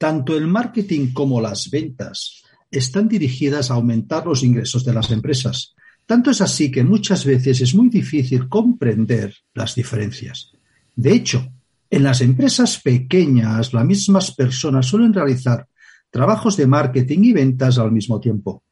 Tanto 0.00 0.34
el 0.34 0.46
marketing 0.46 1.12
como 1.12 1.42
las 1.42 1.68
ventas 1.68 2.42
están 2.70 3.06
dirigidas 3.06 3.70
a 3.70 3.74
aumentar 3.74 4.24
los 4.24 4.42
ingresos 4.42 4.82
de 4.82 4.94
las 4.94 5.10
empresas. 5.10 5.74
Tanto 6.06 6.30
es 6.30 6.40
así 6.40 6.70
que 6.70 6.82
muchas 6.82 7.26
veces 7.26 7.60
es 7.60 7.74
muy 7.74 7.90
difícil 7.90 8.48
comprender 8.48 9.34
las 9.52 9.74
diferencias. 9.74 10.52
De 10.96 11.12
hecho, 11.12 11.52
en 11.90 12.02
las 12.02 12.22
empresas 12.22 12.80
pequeñas, 12.80 13.74
las 13.74 13.84
mismas 13.84 14.30
personas 14.30 14.86
suelen 14.86 15.12
realizar 15.12 15.68
trabajos 16.10 16.56
de 16.56 16.66
marketing 16.66 17.18
y 17.24 17.32
ventas 17.34 17.76
al 17.76 17.92
mismo 17.92 18.18
tiempo. 18.18 18.62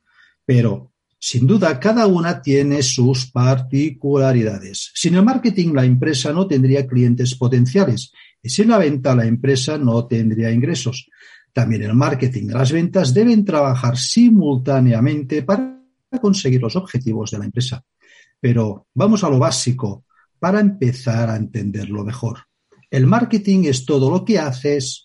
Pero, 0.46 0.92
sin 1.18 1.46
duda, 1.46 1.78
cada 1.78 2.06
una 2.06 2.40
tiene 2.40 2.82
sus 2.82 3.30
particularidades. 3.30 4.92
Sin 4.94 5.14
el 5.14 5.24
marketing, 5.26 5.74
la 5.74 5.84
empresa 5.84 6.32
no 6.32 6.46
tendría 6.46 6.86
clientes 6.86 7.34
potenciales 7.34 8.12
y 8.42 8.48
sin 8.48 8.68
la 8.68 8.78
venta, 8.78 9.14
la 9.14 9.26
empresa 9.26 9.78
no 9.78 10.06
tendría 10.06 10.50
ingresos. 10.50 11.08
También 11.52 11.82
el 11.82 11.94
marketing 11.94 12.44
y 12.44 12.52
las 12.52 12.70
ventas 12.72 13.12
deben 13.12 13.44
trabajar 13.44 13.96
simultáneamente 13.96 15.42
para 15.42 15.80
conseguir 16.20 16.60
los 16.62 16.76
objetivos 16.76 17.30
de 17.30 17.38
la 17.38 17.44
empresa. 17.46 17.82
Pero 18.40 18.86
vamos 18.94 19.24
a 19.24 19.30
lo 19.30 19.38
básico 19.38 20.04
para 20.38 20.60
empezar 20.60 21.30
a 21.30 21.36
entenderlo 21.36 22.04
mejor. 22.04 22.44
El 22.90 23.06
marketing 23.06 23.64
es 23.64 23.84
todo 23.84 24.10
lo 24.10 24.24
que 24.24 24.38
haces, 24.38 25.04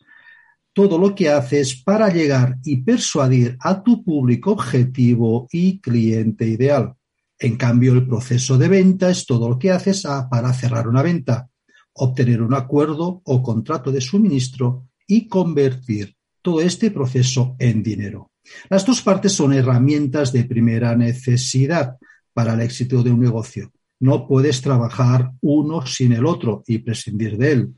todo 0.73 0.97
lo 0.97 1.13
que 1.15 1.29
haces 1.29 1.81
para 1.83 2.09
llegar 2.09 2.57
y 2.63 2.77
persuadir 2.77 3.57
a 3.59 3.81
tu 3.83 4.03
público 4.03 4.51
objetivo 4.51 5.47
y 5.51 5.79
cliente 5.79 6.47
ideal. 6.47 6.93
En 7.39 7.57
cambio, 7.57 7.93
el 7.93 8.07
proceso 8.07 8.57
de 8.57 8.67
venta 8.69 9.09
es 9.09 9.25
todo 9.25 9.49
lo 9.49 9.59
que 9.59 9.71
haces 9.71 10.03
para 10.29 10.53
cerrar 10.53 10.87
una 10.87 11.01
venta, 11.01 11.49
obtener 11.93 12.41
un 12.41 12.53
acuerdo 12.53 13.21
o 13.23 13.43
contrato 13.43 13.91
de 13.91 14.01
suministro 14.01 14.87
y 15.07 15.27
convertir 15.27 16.15
todo 16.41 16.61
este 16.61 16.91
proceso 16.91 17.55
en 17.59 17.83
dinero. 17.83 18.31
Las 18.69 18.85
dos 18.85 19.01
partes 19.01 19.31
son 19.31 19.53
herramientas 19.53 20.31
de 20.33 20.43
primera 20.43 20.95
necesidad 20.95 21.97
para 22.33 22.53
el 22.53 22.61
éxito 22.61 23.03
de 23.03 23.11
un 23.11 23.21
negocio. 23.21 23.71
No 23.99 24.27
puedes 24.27 24.61
trabajar 24.61 25.31
uno 25.41 25.85
sin 25.85 26.11
el 26.13 26.25
otro 26.25 26.63
y 26.67 26.79
prescindir 26.79 27.37
de 27.37 27.51
él. 27.51 27.73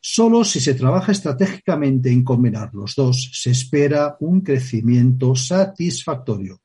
Solo 0.00 0.44
si 0.44 0.60
se 0.60 0.72
trabaja 0.74 1.12
estratégicamente 1.12 2.10
en 2.10 2.24
combinar 2.24 2.70
los 2.72 2.94
dos, 2.94 3.30
se 3.34 3.50
espera 3.50 4.16
un 4.20 4.40
crecimiento 4.40 5.34
satisfactorio. 5.34 6.62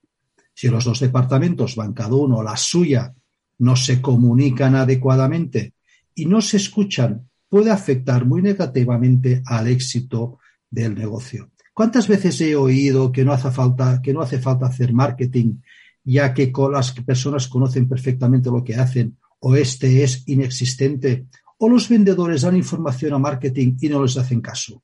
Si 0.54 0.70
los 0.70 0.86
dos 0.86 1.02
departamentos 1.02 1.76
van 1.76 1.92
cada 1.92 2.16
uno 2.16 2.40
a 2.40 2.44
la 2.46 2.56
suya, 2.56 3.14
no 3.58 3.76
se 3.76 4.02
comunican 4.02 4.76
adecuadamente 4.76 5.74
y 6.16 6.26
no 6.26 6.42
se 6.42 6.58
escuchan, 6.58 7.30
puede 7.50 7.70
afectar 7.70 8.26
muy 8.26 8.42
negativamente 8.42 9.44
al 9.46 9.68
éxito 9.68 10.40
del 10.70 10.96
negocio. 10.96 11.52
¿Cuántas 11.74 12.08
veces 12.08 12.40
he 12.42 12.56
oído 12.56 13.12
que 13.12 13.26
no 13.26 13.34
hace 13.34 13.52
falta, 13.52 14.02
que 14.02 14.14
no 14.14 14.22
hace 14.22 14.40
falta 14.40 14.68
hacer 14.68 14.94
marketing, 14.94 15.58
ya 16.04 16.34
que 16.34 16.52
las 16.72 16.92
personas 16.92 17.48
conocen 17.48 17.88
perfectamente 17.90 18.50
lo 18.50 18.64
que 18.64 18.76
hacen, 18.76 19.18
o 19.40 19.56
este 19.56 20.04
es 20.04 20.24
inexistente, 20.28 21.28
o 21.58 21.70
los 21.70 21.90
vendedores 21.90 22.42
dan 22.42 22.56
información 22.56 23.14
a 23.14 23.20
marketing 23.20 23.76
y 23.82 23.90
no 23.90 24.02
les 24.02 24.18
hacen 24.18 24.42
caso? 24.42 24.84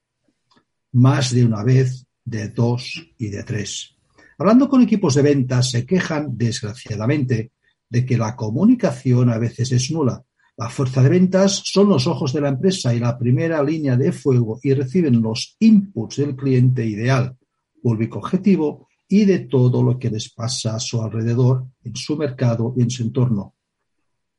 Más 0.92 1.34
de 1.34 1.46
una 1.46 1.64
vez, 1.64 2.06
de 2.26 2.50
dos 2.50 3.02
y 3.18 3.30
de 3.30 3.44
tres. 3.44 3.96
Hablando 4.38 4.68
con 4.68 4.82
equipos 4.82 5.16
de 5.16 5.22
ventas, 5.22 5.72
se 5.72 5.86
quejan, 5.86 6.38
desgraciadamente, 6.38 7.52
de 7.90 8.06
que 8.06 8.18
la 8.18 8.36
comunicación 8.36 9.30
a 9.30 9.38
veces 9.38 9.72
es 9.72 9.92
nula 9.92 10.24
la 10.62 10.70
fuerza 10.70 11.02
de 11.02 11.10
ventas 11.10 11.64
son 11.66 11.90
los 11.90 12.06
ojos 12.06 12.34
de 12.34 12.42
la 12.42 12.50
empresa 12.50 12.94
y 12.94 13.00
la 13.00 13.18
primera 13.18 13.64
línea 13.64 13.98
de 13.98 14.12
fuego 14.12 14.60
y 14.62 14.76
reciben 14.76 15.20
los 15.20 15.56
inputs 15.60 16.18
del 16.18 16.36
cliente 16.36 16.86
ideal, 16.86 17.36
público 17.82 18.20
objetivo 18.20 18.88
y 19.08 19.26
de 19.26 19.40
todo 19.40 19.82
lo 19.82 19.98
que 19.98 20.12
les 20.12 20.32
pasa 20.32 20.76
a 20.76 20.80
su 20.80 21.02
alrededor, 21.02 21.66
en 21.84 21.96
su 21.96 22.16
mercado 22.16 22.76
y 22.78 22.84
en 22.84 22.92
su 22.92 23.02
entorno. 23.02 23.56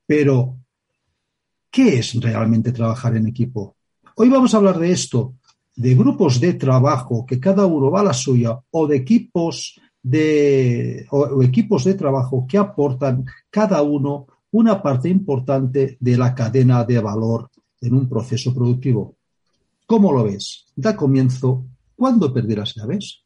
Pero, 0.06 0.59
¿qué 1.69 1.99
es 1.99 2.15
realmente 2.15 2.71
trabajar 2.71 3.16
en 3.16 3.27
equipo? 3.27 3.75
Hoy 4.15 4.28
vamos 4.28 4.54
a 4.54 4.59
hablar 4.59 4.78
de 4.78 4.93
esto, 4.93 5.34
de 5.75 5.93
grupos 5.97 6.39
de 6.39 6.54
trabajo 6.54 7.27
que 7.27 7.41
cada 7.41 7.66
uno 7.66 7.91
va 7.91 7.99
a 7.99 8.04
la 8.04 8.15
suya 8.15 8.60
o 8.71 8.87
de 8.87 8.97
equipos 8.97 9.81
de, 10.00 11.04
o 11.10 11.43
equipos 11.43 11.83
de 11.83 11.94
trabajo 11.94 12.47
que 12.49 12.59
aportan 12.59 13.25
cada 13.50 13.83
uno 13.83 14.28
una 14.53 14.83
parte 14.83 15.09
importante 15.09 15.97
de 15.99 16.17
la 16.17 16.35
cadena 16.35 16.85
de 16.85 17.01
valor 17.01 17.51
en 17.81 17.95
un 17.95 18.09
proceso 18.09 18.55
productivo. 18.55 19.17
¿Cómo 19.87 20.13
lo 20.13 20.25
ves? 20.25 20.67
Da 20.77 20.97
comienzo 20.97 21.67
cuando 21.97 22.33
perderás 22.33 22.75
llaves. 22.75 23.22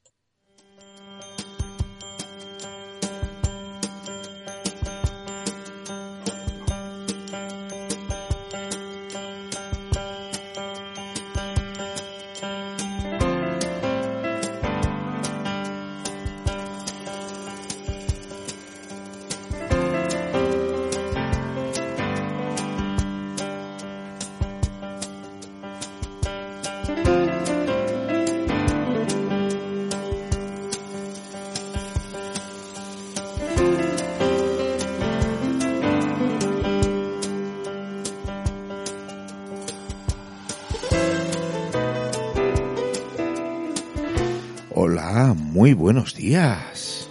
Días. 46.16 47.08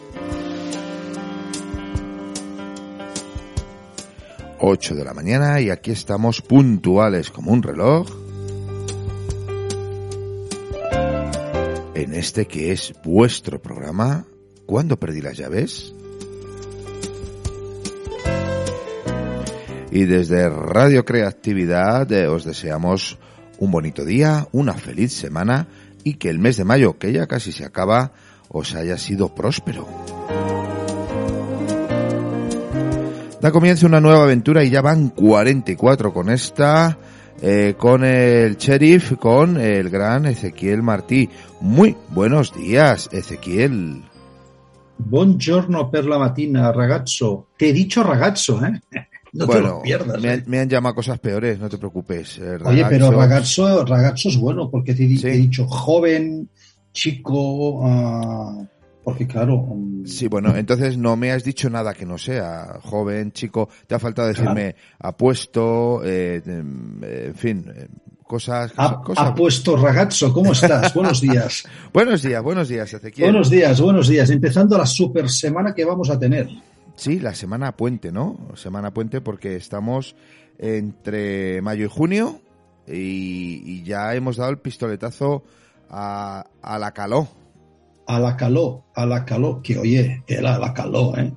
8 4.59 4.95
de 4.95 5.03
la 5.03 5.13
mañana 5.13 5.61
y 5.61 5.69
aquí 5.69 5.91
estamos 5.91 6.41
puntuales 6.41 7.29
como 7.29 7.51
un 7.51 7.63
reloj. 7.63 8.07
En 11.93 12.13
este 12.13 12.45
que 12.45 12.71
es 12.71 12.93
vuestro 13.03 13.61
programa, 13.61 14.25
¿Cuándo 14.65 14.97
perdí 14.99 15.21
las 15.21 15.37
llaves? 15.37 15.93
Y 19.91 20.05
desde 20.05 20.49
Radio 20.49 21.05
Creatividad 21.05 22.11
eh, 22.11 22.27
os 22.27 22.43
deseamos 22.43 23.19
un 23.59 23.71
bonito 23.71 24.03
día, 24.03 24.47
una 24.51 24.73
feliz 24.73 25.13
semana 25.13 25.67
y 26.03 26.15
que 26.15 26.29
el 26.29 26.39
mes 26.39 26.57
de 26.57 26.65
mayo, 26.65 26.97
que 26.97 27.13
ya 27.13 27.27
casi 27.27 27.51
se 27.51 27.63
acaba, 27.63 28.11
os 28.49 28.75
haya 28.75 28.97
sido 28.97 29.33
próspero. 29.33 29.87
Da 33.41 33.51
comienzo 33.51 33.85
una 33.85 33.99
nueva 33.99 34.23
aventura 34.23 34.63
y 34.63 34.71
ya 34.71 34.81
van 34.81 35.09
44 35.09 36.11
con 36.11 36.31
esta, 36.31 36.97
eh, 37.41 37.75
con 37.77 38.03
el 38.03 38.57
sheriff, 38.57 39.13
con 39.19 39.57
el 39.57 39.89
gran 39.89 40.25
Ezequiel 40.25 40.81
Martí. 40.81 41.29
Muy 41.61 41.95
buenos 42.09 42.55
días, 42.55 43.07
Ezequiel. 43.11 44.03
Buongiorno 44.97 45.91
per 45.91 46.05
la 46.05 46.17
mattina, 46.17 46.71
ragazzo. 46.71 47.49
Te 47.57 47.69
he 47.69 47.73
dicho 47.73 48.01
ragazzo, 48.01 48.65
¿eh? 48.65 48.81
No 49.33 49.47
te 49.47 49.59
lo 49.59 49.81
pierdas. 49.81 50.21
Me, 50.21 50.33
¿eh? 50.33 50.43
me, 50.45 50.59
han 50.59 50.69
llamado 50.69 50.95
cosas 50.95 51.19
peores, 51.19 51.59
no 51.59 51.67
te 51.67 51.77
preocupes. 51.77 52.37
Eh, 52.37 52.57
Oye, 52.63 52.85
pero 52.89 53.11
ragazzo, 53.11 53.83
ragazzo 53.83 54.29
es 54.29 54.37
bueno, 54.37 54.71
porque 54.71 54.93
te, 54.93 55.05
¿Sí? 55.07 55.21
te 55.21 55.33
he 55.33 55.37
dicho 55.37 55.67
joven, 55.67 56.49
chico, 56.95 57.81
uh, 57.81 58.67
porque 59.03 59.27
claro. 59.27 59.57
Um... 59.57 60.03
Sí, 60.05 60.27
bueno, 60.27 60.55
entonces 60.55 60.97
no 60.97 61.15
me 61.15 61.31
has 61.31 61.43
dicho 61.43 61.69
nada 61.69 61.93
que 61.93 62.07
no 62.07 62.17
sea 62.17 62.79
joven, 62.81 63.31
chico. 63.31 63.69
Te 63.85 63.93
ha 63.93 63.99
faltado 63.99 64.29
decirme 64.29 64.73
claro. 64.73 64.77
apuesto, 64.99 66.01
eh, 66.03 66.41
en 66.43 67.35
fin, 67.35 67.65
cosas... 68.23 68.73
Ha, 68.77 69.01
cosas... 69.01 69.27
ha 69.27 69.35
puesto 69.35 69.75
ragazzo, 69.75 70.33
¿cómo 70.33 70.53
estás? 70.53 70.91
buenos 70.95 71.21
días. 71.29 71.65
buenos 71.93 72.23
días, 72.23 72.41
buenos 72.41 72.67
días, 72.67 72.91
Ezequiel. 72.91 73.29
Buenos 73.29 73.49
días, 73.51 73.79
buenos 73.79 74.07
días. 74.07 74.29
Empezando 74.31 74.77
la 74.77 74.87
super 74.87 75.29
semana 75.29 75.75
que 75.75 75.85
vamos 75.85 76.09
a 76.09 76.17
tener. 76.17 76.49
Sí, 76.95 77.19
la 77.19 77.35
semana 77.35 77.75
puente, 77.75 78.11
¿no? 78.11 78.37
Semana 78.55 78.93
puente 78.93 79.19
porque 79.21 79.57
estamos 79.57 80.15
entre 80.57 81.61
mayo 81.61 81.85
y 81.85 81.89
junio 81.89 82.39
y, 82.87 83.61
y 83.65 83.83
ya 83.83 84.15
hemos 84.15 84.37
dado 84.37 84.51
el 84.51 84.59
pistoletazo 84.59 85.43
a, 85.89 86.45
a 86.61 86.79
la 86.79 86.91
caló. 86.91 87.27
A 88.07 88.19
la 88.19 88.37
caló, 88.37 88.83
a 88.95 89.05
la 89.05 89.25
caló, 89.25 89.61
que 89.63 89.77
oye, 89.79 90.23
era 90.27 90.57
la 90.59 90.73
caló, 90.73 91.17
¿eh? 91.17 91.33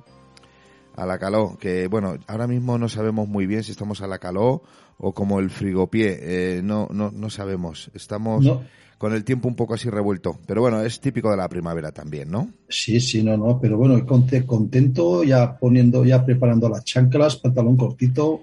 A 0.95 1.05
la 1.05 1.17
caló, 1.17 1.57
que 1.57 1.87
bueno, 1.87 2.15
ahora 2.27 2.45
mismo 2.45 2.77
no 2.77 2.89
sabemos 2.89 3.27
muy 3.27 3.45
bien 3.47 3.63
si 3.63 3.71
estamos 3.71 4.01
a 4.01 4.07
la 4.07 4.19
caló 4.19 4.61
o 4.97 5.13
como 5.13 5.39
el 5.39 5.49
frigopié, 5.49 6.17
eh, 6.57 6.61
no, 6.61 6.87
no, 6.91 7.09
no 7.11 7.29
sabemos. 7.29 7.89
Estamos 7.93 8.43
No. 8.43 8.61
con 8.97 9.13
el 9.13 9.23
tiempo 9.23 9.47
un 9.47 9.55
poco 9.55 9.73
así 9.75 9.89
revuelto, 9.89 10.37
pero 10.45 10.59
bueno, 10.61 10.81
es 10.81 10.99
típico 10.99 11.31
de 11.31 11.37
la 11.37 11.47
primavera 11.47 11.91
también, 11.93 12.29
¿no? 12.29 12.49
Sí, 12.67 12.99
sí, 12.99 13.23
no, 13.23 13.37
no, 13.37 13.59
pero 13.61 13.77
bueno, 13.77 13.95
conte- 14.05 14.45
contento 14.45 15.23
ya 15.23 15.57
poniendo, 15.57 16.03
ya 16.03 16.25
preparando 16.25 16.67
las 16.69 16.83
chanclas, 16.83 17.37
pantalón 17.37 17.77
cortito, 17.77 18.41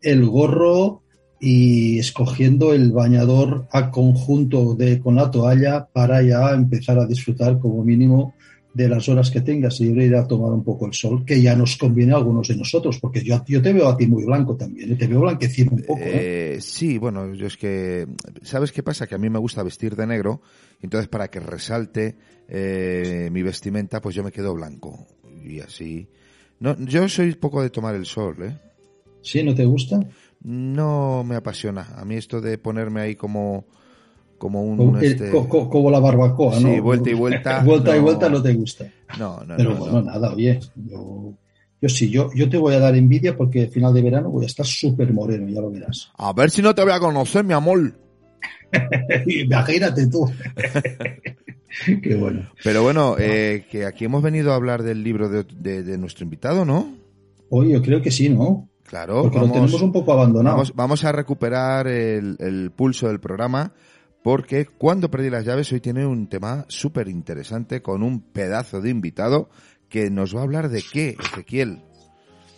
el 0.00 0.24
gorro 0.26 1.02
y 1.40 1.98
escogiendo 1.98 2.74
el 2.74 2.92
bañador 2.92 3.66
a 3.72 3.90
conjunto 3.90 4.74
de 4.74 5.00
con 5.00 5.14
la 5.14 5.30
toalla 5.30 5.86
para 5.90 6.22
ya 6.22 6.50
empezar 6.52 6.98
a 6.98 7.06
disfrutar 7.06 7.58
como 7.58 7.82
mínimo 7.82 8.34
de 8.74 8.88
las 8.88 9.08
horas 9.08 9.30
que 9.30 9.40
tengas 9.40 9.80
y 9.80 9.86
ir 9.86 10.14
a 10.14 10.26
tomar 10.26 10.52
un 10.52 10.62
poco 10.62 10.86
el 10.86 10.94
sol, 10.94 11.24
que 11.24 11.42
ya 11.42 11.56
nos 11.56 11.76
conviene 11.76 12.12
a 12.12 12.16
algunos 12.16 12.46
de 12.48 12.56
nosotros, 12.56 12.98
porque 13.00 13.22
yo, 13.22 13.42
yo 13.48 13.60
te 13.60 13.72
veo 13.72 13.88
a 13.88 13.96
ti 13.96 14.06
muy 14.06 14.24
blanco 14.24 14.56
también, 14.56 14.92
¿eh? 14.92 14.96
te 14.96 15.08
veo 15.08 15.20
blanquecino 15.20 15.72
un 15.72 15.82
poco. 15.82 16.00
¿eh? 16.00 16.54
Eh, 16.54 16.60
sí, 16.60 16.98
bueno, 16.98 17.34
yo 17.34 17.46
es 17.46 17.56
que, 17.56 18.06
¿sabes 18.42 18.70
qué 18.70 18.82
pasa? 18.82 19.06
Que 19.06 19.16
a 19.16 19.18
mí 19.18 19.28
me 19.28 19.40
gusta 19.40 19.62
vestir 19.62 19.96
de 19.96 20.06
negro, 20.06 20.40
entonces 20.80 21.08
para 21.08 21.28
que 21.28 21.40
resalte 21.40 22.16
eh, 22.48 23.28
mi 23.32 23.42
vestimenta, 23.42 24.00
pues 24.00 24.14
yo 24.14 24.22
me 24.22 24.30
quedo 24.30 24.54
blanco. 24.54 25.06
Y 25.42 25.60
así. 25.60 26.08
No, 26.60 26.76
yo 26.78 27.08
soy 27.08 27.34
poco 27.34 27.62
de 27.62 27.70
tomar 27.70 27.94
el 27.94 28.04
sol, 28.04 28.36
¿eh? 28.42 28.58
¿Sí? 29.22 29.42
¿No 29.42 29.54
te 29.54 29.64
gusta? 29.64 30.00
No 30.42 31.22
me 31.24 31.36
apasiona. 31.36 31.88
A 31.96 32.04
mí 32.04 32.14
esto 32.16 32.40
de 32.40 32.56
ponerme 32.58 33.00
ahí 33.00 33.14
como, 33.16 33.64
como 34.38 34.62
un... 34.64 34.76
Como, 34.76 34.98
este- 34.98 35.30
como 35.30 35.90
la 35.90 36.00
barbacoa, 36.00 36.58
¿no? 36.60 36.72
Sí, 36.74 36.80
vuelta 36.80 37.10
y 37.10 37.14
vuelta, 37.14 37.62
vuelta 37.64 37.94
y 37.94 37.98
no. 37.98 38.04
vuelta 38.04 38.28
no 38.28 38.42
te 38.42 38.54
gusta. 38.54 38.86
No, 39.18 39.40
no, 39.44 39.56
Pero 39.56 39.70
no, 39.70 39.76
bueno, 39.76 40.02
no. 40.02 40.10
nada, 40.10 40.32
oye, 40.32 40.58
yo, 40.76 41.34
yo 41.82 41.88
sí, 41.88 42.08
yo, 42.10 42.30
yo 42.34 42.48
te 42.48 42.56
voy 42.56 42.74
a 42.74 42.78
dar 42.78 42.96
envidia 42.96 43.36
porque 43.36 43.62
al 43.62 43.68
final 43.68 43.92
de 43.92 44.02
verano 44.02 44.30
voy 44.30 44.44
a 44.44 44.46
estar 44.46 44.64
súper 44.64 45.12
moreno, 45.12 45.48
ya 45.48 45.60
lo 45.60 45.70
verás. 45.70 46.10
A 46.16 46.32
ver 46.32 46.50
si 46.50 46.62
no 46.62 46.74
te 46.74 46.82
voy 46.82 46.92
a 46.92 47.00
conocer, 47.00 47.44
mi 47.44 47.52
amor. 47.52 47.92
Imagínate 49.26 50.06
tú. 50.06 50.30
Qué 52.02 52.14
bueno. 52.16 52.50
Pero 52.64 52.82
bueno, 52.82 53.16
eh, 53.18 53.66
que 53.70 53.84
aquí 53.84 54.04
hemos 54.06 54.22
venido 54.22 54.52
a 54.52 54.56
hablar 54.56 54.82
del 54.82 55.02
libro 55.04 55.28
de, 55.28 55.44
de- 55.44 55.82
de 55.82 55.98
nuestro 55.98 56.24
invitado, 56.24 56.64
¿no? 56.64 56.94
Oye, 57.50 57.72
yo 57.72 57.82
creo 57.82 58.00
que 58.00 58.10
sí, 58.10 58.28
¿no? 58.28 58.69
Claro, 58.90 59.22
Porque 59.22 59.36
lo 59.38 59.42
vamos- 59.44 59.54
tenemos 59.54 59.82
un 59.82 59.92
poco 59.92 60.12
abandonado. 60.12 60.56
Vamos, 60.56 60.72
vamos 60.74 61.04
a 61.04 61.12
recuperar 61.12 61.86
el, 61.86 62.36
el 62.40 62.72
pulso 62.72 63.06
del 63.08 63.20
programa 63.20 63.72
porque 64.22 64.66
cuando 64.66 65.10
perdí 65.10 65.30
las 65.30 65.46
llaves 65.46 65.72
hoy 65.72 65.80
tiene 65.80 66.04
un 66.04 66.26
tema 66.26 66.64
súper 66.68 67.06
interesante 67.08 67.80
con 67.82 68.02
un 68.02 68.20
pedazo 68.20 68.80
de 68.80 68.90
invitado 68.90 69.48
que 69.88 70.10
nos 70.10 70.34
va 70.34 70.40
a 70.40 70.42
hablar 70.42 70.68
de 70.68 70.82
qué, 70.92 71.16
Ezequiel. 71.18 71.78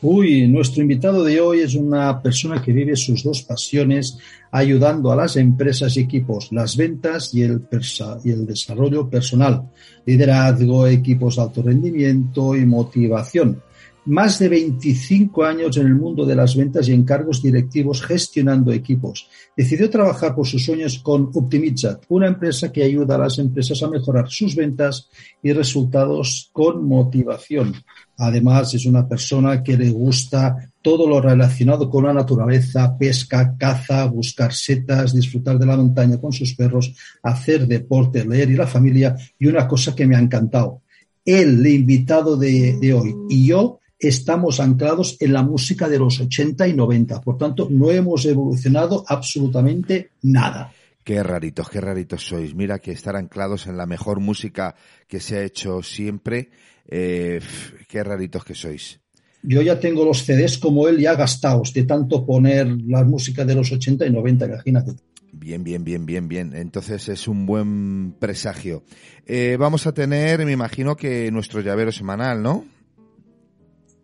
Uy, 0.05 0.49
nuestro 0.49 0.83
invitado 0.83 1.23
de 1.23 1.41
hoy 1.41 1.61
es 1.61 1.75
una 1.77 2.21
persona 2.21 2.61
que 2.61 2.73
vive 2.73 2.97
sus 2.97 3.23
dos 3.23 3.43
pasiones 3.43 4.19
ayudando 4.51 5.13
a 5.13 5.17
las 5.17 5.37
empresas 5.37 5.97
y 5.97 6.01
equipos, 6.01 6.49
las 6.51 6.77
ventas 6.77 7.33
y 7.35 7.43
el, 7.43 7.61
persa- 7.69 8.19
y 8.25 8.33
el 8.33 8.45
desarrollo 8.45 9.09
personal, 9.09 9.71
liderazgo, 10.05 10.89
equipos 10.89 11.37
de 11.37 11.43
alto 11.43 11.63
rendimiento 11.63 12.57
y 12.57 12.67
motivación. 12.67 13.63
Más 14.05 14.41
de 14.41 14.49
25 14.49 15.45
años 15.45 15.77
en 15.77 15.87
el 15.87 15.95
mundo 15.95 16.27
de 16.27 16.35
las 16.35 16.57
ventas 16.57 16.89
y 16.89 16.93
encargos 16.93 17.41
directivos 17.41 18.03
gestionando 18.03 18.73
equipos. 18.73 19.29
Decidió 19.57 19.89
trabajar 19.89 20.35
por 20.35 20.45
sus 20.45 20.65
sueños 20.65 20.99
con 20.99 21.31
Optimizat, 21.33 22.03
una 22.09 22.27
empresa 22.27 22.73
que 22.73 22.83
ayuda 22.83 23.15
a 23.15 23.19
las 23.19 23.39
empresas 23.39 23.81
a 23.81 23.89
mejorar 23.89 24.29
sus 24.29 24.57
ventas 24.57 25.09
y 25.41 25.53
resultados 25.53 26.51
con 26.53 26.85
motivación. 26.85 27.75
Además, 28.17 28.75
es 28.75 28.87
una 28.87 29.07
persona 29.07 29.63
que 29.63 29.77
le 29.77 29.91
gusta 29.91 30.73
todo 30.83 31.09
lo 31.09 31.21
relacionado 31.21 31.89
con 31.89 32.05
la 32.05 32.13
naturaleza, 32.13 32.99
pesca, 32.99 33.55
caza, 33.57 34.05
buscar 34.07 34.53
setas, 34.53 35.15
disfrutar 35.15 35.61
de 35.61 35.67
la 35.67 35.77
montaña 35.77 36.21
con 36.21 36.33
sus 36.33 36.57
perros, 36.57 36.93
hacer 37.23 37.69
deporte, 37.69 38.25
leer 38.25 38.51
y 38.51 38.57
la 38.57 38.67
familia. 38.67 39.15
Y 39.39 39.47
una 39.47 39.69
cosa 39.69 39.95
que 39.95 40.09
me 40.09 40.17
ha 40.17 40.21
encantado, 40.21 40.83
el 41.25 41.65
invitado 41.65 42.37
de 42.37 42.93
hoy 42.93 43.15
y 43.31 43.47
yo 43.47 43.79
estamos 44.09 44.61
anclados 44.61 45.17
en 45.21 45.33
la 45.33 45.43
música 45.43 45.89
de 45.89 45.99
los 45.99 46.21
80 46.21 46.69
y 46.69 46.75
90. 46.75 47.21
Por 47.21 47.39
tanto, 47.39 47.69
no 47.71 47.91
hemos 47.91 48.25
evolucionado 48.27 49.05
absolutamente 49.07 50.11
nada. 50.23 50.73
Qué 51.05 51.23
raritos, 51.23 51.69
qué 51.69 51.81
raritos 51.81 52.27
sois. 52.27 52.55
Mira 52.55 52.79
que 52.79 52.93
estar 52.93 53.17
anclados 53.17 53.67
en 53.67 53.77
la 53.77 53.87
mejor 53.87 54.21
música 54.21 54.75
que 55.09 55.21
se 55.21 55.39
ha 55.39 55.43
hecho 55.43 55.83
siempre, 55.83 56.51
eh, 56.89 57.41
qué 57.89 58.05
raritos 58.05 58.45
que 58.45 58.55
sois. 58.55 59.01
Yo 59.43 59.61
ya 59.63 59.81
tengo 59.81 60.05
los 60.05 60.25
CDs 60.25 60.59
como 60.59 60.87
él 60.87 60.99
ya 60.99 61.17
gastados 61.17 61.73
de 61.73 61.83
tanto 61.83 62.25
poner 62.25 62.69
la 62.87 63.03
música 63.03 63.45
de 63.45 63.57
los 63.57 63.73
80 63.73 64.07
y 64.07 64.11
90, 64.11 64.47
imagínate. 64.47 64.93
Bien, 65.33 65.65
bien, 65.65 65.83
bien, 65.83 66.07
bien, 66.07 66.29
bien. 66.29 66.55
Entonces 66.55 67.09
es 67.09 67.27
un 67.27 67.47
buen 67.47 68.13
presagio. 68.13 68.85
Eh, 69.27 69.57
vamos 69.59 69.87
a 69.89 69.93
tener, 69.93 70.45
me 70.45 70.53
imagino 70.53 70.95
que 70.95 71.33
nuestro 71.33 71.61
llavero 71.63 71.91
semanal, 71.91 72.43
¿no? 72.43 72.65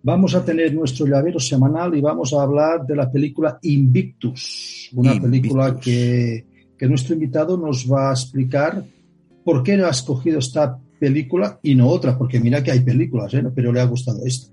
Vamos 0.02 0.34
a 0.34 0.44
tener 0.44 0.72
nuestro 0.74 1.06
llavero 1.06 1.40
semanal 1.40 1.96
y 1.96 2.00
vamos 2.00 2.32
a 2.32 2.42
hablar 2.42 2.86
de 2.86 2.94
la 2.94 3.10
película 3.10 3.58
Invictus, 3.62 4.90
una 4.94 5.14
Invictus. 5.14 5.30
película 5.30 5.80
que, 5.80 6.46
que 6.78 6.88
nuestro 6.88 7.14
invitado 7.14 7.56
nos 7.56 7.90
va 7.90 8.10
a 8.10 8.12
explicar 8.12 8.84
por 9.44 9.62
qué 9.62 9.74
ha 9.74 9.88
escogido 9.90 10.38
esta 10.38 10.78
película 11.00 11.58
y 11.62 11.74
no 11.74 11.88
otra, 11.88 12.16
porque 12.16 12.40
mira 12.40 12.62
que 12.62 12.70
hay 12.70 12.80
películas, 12.80 13.32
¿eh? 13.34 13.42
pero 13.54 13.72
le 13.72 13.80
ha 13.80 13.84
gustado 13.84 14.24
esta. 14.24 14.52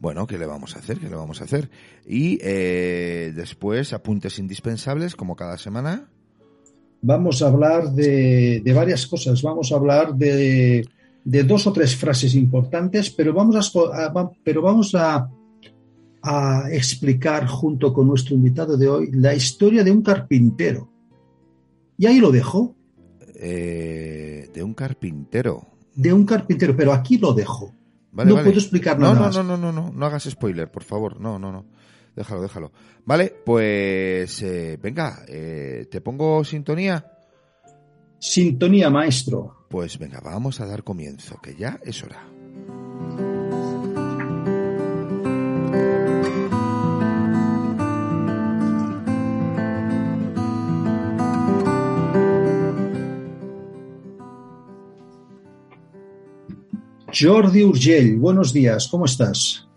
Bueno, 0.00 0.26
¿qué 0.26 0.38
le 0.38 0.46
vamos 0.46 0.76
a 0.76 0.78
hacer? 0.78 0.98
¿Qué 0.98 1.08
le 1.08 1.16
vamos 1.16 1.40
a 1.40 1.44
hacer? 1.44 1.68
Y 2.06 2.38
eh, 2.40 3.32
después 3.34 3.92
apuntes 3.92 4.38
indispensables, 4.38 5.16
como 5.16 5.34
cada 5.34 5.58
semana. 5.58 6.08
Vamos 7.02 7.42
a 7.42 7.48
hablar 7.48 7.90
de, 7.90 8.60
de 8.64 8.72
varias 8.72 9.06
cosas, 9.06 9.42
vamos 9.42 9.70
a 9.72 9.76
hablar 9.76 10.14
de, 10.14 10.86
de 11.24 11.42
dos 11.44 11.66
o 11.66 11.72
tres 11.72 11.94
frases 11.96 12.34
importantes, 12.34 13.10
pero 13.10 13.32
vamos 13.34 13.56
a, 13.74 14.14
pero 14.44 14.62
vamos 14.62 14.94
a, 14.94 15.28
a 16.22 16.62
explicar 16.72 17.46
junto 17.46 17.92
con 17.92 18.06
nuestro 18.08 18.34
invitado 18.34 18.76
de 18.76 18.88
hoy 18.88 19.10
la 19.12 19.34
historia 19.34 19.84
de 19.84 19.90
un 19.90 20.02
carpintero. 20.02 20.90
Y 21.98 22.06
ahí 22.06 22.18
lo 22.20 22.30
dejo, 22.30 22.74
Eh, 23.40 24.50
de 24.52 24.62
un 24.62 24.74
carpintero. 24.74 25.66
de 25.94 26.12
un 26.12 26.24
carpintero, 26.24 26.74
pero 26.76 26.92
aquí 26.92 27.18
lo 27.18 27.32
dejo. 27.34 27.72
Vale, 28.10 28.30
no 28.30 28.34
vale. 28.36 28.46
puedo 28.46 28.58
explicar 28.58 28.98
No, 28.98 29.06
nada 29.12 29.14
no, 29.14 29.20
más. 29.26 29.36
no, 29.36 29.42
no, 29.44 29.56
no, 29.56 29.70
no, 29.72 29.92
no 29.92 30.06
hagas 30.06 30.24
spoiler, 30.24 30.70
por 30.70 30.82
favor. 30.82 31.20
No, 31.20 31.38
no, 31.38 31.52
no. 31.52 31.64
Déjalo, 32.16 32.42
déjalo. 32.42 32.72
Vale, 33.04 33.32
pues 33.46 34.42
eh, 34.42 34.76
venga, 34.82 35.20
eh, 35.28 35.86
te 35.90 36.00
pongo 36.00 36.42
sintonía. 36.42 37.04
Sintonía, 38.18 38.90
maestro. 38.90 39.57
Pues 39.68 39.98
venga, 39.98 40.20
vamos 40.24 40.60
a 40.60 40.66
dar 40.66 40.82
comienzo, 40.82 41.38
que 41.42 41.54
ya 41.54 41.78
es 41.84 42.02
hora. 42.02 42.24
Jordi 57.20 57.64
Urgell, 57.64 58.16
buenos 58.16 58.52
días, 58.52 58.88
¿cómo 58.88 59.04
estás? 59.04 59.68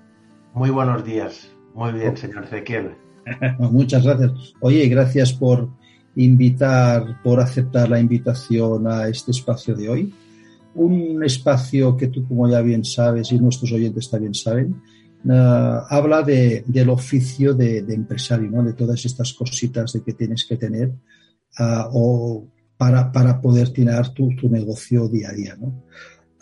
Muy 0.53 0.69
buenos 0.69 1.03
días. 1.03 1.51
Muy 1.73 1.91
bien, 1.91 2.15
señor 2.15 2.45
Ezequiel. 2.45 2.95
Muchas 3.59 4.03
gracias. 4.05 4.53
Oye, 4.61 4.87
gracias 4.87 5.33
por 5.33 5.69
invitar, 6.15 7.21
por 7.23 7.39
aceptar 7.39 7.89
la 7.89 7.99
invitación 7.99 8.87
a 8.87 9.07
este 9.07 9.31
espacio 9.31 9.75
de 9.75 9.89
hoy. 9.89 10.13
Un 10.73 11.23
espacio 11.23 11.97
que 11.97 12.07
tú, 12.07 12.27
como 12.27 12.49
ya 12.49 12.61
bien 12.61 12.83
sabes, 12.83 13.31
y 13.31 13.39
nuestros 13.39 13.71
oyentes 13.71 14.09
también 14.09 14.33
saben, 14.33 14.81
eh, 15.29 15.79
habla 15.89 16.23
de, 16.23 16.63
del 16.67 16.89
oficio 16.89 17.53
de, 17.53 17.79
empresario, 17.79 18.49
¿no? 18.49 18.63
de 18.63 18.73
todas 18.73 19.05
estas 19.05 19.33
cositas 19.33 19.93
de 19.93 20.01
que 20.01 20.13
tienes 20.13 20.45
que 20.45 20.57
tener 20.57 20.91
ah, 21.57 21.89
o 21.91 22.45
para, 22.77 23.11
para 23.11 23.39
poder 23.39 23.69
tener 23.69 24.09
tu, 24.09 24.35
tu 24.35 24.49
negocio 24.49 25.07
día 25.07 25.29
a 25.29 25.33
día. 25.33 25.55
¿no? 25.59 25.83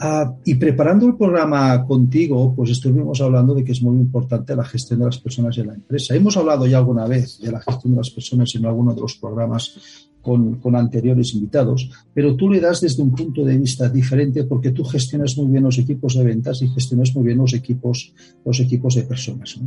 Ah, 0.01 0.33
y 0.45 0.55
preparando 0.55 1.07
el 1.07 1.17
programa 1.17 1.85
contigo, 1.85 2.53
pues 2.55 2.69
estuvimos 2.69 3.19
hablando 3.19 3.53
de 3.53 3.65
que 3.65 3.73
es 3.73 3.81
muy 3.81 3.99
importante 3.99 4.55
la 4.55 4.63
gestión 4.63 4.99
de 4.99 5.07
las 5.07 5.19
personas 5.19 5.57
en 5.57 5.67
la 5.67 5.73
empresa. 5.73 6.15
Hemos 6.15 6.37
hablado 6.37 6.65
ya 6.65 6.77
alguna 6.77 7.05
vez 7.05 7.37
de 7.41 7.51
la 7.51 7.59
gestión 7.59 7.91
de 7.91 7.97
las 7.97 8.09
personas 8.09 8.55
en 8.55 8.65
alguno 8.65 8.95
de 8.95 9.01
los 9.01 9.17
programas 9.17 10.09
con, 10.21 10.57
anteriores 10.73 11.33
invitados, 11.33 11.89
pero 12.13 12.37
tú 12.37 12.49
le 12.49 12.61
das 12.61 12.79
desde 12.79 13.03
un 13.03 13.13
punto 13.13 13.43
de 13.43 13.57
vista 13.57 13.89
diferente 13.89 14.45
porque 14.45 14.71
tú 14.71 14.85
gestionas 14.85 15.37
muy 15.37 15.51
bien 15.51 15.63
los 15.63 15.77
equipos 15.77 16.15
de 16.15 16.23
ventas 16.23 16.61
y 16.61 16.69
gestionas 16.69 17.13
muy 17.13 17.25
bien 17.25 17.39
los 17.39 17.53
equipos, 17.53 18.13
los 18.45 18.57
equipos 18.61 18.95
de 18.95 19.03
personas. 19.03 19.59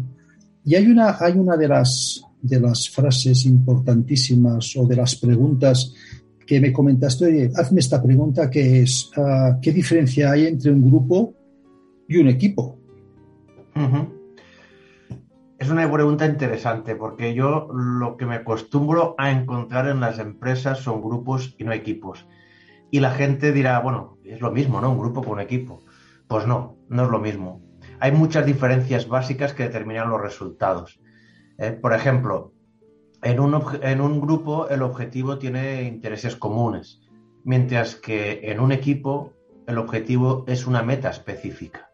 Y 0.64 0.74
hay 0.76 0.86
una, 0.86 1.14
hay 1.20 1.34
una 1.34 1.58
de, 1.58 1.68
las, 1.68 2.22
de 2.40 2.58
las 2.58 2.88
frases 2.88 3.44
importantísimas 3.44 4.74
o 4.76 4.86
de 4.86 4.96
las 4.96 5.14
preguntas 5.16 5.92
que 6.46 6.60
me 6.60 6.72
comentaste, 6.72 7.26
oye, 7.26 7.50
hazme 7.56 7.80
esta 7.80 8.02
pregunta 8.02 8.50
que 8.50 8.82
es, 8.82 9.10
uh, 9.16 9.60
¿qué 9.60 9.72
diferencia 9.72 10.32
hay 10.32 10.46
entre 10.46 10.70
un 10.70 10.88
grupo 10.88 11.34
y 12.08 12.18
un 12.18 12.28
equipo? 12.28 12.78
Es 15.58 15.70
una 15.70 15.90
pregunta 15.90 16.26
interesante 16.26 16.96
porque 16.96 17.34
yo 17.34 17.68
lo 17.72 18.16
que 18.16 18.26
me 18.26 18.36
acostumbro 18.36 19.14
a 19.16 19.30
encontrar 19.30 19.88
en 19.88 20.00
las 20.00 20.18
empresas 20.18 20.80
son 20.80 21.00
grupos 21.00 21.54
y 21.58 21.64
no 21.64 21.72
equipos. 21.72 22.26
Y 22.90 23.00
la 23.00 23.12
gente 23.12 23.52
dirá, 23.52 23.78
bueno, 23.78 24.18
es 24.24 24.40
lo 24.40 24.50
mismo, 24.50 24.80
¿no? 24.80 24.90
Un 24.90 24.98
grupo 24.98 25.22
con 25.22 25.34
un 25.34 25.40
equipo. 25.40 25.82
Pues 26.26 26.46
no, 26.46 26.76
no 26.88 27.04
es 27.04 27.10
lo 27.10 27.20
mismo. 27.20 27.62
Hay 28.00 28.12
muchas 28.12 28.44
diferencias 28.44 29.06
básicas 29.08 29.54
que 29.54 29.62
determinan 29.62 30.10
los 30.10 30.20
resultados. 30.20 31.00
Eh, 31.58 31.70
por 31.70 31.94
ejemplo, 31.94 32.51
en 33.22 33.38
un, 33.38 33.62
en 33.82 34.00
un 34.00 34.20
grupo 34.20 34.68
el 34.68 34.82
objetivo 34.82 35.38
tiene 35.38 35.84
intereses 35.84 36.36
comunes, 36.36 37.00
mientras 37.44 37.94
que 37.94 38.40
en 38.42 38.58
un 38.58 38.72
equipo 38.72 39.32
el 39.66 39.78
objetivo 39.78 40.44
es 40.48 40.66
una 40.66 40.82
meta 40.82 41.10
específica. 41.10 41.90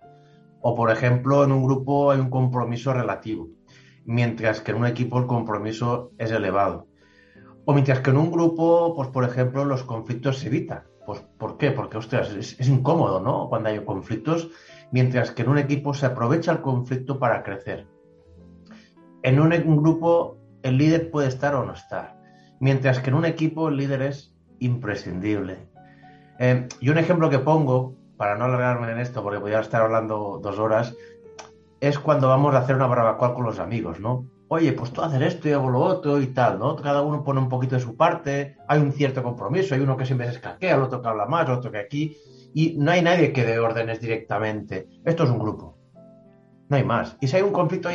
O, 0.60 0.74
por 0.74 0.90
ejemplo, 0.90 1.44
en 1.44 1.52
un 1.52 1.62
grupo 1.64 2.10
hay 2.10 2.18
un 2.18 2.30
compromiso 2.30 2.92
relativo, 2.94 3.48
mientras 4.06 4.60
que 4.60 4.70
en 4.72 4.78
un 4.78 4.86
equipo 4.86 5.18
el 5.18 5.26
compromiso 5.26 6.12
es 6.18 6.30
elevado. 6.30 6.88
O 7.66 7.74
mientras 7.74 8.00
que 8.00 8.10
en 8.10 8.16
un 8.16 8.32
grupo, 8.32 8.94
pues, 8.96 9.08
por 9.08 9.24
ejemplo, 9.24 9.66
los 9.66 9.82
conflictos 9.82 10.38
se 10.38 10.46
evitan. 10.46 10.84
Pues, 11.04 11.20
¿Por 11.38 11.58
qué? 11.58 11.70
Porque, 11.70 11.98
ostras, 11.98 12.30
es, 12.30 12.68
incómodo, 12.68 13.20
¿no? 13.20 13.48
Cuando 13.50 13.68
hay 13.68 13.84
conflictos, 13.84 14.50
mientras 14.90 15.30
que 15.30 15.42
en 15.42 15.50
un 15.50 15.58
equipo 15.58 15.92
se 15.92 16.06
aprovecha 16.06 16.52
el 16.52 16.62
conflicto 16.62 17.18
para 17.18 17.42
crecer. 17.42 17.86
En 19.22 19.40
un 19.40 19.76
grupo 19.76 20.37
el 20.62 20.78
líder 20.78 21.10
puede 21.10 21.28
estar 21.28 21.54
o 21.54 21.64
no 21.64 21.72
estar, 21.72 22.16
mientras 22.60 23.00
que 23.00 23.10
en 23.10 23.16
un 23.16 23.24
equipo 23.24 23.68
el 23.68 23.76
líder 23.76 24.02
es 24.02 24.34
imprescindible. 24.58 25.58
Eh, 26.38 26.68
y 26.80 26.88
un 26.88 26.98
ejemplo 26.98 27.30
que 27.30 27.38
pongo, 27.38 27.94
para 28.16 28.36
no 28.36 28.46
alargarme 28.46 28.90
en 28.90 28.98
esto, 28.98 29.22
porque 29.22 29.40
podría 29.40 29.60
estar 29.60 29.82
hablando 29.82 30.40
dos 30.42 30.58
horas, 30.58 30.94
es 31.80 31.98
cuando 31.98 32.28
vamos 32.28 32.54
a 32.54 32.58
hacer 32.58 32.74
una 32.74 32.86
barbacoa 32.86 33.34
con 33.34 33.44
los 33.44 33.58
amigos, 33.58 34.00
¿no? 34.00 34.26
Oye, 34.48 34.72
pues 34.72 34.92
tú 34.92 35.02
hacer 35.02 35.22
esto 35.22 35.48
y 35.48 35.52
hago 35.52 35.68
lo 35.68 35.80
otro 35.80 36.20
y 36.20 36.28
tal, 36.28 36.58
¿no? 36.58 36.74
Cada 36.76 37.02
uno 37.02 37.22
pone 37.22 37.38
un 37.38 37.48
poquito 37.48 37.76
de 37.76 37.82
su 37.82 37.96
parte, 37.96 38.56
hay 38.66 38.80
un 38.80 38.92
cierto 38.92 39.22
compromiso, 39.22 39.74
hay 39.74 39.82
uno 39.82 39.96
que 39.96 40.06
siempre 40.06 40.26
se 40.26 40.36
escaquea, 40.36 40.74
el 40.74 40.82
otro 40.82 41.02
que 41.02 41.08
habla 41.08 41.26
más, 41.26 41.46
el 41.46 41.54
otro 41.54 41.70
que 41.70 41.78
aquí, 41.78 42.16
y 42.54 42.74
no 42.78 42.90
hay 42.90 43.02
nadie 43.02 43.32
que 43.32 43.44
dé 43.44 43.58
órdenes 43.58 44.00
directamente. 44.00 44.88
Esto 45.04 45.24
es 45.24 45.30
un 45.30 45.38
grupo. 45.38 45.76
No 46.68 46.76
hay 46.76 46.84
más. 46.84 47.16
Y 47.20 47.28
si 47.28 47.36
hay 47.36 47.42
un 47.42 47.52
conflicto, 47.52 47.90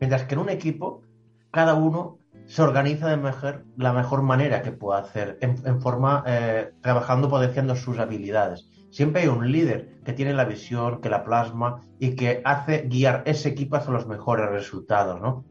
mientras 0.00 0.24
que 0.24 0.34
en 0.34 0.40
un 0.40 0.48
equipo 0.48 1.02
cada 1.50 1.74
uno 1.74 2.18
se 2.46 2.62
organiza 2.62 3.08
de 3.08 3.60
la 3.76 3.92
mejor 3.92 4.22
manera 4.22 4.62
que 4.62 4.72
pueda 4.72 5.00
hacer, 5.00 5.38
en, 5.40 5.56
en 5.64 5.80
forma, 5.80 6.22
eh, 6.26 6.72
trabajando, 6.80 7.28
potenciando 7.28 7.74
sus 7.74 7.98
habilidades. 7.98 8.68
Siempre 8.90 9.22
hay 9.22 9.28
un 9.28 9.50
líder 9.50 10.00
que 10.04 10.12
tiene 10.12 10.32
la 10.32 10.44
visión, 10.44 11.00
que 11.00 11.10
la 11.10 11.24
plasma 11.24 11.80
y 11.98 12.14
que 12.14 12.40
hace 12.44 12.82
guiar 12.88 13.22
ese 13.26 13.48
equipo 13.48 13.76
hacia 13.76 13.92
los 13.92 14.06
mejores 14.06 14.48
resultados, 14.48 15.20
¿no? 15.20 15.44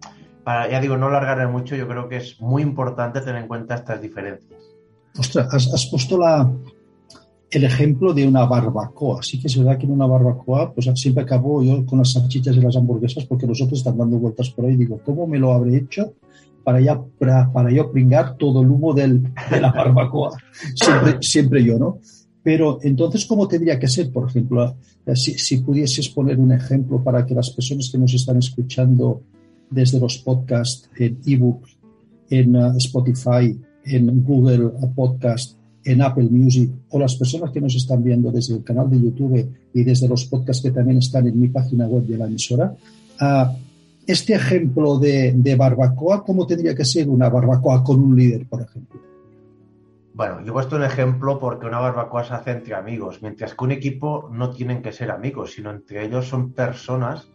Para, 0.44 0.70
ya 0.70 0.80
digo, 0.80 0.96
no 0.96 1.10
largarme 1.10 1.48
mucho, 1.48 1.75
yo 1.75 1.88
creo 1.88 2.08
que 2.08 2.18
es 2.18 2.40
muy 2.40 2.62
importante 2.62 3.20
tener 3.20 3.42
en 3.42 3.48
cuenta 3.48 3.75
estas 3.75 4.02
diferencias. 4.02 4.62
Ostras, 5.18 5.54
has, 5.54 5.74
has 5.74 5.86
puesto 5.88 6.18
la, 6.18 6.50
el 7.52 7.64
ejemplo 7.64 8.14
de 8.14 8.28
una 8.28 8.46
barbacoa. 8.46 9.22
Sí 9.24 9.40
que 9.40 9.48
es 9.48 9.58
verdad 9.58 9.78
que 9.78 9.86
en 9.86 9.92
una 9.92 10.06
barbacoa, 10.06 10.74
pues 10.74 10.90
siempre 10.96 11.24
acabo 11.24 11.64
yo 11.64 11.86
con 11.86 12.00
las 12.00 12.12
salchichas 12.12 12.56
y 12.58 12.62
las 12.62 12.75
hamburguesas 12.75 13.25
porque 13.25 13.48
los 13.48 13.62
otros 13.62 13.80
están 13.80 13.98
dando 13.98 14.18
vueltas 14.18 14.50
por 14.50 14.66
ahí 14.66 14.75
digo, 14.75 15.00
¿cómo 15.06 15.28
me 15.28 15.40
lo 15.40 15.54
habré 15.54 15.78
hecho 15.78 16.14
para, 16.64 16.82
ya, 16.82 17.00
para, 17.20 17.52
para 17.52 17.72
yo 17.72 17.92
pringar 17.92 18.36
todo 18.38 18.62
el 18.62 18.70
humo 18.70 18.94
del, 18.94 19.24
de 19.50 19.62
la 19.62 19.72
barbacoa? 19.72 20.38
Siempre, 20.75 21.18
siempre 21.22 21.64
yo, 21.64 21.78
¿no? 21.78 22.00
Pero 22.44 22.78
entonces, 22.84 23.25
¿cómo 23.25 23.48
tendría 23.48 23.80
que 23.80 23.88
ser? 23.88 24.12
Por 24.12 24.30
ejemplo, 24.30 24.75
si, 25.16 25.34
si 25.34 25.58
pudieses 25.58 26.10
poner 26.10 26.38
un 26.38 26.52
ejemplo 26.52 27.04
para 27.04 27.25
que 27.25 27.34
las 27.34 27.50
personas 27.50 27.90
que 27.92 27.98
nos 27.98 28.14
están 28.14 28.38
escuchando 28.38 29.24
desde 29.70 30.00
los 30.00 30.20
podcasts, 30.20 30.88
en 30.96 31.20
ebook, 31.25 31.66
en 32.30 32.56
uh, 32.56 32.78
Spotify, 32.78 33.60
en 33.86 34.24
Google 34.24 34.72
Podcast, 34.96 35.58
en 35.86 36.01
Apple 36.01 36.27
Music 36.32 36.72
o 36.89 37.00
las 37.00 37.15
personas 37.15 37.51
que 37.51 37.62
nos 37.62 37.75
están 37.75 38.04
viendo 38.04 38.32
desde 38.32 38.56
el 38.56 38.63
canal 38.63 38.89
de 38.89 39.00
YouTube 39.00 39.48
y 39.74 39.84
desde 39.84 40.08
los 40.08 40.25
podcasts 40.25 40.63
que 40.63 40.72
también 40.72 40.98
están 40.98 41.27
en 41.27 41.39
mi 41.39 41.48
página 41.48 41.88
web 41.88 42.04
de 42.04 42.18
la 42.18 42.25
emisora, 42.25 42.75
uh, 43.22 43.46
este 44.08 44.34
ejemplo 44.34 44.98
de, 44.98 45.34
de, 45.36 45.56
barbacoa, 45.56 46.24
¿cómo 46.24 46.46
tendría 46.46 46.75
que 46.75 46.86
ser 46.86 47.08
una 47.08 47.30
barbacoa 47.30 47.84
con 47.84 48.00
un 48.00 48.15
líder, 48.15 48.46
por 48.48 48.62
ejemplo? 48.62 49.00
Bueno, 50.13 50.42
yo 50.42 50.50
he 50.50 50.54
puesto 50.54 50.75
un 50.75 50.84
ejemplo 50.84 51.39
porque 51.39 51.68
una 51.68 51.80
barbacoa 51.80 52.24
se 52.24 52.34
hace 52.34 52.51
entre 52.51 52.74
amigos, 52.74 53.22
mientras 53.22 53.54
que 53.54 53.63
un 53.63 53.72
equipo 53.72 54.30
no 54.32 54.51
tienen 54.51 54.82
que 54.82 54.92
ser 54.92 55.12
amigos, 55.12 55.54
sino 55.54 55.72
entre 55.72 56.06
ellos 56.06 56.27
son 56.27 56.54
personas, 56.54 57.27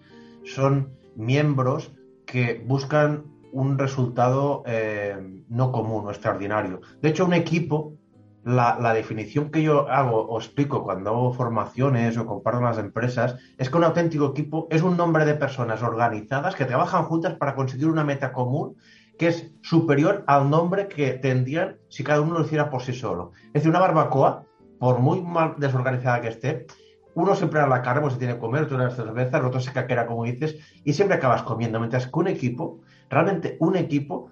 son 0.45 0.91
miembros 1.15 1.93
que 2.25 2.65
buscan 2.67 3.25
un 3.53 3.79
resultado 3.79 4.63
eh, 4.67 5.17
no 5.49 5.73
común 5.73 6.07
o 6.07 6.11
extraordinario. 6.11 6.81
De 7.03 7.11
hecho, 7.11 7.27
un 7.27 7.35
equipo 7.35 7.95
la, 8.45 8.95
definición 8.95 9.51
que 9.51 9.63
yo 9.63 9.89
hago 9.91 10.23
o 10.23 10.39
explico 10.39 10.83
cuando 10.83 11.11
hago 11.11 11.33
formaciones 11.33 12.17
o 12.17 12.27
comparto 12.27 12.61
las 12.61 12.79
empresas 12.79 13.37
es 13.59 13.69
que 13.69 13.77
un 13.77 13.85
auténtico 13.85 14.31
equipo 14.31 14.67
es 14.71 14.83
un 14.83 14.97
nombre 14.97 15.25
de 15.25 15.35
personas 15.35 15.83
organizadas 15.83 16.55
que 16.55 16.65
trabajan 16.65 17.05
juntas 17.05 17.35
para 17.35 17.55
conseguir 17.55 17.89
una 17.89 18.05
meta 18.05 18.33
común 18.33 18.77
que 19.19 19.29
es 19.29 19.53
superior 19.61 20.25
al 20.27 20.49
nombre 20.49 20.89
que 20.89 21.13
tendrían 21.13 21.77
si 21.91 22.03
cada 22.03 22.23
uno 22.23 22.39
lo 22.39 22.45
hiciera 22.45 22.71
por 22.71 22.81
sí 22.81 22.95
solo. 22.95 23.33
Es 23.49 23.53
decir, 23.53 23.69
una 23.69 23.81
barbacoa, 23.81 24.45
por 24.79 24.99
muy 24.99 25.21
mal 25.21 25.57
desorganizada 25.59 26.23
que 26.23 26.29
esté, 26.29 26.67
uno 27.15 27.35
siempre 27.35 27.61
a 27.61 27.67
la 27.67 27.83
carne, 27.83 28.01
pues 28.01 28.15
se 28.15 28.19
tiene 28.19 28.35
que 28.35 28.41
comer, 28.41 28.63
otro 28.63 28.79
las 28.79 28.97
cervezas, 28.97 29.41
el 29.41 29.47
otro 29.47 29.61
se 29.61 29.75
caquera, 29.75 30.07
como 30.07 30.25
dices, 30.25 30.57
y 30.85 30.95
siempre 30.95 31.19
acabas 31.19 31.43
comiendo. 31.43 31.79
Mientras 31.79 32.07
que 32.07 32.19
un 32.19 32.29
equipo, 32.29 32.81
realmente 33.11 33.59
un 33.61 33.77
equipo, 33.77 34.31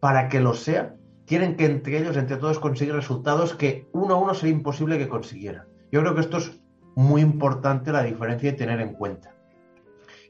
para 0.00 0.28
que 0.28 0.40
lo 0.40 0.54
sea, 0.54 0.96
tienen 1.26 1.56
que 1.56 1.66
entre 1.66 1.98
ellos, 1.98 2.16
entre 2.16 2.36
todos, 2.36 2.58
conseguir 2.58 2.94
resultados 2.94 3.54
que 3.54 3.88
uno 3.92 4.14
a 4.14 4.18
uno 4.18 4.34
sería 4.34 4.54
imposible 4.54 4.96
que 4.96 5.08
consiguieran. 5.08 5.66
Yo 5.92 6.00
creo 6.00 6.14
que 6.14 6.20
esto 6.20 6.38
es 6.38 6.60
muy 6.94 7.20
importante 7.20 7.92
la 7.92 8.02
diferencia 8.02 8.50
y 8.50 8.56
tener 8.56 8.80
en 8.80 8.94
cuenta. 8.94 9.34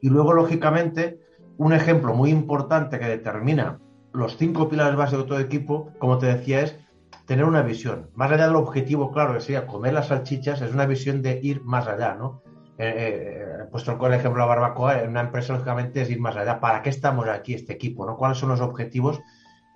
Y 0.01 0.09
luego, 0.09 0.33
lógicamente, 0.33 1.21
un 1.59 1.73
ejemplo 1.73 2.15
muy 2.15 2.31
importante 2.31 2.99
que 2.99 3.07
determina 3.07 3.79
los 4.13 4.37
cinco 4.37 4.69
pilares 4.69 4.97
básicos 4.97 5.25
de 5.25 5.29
todo 5.29 5.41
equipo, 5.41 5.93
como 5.99 6.19
te 6.19 6.27
decía, 6.27 6.63
es 6.63 6.79
tener 7.27 7.45
una 7.45 7.63
visión. 7.63 8.11
Más 8.15 8.31
allá 8.31 8.47
del 8.47 8.57
objetivo, 8.57 9.13
claro, 9.13 9.35
que 9.35 9.41
sería 9.41 9.67
comer 9.67 9.93
las 9.93 10.09
salchichas, 10.09 10.63
es 10.63 10.73
una 10.73 10.87
visión 10.87 11.23
de 11.23 11.39
ir 11.43 11.63
más 11.63 11.87
allá, 11.87 12.15
¿no? 12.15 12.43
Eh, 12.79 12.95
eh, 12.97 13.65
puesto 13.71 13.93
el 13.93 14.15
ejemplo 14.15 14.43
de 14.43 14.49
la 14.49 14.55
barbacoa, 14.55 15.03
en 15.03 15.11
una 15.11 15.21
empresa, 15.21 15.55
lógicamente, 15.55 16.03
es 16.03 16.11
ir 16.11 16.21
más 16.21 16.37
allá. 16.37 16.61
¿Para 16.61 16.83
qué 16.83 16.91
estamos 16.91 17.27
aquí, 17.29 17.55
este 17.55 17.73
equipo? 17.73 18.07
¿no? 18.07 18.17
¿Cuáles 18.17 18.39
son 18.39 18.51
los 18.51 18.61
objetivos 18.61 19.21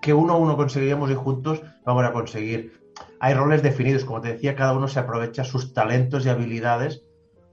que 0.01 0.15
uno 0.15 0.35
a 0.35 0.37
uno 0.37 0.57
conseguiríamos 0.57 1.11
y 1.11 1.15
juntos 1.15 1.63
vamos 1.85 2.05
a 2.05 2.13
conseguir. 2.13 2.81
Hay 3.21 3.35
roles 3.35 3.63
definidos, 3.63 4.05
como 4.05 4.21
te 4.21 4.33
decía, 4.33 4.55
cada 4.55 4.73
uno 4.73 4.89
se 4.89 5.01
aprovecha 5.01 5.45
sus 5.45 5.73
talentos 5.73 6.25
y 6.25 6.29
habilidades 6.29 7.03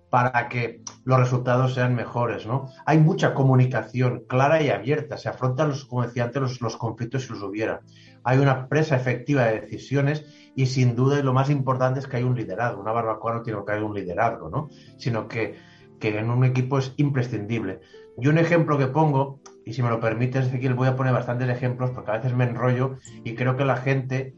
para 0.10 0.48
que 0.48 0.82
los 1.04 1.20
resultados 1.20 1.74
sean 1.74 1.94
mejores, 1.94 2.46
¿no? 2.46 2.70
Hay 2.86 2.98
mucha 2.98 3.34
comunicación 3.34 4.24
clara 4.28 4.62
y 4.62 4.70
abierta, 4.70 5.18
se 5.18 5.28
afrontan, 5.28 5.70
los, 5.70 5.86
como 5.86 6.04
decía 6.04 6.24
antes, 6.24 6.42
los, 6.42 6.62
los 6.62 6.78
conflictos 6.78 7.24
si 7.24 7.34
los 7.34 7.44
hubiera. 7.44 7.82
Hay 8.24 8.40
una 8.40 8.70
presa 8.70 8.96
efectiva 8.96 9.46
de 9.46 9.62
decisiones 9.62 10.26
y 10.56 10.68
sin 10.68 10.96
duda 10.96 11.22
lo 11.22 11.34
más 11.34 11.50
importante 11.50 12.00
es 12.00 12.08
que 12.08 12.18
hay 12.18 12.24
un 12.24 12.36
liderazgo. 12.36 12.82
Una 12.82 12.94
barbacoa 12.94 13.36
no 13.36 13.42
tiene 13.42 13.60
que 13.66 13.72
haber 13.72 13.84
un 13.84 13.96
liderazgo, 13.96 14.50
¿no? 14.50 14.70
Sino 14.98 15.28
que, 15.28 15.56
que 16.00 16.18
en 16.18 16.30
un 16.30 16.46
equipo 16.46 16.78
es 16.78 16.94
imprescindible. 16.96 17.82
Y 18.18 18.28
un 18.28 18.38
ejemplo 18.38 18.78
que 18.78 18.88
pongo 18.88 19.42
y 19.68 19.74
si 19.74 19.84
me 19.84 19.90
lo 19.90 20.00
permites, 20.00 20.48
Ezequiel, 20.48 20.76
voy 20.76 20.88
a 20.88 20.96
poner 20.96 21.14
bastantes 21.14 21.50
ejemplos 21.50 21.92
porque 21.94 22.12
a 22.12 22.18
veces 22.18 22.34
me 22.34 22.46
enrollo 22.46 23.00
y 23.26 23.36
creo 23.36 23.58
que 23.58 23.66
la 23.66 23.76
gente 23.76 24.34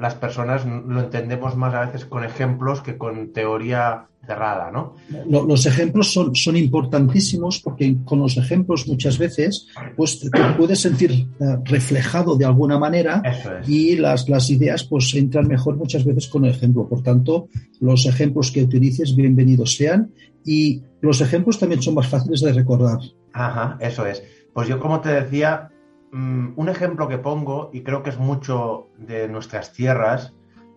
las 0.00 0.16
personas 0.16 0.66
lo 0.66 1.00
entendemos 1.00 1.56
más 1.56 1.72
a 1.74 1.86
veces 1.86 2.04
con 2.04 2.24
ejemplos 2.24 2.80
que 2.80 2.98
con 2.98 3.32
teoría 3.32 4.08
cerrada, 4.26 4.72
¿no? 4.72 4.94
Los 5.28 5.66
ejemplos 5.66 6.12
son, 6.12 6.34
son 6.34 6.56
importantísimos 6.56 7.60
porque 7.60 7.98
con 8.04 8.18
los 8.18 8.36
ejemplos 8.36 8.88
muchas 8.88 9.18
veces 9.18 9.68
pues 9.96 10.18
te 10.18 10.30
puedes 10.56 10.80
sentir 10.80 11.12
eh, 11.12 11.26
reflejado 11.64 12.34
de 12.34 12.46
alguna 12.46 12.76
manera 12.76 13.22
y 13.68 13.96
las, 13.96 14.28
las 14.28 14.50
ideas 14.50 14.82
pues 14.82 15.14
entran 15.14 15.46
mejor 15.46 15.76
muchas 15.76 16.04
veces 16.04 16.26
con 16.26 16.46
el 16.46 16.52
ejemplo. 16.52 16.88
Por 16.88 17.02
tanto, 17.02 17.48
los 17.80 18.06
ejemplos 18.06 18.50
que 18.50 18.62
utilices 18.62 19.14
bienvenidos 19.14 19.76
sean 19.76 20.10
y 20.44 20.82
los 21.00 21.20
ejemplos 21.20 21.60
también 21.60 21.82
son 21.82 21.94
más 21.94 22.08
fáciles 22.08 22.40
de 22.40 22.52
recordar. 22.52 22.98
Ajá, 23.34 23.76
eso 23.80 24.06
es. 24.06 24.22
Pues 24.54 24.68
yo 24.68 24.80
como 24.80 25.00
te 25.00 25.08
decía, 25.08 25.70
mm, 26.12 26.52
un 26.56 26.68
ejemplo 26.68 27.08
que 27.08 27.18
pongo 27.18 27.70
y 27.72 27.82
creo 27.82 28.02
que 28.02 28.10
es 28.10 28.18
mucho 28.18 28.88
de 28.96 29.28
nuestras 29.28 29.72
tierras, 29.72 30.32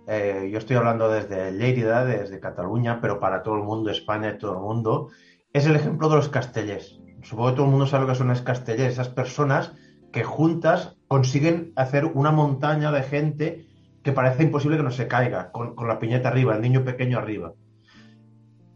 eh, 0.07 0.49
yo 0.51 0.57
estoy 0.57 0.77
hablando 0.77 1.09
desde 1.09 1.51
Lérida, 1.51 2.03
desde 2.03 2.39
Cataluña, 2.39 2.99
pero 3.01 3.19
para 3.19 3.43
todo 3.43 3.55
el 3.55 3.63
mundo, 3.63 3.91
España 3.91 4.29
y 4.29 4.37
todo 4.37 4.53
el 4.53 4.61
mundo, 4.61 5.09
es 5.53 5.65
el 5.67 5.75
ejemplo 5.75 6.09
de 6.09 6.15
los 6.15 6.29
castellers. 6.29 6.99
Supongo 7.21 7.49
que 7.49 7.55
todo 7.55 7.65
el 7.65 7.71
mundo 7.71 7.85
sabe 7.85 8.05
lo 8.05 8.09
que 8.09 8.17
son 8.17 8.29
los 8.29 8.41
castellers, 8.41 8.93
esas 8.93 9.09
personas 9.09 9.73
que 10.11 10.23
juntas 10.23 10.97
consiguen 11.07 11.73
hacer 11.75 12.05
una 12.05 12.31
montaña 12.31 12.91
de 12.91 13.03
gente 13.03 13.67
que 14.01 14.13
parece 14.13 14.43
imposible 14.43 14.77
que 14.77 14.83
no 14.83 14.91
se 14.91 15.07
caiga, 15.07 15.51
con, 15.51 15.75
la 15.85 15.99
piñeta 15.99 16.29
arriba, 16.29 16.55
el 16.55 16.61
niño 16.61 16.83
pequeño 16.83 17.17
arriba. 17.17 17.53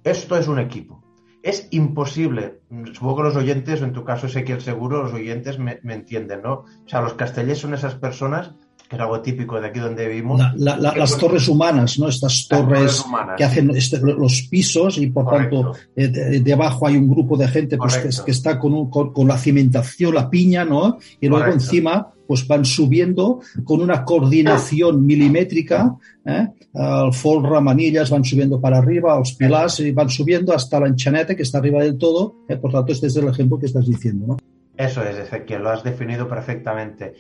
Esto 0.04 0.36
es 0.36 0.48
un 0.48 0.60
equipo. 0.60 1.01
Es 1.44 1.68
imposible, 1.72 2.62
supongo 2.94 3.18
que 3.18 3.24
los 3.24 3.36
oyentes, 3.36 3.82
en 3.82 3.94
tu 3.94 4.04
caso 4.04 4.28
Ezequiel 4.28 4.62
seguro, 4.62 5.04
los 5.04 5.14
oyentes 5.14 5.58
me, 5.58 5.80
me 5.82 5.96
entienden, 5.96 6.44
¿no? 6.44 6.54
O 6.54 6.88
sea, 6.88 7.02
los 7.02 7.16
castellers 7.16 7.60
son 7.60 7.74
esas 7.74 7.96
personas 7.96 8.54
que 8.92 8.98
es 8.98 9.02
algo 9.02 9.22
típico 9.22 9.58
de 9.58 9.68
aquí 9.68 9.80
donde 9.80 10.06
vivimos. 10.06 10.42
las 10.58 11.18
torres 11.18 11.48
humanas, 11.48 11.98
¿no? 11.98 12.10
Estas 12.10 12.46
torres, 12.50 13.02
que 13.38 13.44
hacen 13.46 13.70
este, 13.70 14.02
los 14.02 14.42
pisos 14.50 14.98
y 14.98 15.08
por 15.08 15.30
tanto 15.30 15.74
eh, 15.96 16.42
debajo 16.44 16.88
hay 16.88 16.98
un 16.98 17.10
grupo 17.10 17.38
de 17.38 17.48
gente 17.48 17.78
pues, 17.78 17.98
que, 17.98 18.32
está 18.32 18.60
con, 18.60 18.90
con, 18.90 19.28
la 19.30 19.38
cimentación, 19.38 20.14
la 20.14 20.30
piña, 20.30 20.66
¿no? 20.66 20.98
Y 21.22 21.30
luego 21.30 21.54
encima 21.54 22.12
pues 22.28 22.46
van 22.46 22.66
subiendo 22.66 23.40
con 23.64 23.82
una 23.82 24.04
coordinación 24.04 25.06
milimétrica, 25.06 25.96
¿eh? 26.26 26.50
al 26.74 27.14
folra, 27.14 27.62
manillas, 27.62 28.10
van 28.10 28.26
subiendo 28.26 28.60
para 28.60 28.80
arriba, 28.80 29.18
los 29.18 29.36
pilars, 29.36 29.80
y 29.80 29.92
van 29.92 30.10
subiendo 30.10 30.54
hasta 30.54 30.82
la 30.82 30.88
enchanete 30.88 31.36
que 31.36 31.44
está 31.44 31.60
arriba 31.60 31.82
del 31.82 31.98
todo, 31.98 32.44
¿eh? 32.50 32.58
por 32.58 32.74
tanto 32.74 32.92
este 32.92 33.08
es 33.08 33.16
el 33.16 33.30
ejemplo 33.30 33.58
que 33.58 33.68
estás 33.68 33.88
diciendo, 33.88 34.28
¿no? 34.28 34.38
Eso 34.82 35.04
es, 35.04 35.16
Ezequiel, 35.16 35.62
lo 35.62 35.70
has 35.70 35.84
definido 35.84 36.28
perfectamente. 36.28 37.14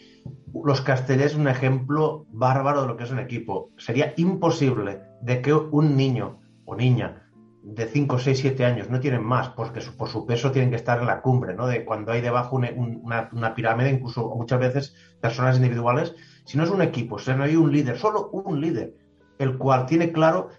Los 0.66 0.82
Castellers 0.82 1.34
es 1.34 1.38
un 1.38 1.48
ejemplo 1.48 2.26
bárbaro 2.32 2.82
de 2.82 2.88
lo 2.88 2.98
que 2.98 3.04
es 3.04 3.12
un 3.12 3.20
equipo. 3.20 3.70
Sería 3.78 4.16
imposible 4.18 5.04
de 5.22 5.44
que 5.44 5.54
un 5.54 5.96
niño 5.96 6.40
o 6.66 6.76
niña 6.76 7.30
de 7.62 7.86
5, 7.86 8.18
6, 8.18 8.40
7 8.40 8.66
años 8.66 8.90
no 8.90 9.00
tienen 9.00 9.24
más, 9.24 9.50
porque 9.50 9.80
por 9.96 10.10
su 10.10 10.26
peso 10.26 10.52
tienen 10.52 10.72
que 10.72 10.78
estar 10.78 10.98
en 11.02 11.06
la 11.06 11.22
cumbre, 11.22 11.54
¿no? 11.54 11.68
De 11.68 11.86
cuando 11.86 12.12
hay 12.12 12.22
debajo 12.22 12.56
una, 12.56 13.30
una 13.32 13.54
pirámide, 13.54 13.92
incluso 13.92 14.28
muchas 14.36 14.60
veces 14.60 14.96
personas 15.22 15.58
individuales, 15.58 16.16
si 16.46 16.58
no 16.58 16.64
es 16.64 16.72
un 16.72 16.82
equipo, 16.82 17.20
si 17.20 17.30
no 17.36 17.44
hay 17.44 17.56
un 17.56 17.72
líder, 17.72 17.96
solo 17.96 18.32
un 18.32 18.60
líder, 18.60 18.96
el 19.38 19.60
cual 19.60 19.86
tiene 19.86 20.12
claro 20.12 20.50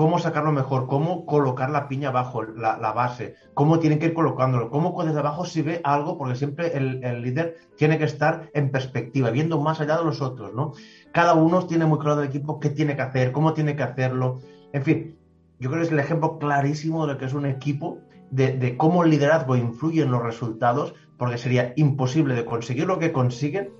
cómo 0.00 0.18
sacarlo 0.18 0.50
mejor, 0.50 0.86
cómo 0.86 1.26
colocar 1.26 1.68
la 1.68 1.86
piña 1.86 2.08
abajo, 2.08 2.42
la, 2.42 2.92
base, 2.94 3.34
cómo 3.52 3.80
tienen 3.80 3.98
que 3.98 4.06
ir 4.06 4.14
colocándolo, 4.14 4.70
cómo 4.70 4.98
desde 5.04 5.18
abajo 5.18 5.44
si 5.44 5.60
ve 5.60 5.82
algo, 5.84 6.16
porque 6.16 6.36
siempre 6.36 6.74
el, 6.74 7.20
líder 7.20 7.58
tiene 7.76 7.98
que 7.98 8.04
estar 8.04 8.48
en 8.54 8.70
perspectiva, 8.70 9.28
viendo 9.28 9.60
más 9.60 9.78
allá 9.78 9.98
de 9.98 10.04
los 10.04 10.22
otros, 10.22 10.54
¿no? 10.54 10.72
Cada 11.12 11.34
uno 11.34 11.66
tiene 11.66 11.84
muy 11.84 11.98
claro 11.98 12.16
del 12.16 12.30
equipo 12.30 12.58
qué 12.60 12.70
tiene 12.70 12.96
que 12.96 13.02
hacer, 13.02 13.30
cómo 13.30 13.52
tiene 13.52 13.76
que 13.76 13.82
hacerlo, 13.82 14.38
en 14.72 14.82
fin, 14.84 15.18
yo 15.58 15.68
creo 15.68 15.82
que 15.82 15.88
es 15.88 15.92
el 15.92 15.98
ejemplo 15.98 16.38
clarísimo 16.38 17.06
de 17.06 17.12
lo 17.12 17.18
que 17.18 17.26
es 17.26 17.34
un 17.34 17.44
equipo, 17.44 17.98
de, 18.30 18.56
de 18.56 18.78
cómo 18.78 19.04
el 19.04 19.10
liderazgo 19.10 19.54
influye 19.54 20.00
en 20.02 20.12
los 20.12 20.22
resultados, 20.22 20.94
porque 21.18 21.36
sería 21.36 21.74
imposible 21.76 22.34
de 22.34 22.46
conseguir 22.46 22.86
lo 22.86 22.98
que 22.98 23.12
consiguen 23.12 23.74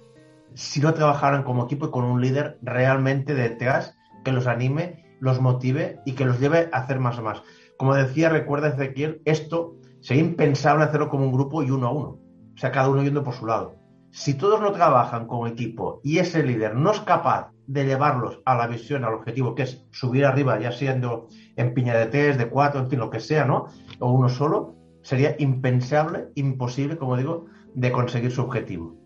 si 0.53 0.81
no 0.81 0.93
trabajaran 0.93 1.45
como 1.45 1.65
equipo 1.65 1.87
y 1.87 1.91
con 1.91 2.05
un 2.05 2.21
líder 2.21 2.59
realmente 2.61 3.33
detrás 3.33 3.97
que 4.23 4.33
los 4.33 4.47
anime 4.47 5.00
los 5.21 5.41
motive 5.41 6.01
y 6.05 6.13
que 6.13 6.25
los 6.25 6.41
lleve 6.41 6.69
a 6.73 6.79
hacer 6.79 6.99
más 6.99 7.21
más. 7.23 7.43
Como 7.77 7.95
decía, 7.95 8.29
recuerda 8.29 8.69
Ezequiel, 8.69 9.23
esto 9.25 9.77
sería 10.01 10.25
impensable 10.25 10.85
hacerlo 10.85 11.09
como 11.09 11.25
un 11.25 11.33
grupo 11.33 11.63
y 11.63 11.71
uno 11.71 11.87
a 11.87 11.93
uno. 11.93 12.09
O 12.55 12.59
sea, 12.59 12.73
cada 12.73 12.89
uno 12.89 13.03
yendo 13.03 13.23
por 13.23 13.35
su 13.35 13.47
lado. 13.47 13.77
Si 14.11 14.35
todos 14.35 14.61
no 14.61 14.73
trabajan 14.73 15.27
como 15.27 15.47
equipo 15.47 16.01
y 16.03 16.19
ese 16.19 16.43
líder 16.43 16.75
no 16.75 16.91
es 16.91 17.01
capaz 17.01 17.53
de 17.67 17.87
llevarlos 17.87 18.41
a 18.45 18.57
la 18.57 18.67
visión, 18.67 19.05
al 19.05 19.15
objetivo, 19.15 19.55
que 19.55 19.63
es 19.63 19.87
subir 19.93 20.25
arriba, 20.25 20.59
ya 20.59 20.73
siendo 20.73 21.29
en 21.55 21.73
piña 21.73 21.97
de 21.97 22.07
tres, 22.07 22.37
de 22.37 22.49
cuatro, 22.49 22.81
en 22.81 22.91
fin, 22.91 22.99
lo 22.99 23.11
que 23.11 23.21
sea, 23.21 23.45
¿no? 23.45 23.67
O 24.01 24.11
uno 24.11 24.29
solo, 24.29 24.75
sería 25.03 25.37
impensable, 25.39 26.31
imposible, 26.35 26.99
como 26.99 27.17
digo, 27.17 27.47
de 27.75 27.93
conseguir 27.93 28.33
su 28.33 28.43
objetivo. 28.43 28.97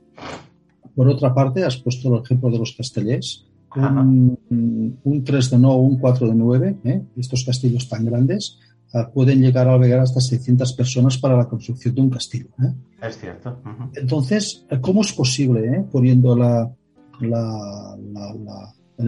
Por 0.97 1.09
otra 1.09 1.35
parte, 1.35 1.65
has 1.65 1.77
puesto 1.77 2.15
el 2.15 2.23
ejemplo 2.23 2.51
de 2.51 2.59
los 2.59 2.75
castellers 2.75 3.47
un, 3.77 5.25
3 5.25 5.51
de 5.51 5.59
9 5.59 5.75
o 5.75 5.81
un 5.81 5.99
4 5.99 6.29
de 6.29 6.35
9, 6.35 6.77
¿eh? 6.85 7.03
estos 7.17 7.45
castillos 7.45 7.89
tan 7.89 8.05
grandes, 8.05 8.59
ah, 8.93 9.11
pueden 9.13 9.41
llegar 9.41 9.69
a 9.69 9.75
albergar 9.75 10.01
hasta 10.01 10.21
600 10.21 10.73
personas 10.75 11.19
para 11.19 11.37
la 11.37 11.49
construcción 11.49 11.95
de 11.95 12.01
un 12.01 12.11
castillo. 12.11 12.49
¿eh? 12.63 12.73
Es 13.03 13.19
cierto. 13.19 13.61
Entonces, 13.95 14.67
¿cómo 14.81 15.03
es 15.03 15.13
posible, 15.13 15.67
¿eh? 15.67 15.85
poniendo 15.91 16.37
la, 16.37 16.71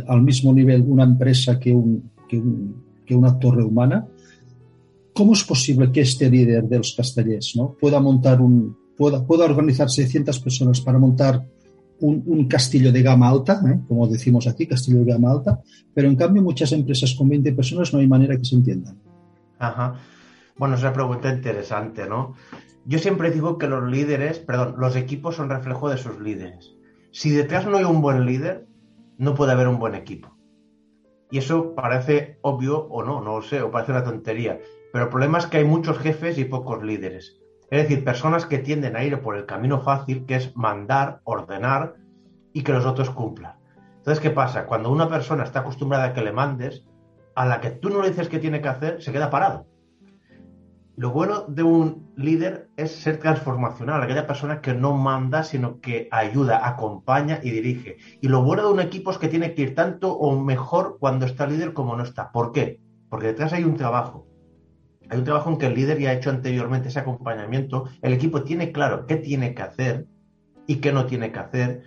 al 0.06 0.22
mismo 0.22 0.52
nivel 0.52 0.82
una 0.82 1.04
empresa 1.04 1.58
que, 1.58 1.72
un, 1.72 2.10
que, 2.28 3.14
una 3.14 3.38
torre 3.38 3.62
humana, 3.62 4.06
¿cómo 5.12 5.32
es 5.32 5.44
posible 5.44 5.92
que 5.92 6.00
este 6.00 6.28
líder 6.28 6.64
de 6.64 6.78
los 6.78 6.94
castellers 6.94 7.54
¿no? 7.56 7.76
pueda 7.80 8.00
montar 8.00 8.40
un, 8.40 8.76
pueda, 8.96 9.24
pueda 9.24 9.44
organizar 9.44 9.88
600 9.88 10.40
personas 10.40 10.80
para 10.80 10.98
montar 10.98 11.44
un, 12.00 12.46
castillo 12.48 12.92
de 12.92 13.02
gama 13.02 13.28
alta, 13.28 13.60
¿eh? 13.66 13.80
como 13.88 14.06
decimos 14.06 14.46
aquí, 14.46 14.66
castillo 14.66 14.98
de 14.98 15.12
gama 15.12 15.30
alta, 15.30 15.60
pero 15.94 16.08
en 16.08 16.16
cambio 16.16 16.42
muchas 16.42 16.72
empresas 16.72 17.14
con 17.14 17.28
20 17.28 17.52
personas 17.52 17.92
no 17.92 18.00
hay 18.00 18.06
manera 18.06 18.36
que 18.36 18.44
se 18.44 18.54
entiendan. 18.54 18.98
Bueno, 20.56 20.74
es 20.74 20.82
una 20.82 20.92
pregunta 20.92 21.32
interesante, 21.32 22.06
¿no? 22.06 22.34
Yo 22.84 22.98
siempre 22.98 23.30
digo 23.30 23.58
que 23.58 23.66
los 23.66 23.90
líderes, 23.90 24.38
perdón, 24.38 24.76
los 24.78 24.96
equipos 24.96 25.36
son 25.36 25.50
reflejo 25.50 25.88
de 25.88 25.98
sus 25.98 26.20
líderes. 26.20 26.74
Si 27.10 27.30
detrás 27.30 27.66
no 27.66 27.78
hay 27.78 27.84
un 27.84 28.00
buen 28.00 28.24
líder, 28.26 28.66
no 29.18 29.34
puede 29.34 29.52
haber 29.52 29.68
un 29.68 29.78
buen 29.78 29.94
equipo. 29.94 30.36
Y 31.30 31.38
eso 31.38 31.74
parece 31.74 32.38
obvio 32.42 32.78
o 32.78 33.02
no, 33.02 33.20
no 33.20 33.36
lo 33.36 33.42
sé, 33.42 33.60
o 33.60 33.70
parece 33.70 33.92
una 33.92 34.04
tontería. 34.04 34.60
Pero 34.92 35.06
el 35.06 35.10
problema 35.10 35.38
es 35.38 35.46
que 35.46 35.58
hay 35.58 35.64
muchos 35.64 35.98
jefes 35.98 36.38
y 36.38 36.44
pocos 36.44 36.82
líderes. 36.84 37.40
Es 37.70 37.82
decir, 37.82 38.04
personas 38.04 38.46
que 38.46 38.58
tienden 38.58 38.96
a 38.96 39.02
ir 39.02 39.20
por 39.20 39.36
el 39.36 39.46
camino 39.46 39.80
fácil, 39.80 40.24
que 40.24 40.36
es 40.36 40.56
mandar, 40.56 41.20
ordenar 41.24 41.94
y 42.52 42.62
que 42.62 42.72
los 42.72 42.86
otros 42.86 43.10
cumplan. 43.10 43.56
Entonces, 43.98 44.22
¿qué 44.22 44.30
pasa? 44.30 44.66
Cuando 44.66 44.92
una 44.92 45.08
persona 45.08 45.42
está 45.42 45.60
acostumbrada 45.60 46.04
a 46.04 46.12
que 46.12 46.22
le 46.22 46.32
mandes, 46.32 46.84
a 47.34 47.44
la 47.44 47.60
que 47.60 47.70
tú 47.70 47.90
no 47.90 48.02
le 48.02 48.10
dices 48.10 48.28
qué 48.28 48.38
tiene 48.38 48.60
que 48.60 48.68
hacer, 48.68 49.02
se 49.02 49.12
queda 49.12 49.30
parado. 49.30 49.66
Lo 50.96 51.10
bueno 51.10 51.44
de 51.46 51.62
un 51.62 52.10
líder 52.16 52.70
es 52.76 52.92
ser 52.92 53.18
transformacional, 53.18 54.02
aquella 54.02 54.26
persona 54.26 54.62
que 54.62 54.72
no 54.72 54.94
manda, 54.94 55.42
sino 55.42 55.80
que 55.80 56.08
ayuda, 56.10 56.66
acompaña 56.66 57.40
y 57.42 57.50
dirige. 57.50 57.98
Y 58.22 58.28
lo 58.28 58.42
bueno 58.42 58.62
de 58.62 58.72
un 58.72 58.80
equipo 58.80 59.10
es 59.10 59.18
que 59.18 59.28
tiene 59.28 59.54
que 59.54 59.62
ir 59.62 59.74
tanto 59.74 60.16
o 60.16 60.40
mejor 60.40 60.96
cuando 60.98 61.26
está 61.26 61.46
líder 61.46 61.74
como 61.74 61.96
no 61.96 62.02
está. 62.02 62.32
¿Por 62.32 62.52
qué? 62.52 62.80
Porque 63.10 63.26
detrás 63.26 63.52
hay 63.52 63.64
un 63.64 63.76
trabajo. 63.76 64.25
Hay 65.08 65.18
un 65.18 65.24
trabajo 65.24 65.50
en 65.50 65.58
que 65.58 65.66
el 65.66 65.74
líder 65.74 65.98
ya 65.98 66.10
ha 66.10 66.14
hecho 66.14 66.30
anteriormente 66.30 66.88
ese 66.88 66.98
acompañamiento. 66.98 67.88
El 68.02 68.12
equipo 68.12 68.42
tiene 68.42 68.72
claro 68.72 69.06
qué 69.06 69.16
tiene 69.16 69.54
que 69.54 69.62
hacer 69.62 70.06
y 70.66 70.76
qué 70.76 70.92
no 70.92 71.06
tiene 71.06 71.30
que 71.32 71.38
hacer. 71.38 71.82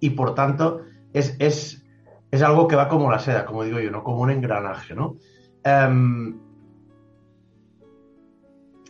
Y 0.00 0.10
por 0.10 0.34
tanto, 0.34 0.82
es, 1.12 1.36
es, 1.38 1.84
es 2.30 2.42
algo 2.42 2.68
que 2.68 2.76
va 2.76 2.88
como 2.88 3.10
la 3.10 3.18
seda, 3.18 3.44
como 3.44 3.64
digo 3.64 3.80
yo, 3.80 3.90
¿no? 3.90 4.04
Como 4.04 4.20
un 4.20 4.30
engranaje, 4.30 4.94
¿no? 4.94 5.16
Em, 5.64 6.38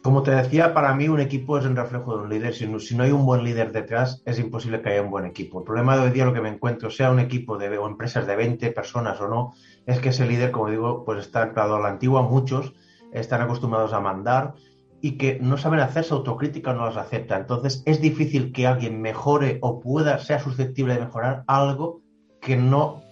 como 0.03 0.23
te 0.23 0.33
decía, 0.33 0.75
para 0.75 0.95
mí 0.95 1.09
un 1.09 1.21
equipo 1.21 1.57
es 1.57 1.65
un 1.65 1.77
reflejo 1.77 2.19
de 2.19 2.25
un 2.25 2.29
líder. 2.29 2.53
Si 2.53 2.67
no, 2.67 2.79
si 2.79 2.95
no, 2.95 3.05
hay 3.05 3.13
un 3.13 3.25
buen 3.25 3.43
líder 3.43 3.73
detrás, 3.73 4.23
es 4.27 4.39
imposible 4.39 4.83
que 4.83 4.91
haya 4.91 5.01
un 5.01 5.11
buen 5.11 5.25
equipo. 5.25 5.61
El 5.61 5.65
problema 5.65 5.97
de 5.97 6.03
hoy 6.03 6.11
día, 6.11 6.27
lo 6.27 6.35
que 6.35 6.43
me 6.43 6.51
encuentro, 6.51 6.91
sea 6.91 7.11
un 7.11 7.21
equipo 7.21 7.57
de 7.57 7.79
o 7.79 7.87
empresas 7.87 8.27
de 8.27 8.37
20 8.37 8.71
personas 8.73 9.19
o 9.23 9.29
no, 9.29 9.55
es 9.87 10.01
que 10.01 10.11
ese 10.11 10.27
líder, 10.27 10.51
como 10.51 10.69
digo, 10.69 11.07
pues 11.07 11.21
está 11.21 11.45
anclado 11.45 11.77
a 11.77 11.81
la 11.81 11.89
antigua, 11.89 12.21
muchos, 12.21 12.75
están 13.15 13.41
acostumbrados 13.41 13.93
a 13.93 14.01
mandar 14.01 14.55
y 15.01 15.19
que 15.19 15.39
no 15.41 15.57
saben 15.57 15.81
hacerse 15.81 16.15
autocrítica 16.15 16.71
o 16.71 16.75
no 16.75 16.87
las 16.87 16.97
acepta. 16.97 17.37
Entonces 17.37 17.83
es 17.87 18.01
difícil 18.01 18.53
que 18.53 18.67
alguien 18.67 19.01
mejore 19.01 19.59
o 19.63 19.81
pueda, 19.81 20.19
sea 20.19 20.39
susceptible 20.39 20.95
de 20.95 21.01
mejorar 21.01 21.45
algo 21.47 22.01
que 22.41 22.57
no, 22.57 23.03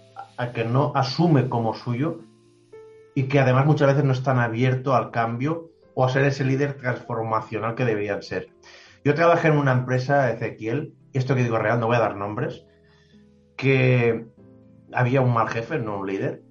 que 0.53 0.65
no 0.65 0.91
asume 0.95 1.49
como 1.49 1.73
suyo 1.73 2.19
y 3.15 3.23
que 3.23 3.39
además 3.39 3.65
muchas 3.65 3.89
veces 3.89 4.03
no 4.03 4.13
están 4.13 4.39
abiertos 4.39 4.93
al 4.93 5.11
cambio 5.11 5.69
o 5.95 6.05
a 6.05 6.09
ser 6.09 6.25
ese 6.25 6.43
líder 6.43 6.77
transformacional 6.77 7.75
que 7.75 7.85
deberían 7.85 8.23
ser. 8.23 8.49
Yo 9.05 9.13
trabajé 9.13 9.49
en 9.49 9.57
una 9.57 9.73
empresa, 9.73 10.31
Ezequiel, 10.31 10.93
esto 11.13 11.35
que 11.35 11.43
digo 11.43 11.57
real, 11.57 11.79
no 11.79 11.87
voy 11.87 11.97
a 11.97 12.01
dar 12.01 12.15
nombres, 12.15 12.65
que 13.57 14.25
había 14.91 15.21
un 15.21 15.33
mal 15.33 15.49
jefe, 15.49 15.79
no 15.79 15.99
un 15.99 16.07
líder. 16.07 16.42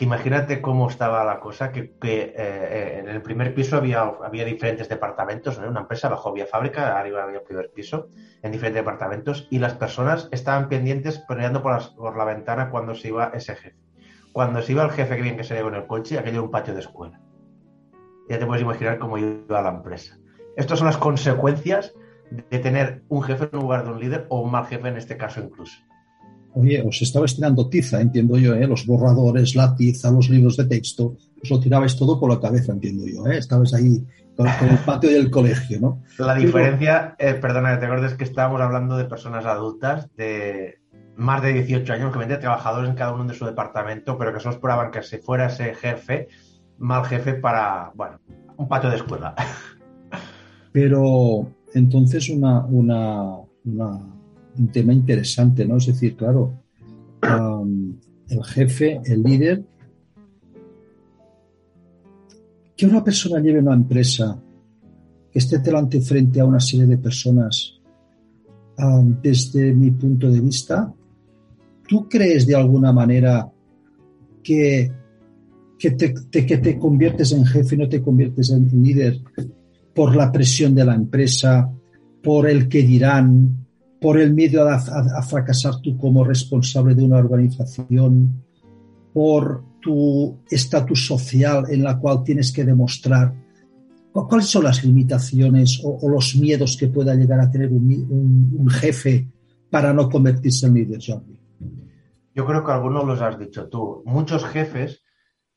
Imagínate 0.00 0.62
cómo 0.62 0.88
estaba 0.88 1.24
la 1.24 1.40
cosa, 1.40 1.72
que, 1.72 1.90
que 1.98 2.32
eh, 2.36 3.00
en 3.00 3.08
el 3.08 3.20
primer 3.20 3.52
piso 3.52 3.76
había, 3.76 4.02
había 4.02 4.44
diferentes 4.44 4.88
departamentos, 4.88 5.58
una 5.58 5.80
empresa, 5.80 6.06
abajo 6.06 6.28
había 6.28 6.46
fábrica, 6.46 6.96
arriba 6.96 7.24
había 7.24 7.38
el 7.38 7.42
primer 7.42 7.72
piso, 7.72 8.08
en 8.42 8.52
diferentes 8.52 8.80
departamentos, 8.80 9.48
y 9.50 9.58
las 9.58 9.74
personas 9.74 10.28
estaban 10.30 10.68
pendientes 10.68 11.18
peleando 11.18 11.62
por, 11.62 12.16
la 12.16 12.24
ventana 12.24 12.70
cuando 12.70 12.94
se 12.94 13.08
iba 13.08 13.32
ese 13.34 13.56
jefe. 13.56 13.76
Cuando 14.32 14.62
se 14.62 14.70
iba 14.70 14.84
el 14.84 14.90
jefe 14.90 15.16
que 15.16 15.22
bien 15.22 15.36
que 15.36 15.42
se 15.42 15.60
con 15.60 15.74
el 15.74 15.86
coche, 15.88 16.16
aquello 16.16 16.36
era 16.36 16.42
un 16.42 16.50
patio 16.52 16.74
de 16.74 16.80
escuela. 16.80 17.20
Ya 18.28 18.38
te 18.38 18.46
puedes 18.46 18.62
imaginar 18.62 19.00
cómo 19.00 19.18
iba 19.18 19.60
la 19.60 19.70
empresa. 19.70 20.16
Estas 20.56 20.78
son 20.78 20.86
las 20.86 20.98
consecuencias 20.98 21.92
de 22.30 22.58
tener 22.60 23.02
un 23.08 23.22
jefe 23.22 23.48
en 23.52 23.58
lugar 23.58 23.84
de 23.84 23.90
un 23.90 23.98
líder 23.98 24.26
o 24.28 24.42
un 24.42 24.52
mal 24.52 24.66
jefe 24.66 24.86
en 24.86 24.96
este 24.96 25.16
caso 25.16 25.40
incluso. 25.40 25.78
Oye, 26.58 26.82
os 26.82 27.00
estabais 27.00 27.36
tirando 27.36 27.68
tiza, 27.68 28.00
entiendo 28.00 28.36
yo, 28.36 28.52
¿eh? 28.54 28.66
los 28.66 28.84
borradores, 28.84 29.54
la 29.54 29.76
tiza, 29.76 30.10
los 30.10 30.28
libros 30.28 30.56
de 30.56 30.64
texto, 30.64 31.14
os 31.40 31.48
lo 31.48 31.60
tirabais 31.60 31.94
todo 31.96 32.18
por 32.18 32.28
la 32.28 32.40
cabeza, 32.40 32.72
entiendo 32.72 33.06
yo. 33.06 33.24
¿eh? 33.28 33.38
Estabais 33.38 33.72
ahí 33.74 34.04
con, 34.34 34.48
el 34.48 34.78
patio 34.84 35.08
del 35.08 35.30
colegio, 35.30 35.78
¿no? 35.80 36.02
La 36.18 36.34
diferencia, 36.34 37.14
eh, 37.16 37.34
perdona 37.34 37.74
que 37.74 37.78
te 37.78 37.86
acuerdes, 37.86 38.14
que 38.14 38.24
estábamos 38.24 38.60
hablando 38.60 38.96
de 38.96 39.04
personas 39.04 39.46
adultas 39.46 40.08
de 40.16 40.80
más 41.16 41.42
de 41.42 41.52
18 41.52 41.92
años, 41.92 42.12
que 42.12 42.18
venden 42.18 42.40
trabajadores 42.40 42.90
en 42.90 42.96
cada 42.96 43.14
uno 43.14 43.24
de 43.24 43.34
su 43.34 43.44
departamento, 43.44 44.18
pero 44.18 44.34
que 44.34 44.40
solo 44.40 44.56
esperaban 44.56 44.90
que 44.90 45.04
se 45.04 45.18
fuera 45.18 45.46
ese 45.46 45.76
jefe, 45.76 46.26
mal 46.78 47.04
jefe, 47.04 47.34
para, 47.34 47.92
bueno, 47.94 48.18
un 48.56 48.66
patio 48.66 48.90
de 48.90 48.96
escuela. 48.96 49.32
Pero 50.72 51.46
entonces 51.72 52.28
una, 52.28 52.64
una, 52.66 53.36
una 53.64 54.17
un 54.58 54.68
tema 54.68 54.92
interesante, 54.92 55.64
¿no? 55.64 55.76
Es 55.76 55.86
decir, 55.86 56.16
claro, 56.16 56.52
el 58.28 58.44
jefe, 58.44 59.00
el 59.04 59.22
líder, 59.22 59.64
que 62.76 62.86
una 62.86 63.02
persona 63.02 63.40
lleve 63.40 63.60
una 63.60 63.74
empresa, 63.74 64.40
que 65.30 65.38
esté 65.38 65.58
delante 65.58 66.00
frente 66.00 66.40
a 66.40 66.44
una 66.44 66.60
serie 66.60 66.86
de 66.86 66.98
personas, 66.98 67.74
desde 69.20 69.72
mi 69.74 69.90
punto 69.90 70.30
de 70.30 70.40
vista, 70.40 70.94
¿tú 71.88 72.08
crees 72.08 72.46
de 72.46 72.54
alguna 72.54 72.92
manera 72.92 73.50
que, 74.42 74.92
que, 75.76 75.90
te, 75.92 76.14
que 76.46 76.58
te 76.58 76.78
conviertes 76.78 77.32
en 77.32 77.44
jefe 77.44 77.74
y 77.74 77.78
no 77.78 77.88
te 77.88 78.00
conviertes 78.00 78.50
en 78.50 78.70
líder 78.82 79.20
por 79.94 80.14
la 80.14 80.30
presión 80.30 80.76
de 80.76 80.84
la 80.84 80.94
empresa, 80.94 81.68
por 82.22 82.48
el 82.48 82.68
que 82.68 82.82
dirán, 82.82 83.67
por 84.00 84.18
el 84.18 84.32
miedo 84.32 84.68
a, 84.68 85.22
fracasar 85.22 85.80
tú 85.80 85.96
como 85.96 86.24
responsable 86.24 86.94
de 86.94 87.02
una 87.02 87.18
organización, 87.18 88.44
por 89.12 89.64
tu 89.80 90.38
estatus 90.50 91.06
social 91.06 91.64
en 91.70 91.82
la 91.82 91.98
cual 91.98 92.22
tienes 92.22 92.52
que 92.52 92.64
demostrar 92.64 93.34
cuáles 94.12 94.46
son 94.46 94.64
las 94.64 94.84
limitaciones 94.84 95.80
o, 95.84 96.08
los 96.08 96.34
miedos 96.36 96.76
que 96.76 96.88
pueda 96.88 97.14
llegar 97.14 97.40
a 97.40 97.50
tener 97.50 97.70
un, 97.70 98.68
jefe 98.70 99.28
para 99.70 99.92
no 99.92 100.08
convertirse 100.08 100.66
en 100.66 100.74
líder, 100.74 101.00
Jordi. 101.04 101.38
Yo 102.34 102.46
creo 102.46 102.64
que 102.64 102.72
algunos 102.72 103.04
los 103.04 103.20
has 103.20 103.38
dicho 103.38 103.68
tú. 103.68 104.02
Muchos 104.06 104.44
jefes, 104.44 105.02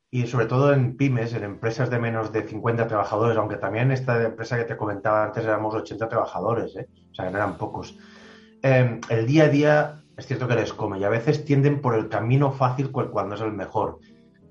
y 0.09 0.27
sobre 0.27 0.47
todo 0.47 0.73
en 0.73 0.97
pymes, 0.97 1.33
en 1.33 1.43
empresas 1.43 1.89
de 1.89 1.99
menos 1.99 2.31
de 2.31 2.43
50 2.43 2.87
trabajadores, 2.87 3.37
aunque 3.37 3.57
también 3.57 3.91
esta 3.91 4.21
empresa 4.23 4.57
que 4.57 4.65
te 4.65 4.77
comentaba 4.77 5.25
antes 5.25 5.43
éramos 5.43 5.73
80 5.73 6.09
trabajadores, 6.09 6.75
¿eh? 6.75 6.87
o 7.11 7.15
sea 7.15 7.29
eran 7.29 7.57
pocos 7.57 7.95
Em, 8.63 9.01
el 9.09 9.25
día 9.25 9.45
a 9.45 9.47
día 9.49 10.03
es 10.17 10.27
cierto 10.27 10.47
que 10.47 10.55
les 10.55 10.71
come 10.71 10.99
y 10.99 11.03
a 11.03 11.09
veces 11.09 11.45
tienden 11.45 11.81
por 11.81 11.95
el 11.95 12.09
camino 12.09 12.51
fácil 12.51 12.91
cuando 12.91 13.35
es 13.35 13.41
el 13.41 13.53
mejor. 13.53 13.99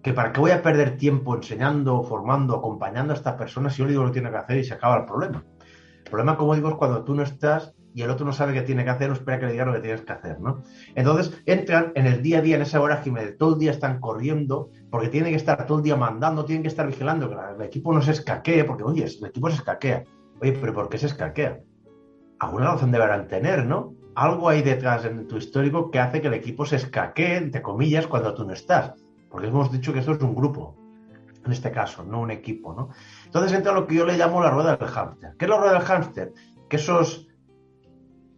Que 0.02 0.12
para 0.12 0.32
qué 0.32 0.40
voy 0.40 0.50
a 0.50 0.62
perder 0.62 0.96
tiempo 0.96 1.34
enseñando, 1.36 2.02
formando, 2.02 2.56
acompañando 2.56 3.12
a 3.12 3.16
esta 3.16 3.36
persona 3.36 3.70
si 3.70 3.82
yo 3.82 3.88
digo 3.88 4.02
lo 4.02 4.08
que 4.08 4.14
tiene 4.14 4.30
que 4.30 4.36
hacer 4.36 4.56
y 4.58 4.64
se 4.64 4.74
acaba 4.74 4.96
el 4.96 5.04
problema. 5.04 5.44
El 6.04 6.10
problema, 6.10 6.36
como 6.36 6.54
digo, 6.54 6.70
es 6.70 6.74
cuando 6.74 7.04
tú 7.04 7.14
no 7.14 7.22
estás 7.22 7.74
y 7.94 8.02
el 8.02 8.10
otro 8.10 8.24
no 8.24 8.32
sabe 8.32 8.52
qué 8.52 8.62
tiene 8.62 8.84
que 8.84 8.90
hacer 8.90 9.10
o 9.10 9.12
espera 9.12 9.38
que 9.38 9.46
le 9.46 9.52
diga 9.52 9.64
lo 9.64 9.74
que 9.74 9.80
tienes 9.80 10.02
que 10.02 10.12
hacer, 10.12 10.40
¿no? 10.40 10.62
Entonces 10.94 11.40
entran 11.46 11.92
en 11.94 12.06
el 12.06 12.22
día 12.22 12.38
a 12.38 12.40
día, 12.40 12.56
en 12.56 12.62
esa 12.62 12.80
hora 12.80 13.02
que 13.02 13.10
todo 13.38 13.54
el 13.54 13.60
día 13.60 13.70
están 13.70 14.00
corriendo, 14.00 14.70
porque 14.90 15.08
tienen 15.08 15.30
que 15.30 15.36
estar 15.36 15.66
todo 15.66 15.78
el 15.78 15.84
día 15.84 15.96
mandando, 15.96 16.44
tienen 16.44 16.62
que 16.62 16.68
estar 16.68 16.86
vigilando 16.86 17.28
que 17.28 17.36
el 17.56 17.62
equipo 17.62 17.92
no 17.92 18.00
se 18.00 18.12
escaquee, 18.12 18.64
porque, 18.64 18.84
oye, 18.84 19.04
el 19.04 19.26
equipo 19.26 19.50
se 19.50 19.56
escaquea. 19.56 20.04
Oye, 20.40 20.52
pero 20.52 20.72
¿por 20.72 20.88
qué 20.88 20.98
se 20.98 21.06
escaquea? 21.06 21.60
Alguna 22.38 22.72
razón 22.72 22.90
deberán 22.90 23.28
tener, 23.28 23.66
¿no? 23.66 23.99
Algo 24.20 24.50
hay 24.50 24.60
detrás 24.60 25.06
en 25.06 25.26
tu 25.26 25.38
histórico 25.38 25.90
que 25.90 25.98
hace 25.98 26.20
que 26.20 26.28
el 26.28 26.34
equipo 26.34 26.66
se 26.66 26.76
escaquee, 26.76 27.38
entre 27.38 27.62
comillas, 27.62 28.06
cuando 28.06 28.34
tú 28.34 28.44
no 28.44 28.52
estás. 28.52 28.92
Porque 29.30 29.46
hemos 29.46 29.72
dicho 29.72 29.94
que 29.94 30.00
esto 30.00 30.12
es 30.12 30.20
un 30.20 30.34
grupo, 30.34 30.76
en 31.42 31.50
este 31.50 31.70
caso, 31.70 32.04
no 32.04 32.20
un 32.20 32.30
equipo, 32.30 32.74
¿no? 32.74 32.90
Entonces 33.24 33.50
entra 33.56 33.72
lo 33.72 33.86
que 33.86 33.94
yo 33.94 34.04
le 34.04 34.18
llamo 34.18 34.42
la 34.42 34.50
rueda 34.50 34.76
del 34.76 34.88
hámster. 34.88 35.36
¿Qué 35.38 35.46
es 35.46 35.48
la 35.48 35.56
rueda 35.56 35.72
del 35.72 35.82
hámster? 35.82 36.34
Que 36.68 36.76
esos 36.76 37.28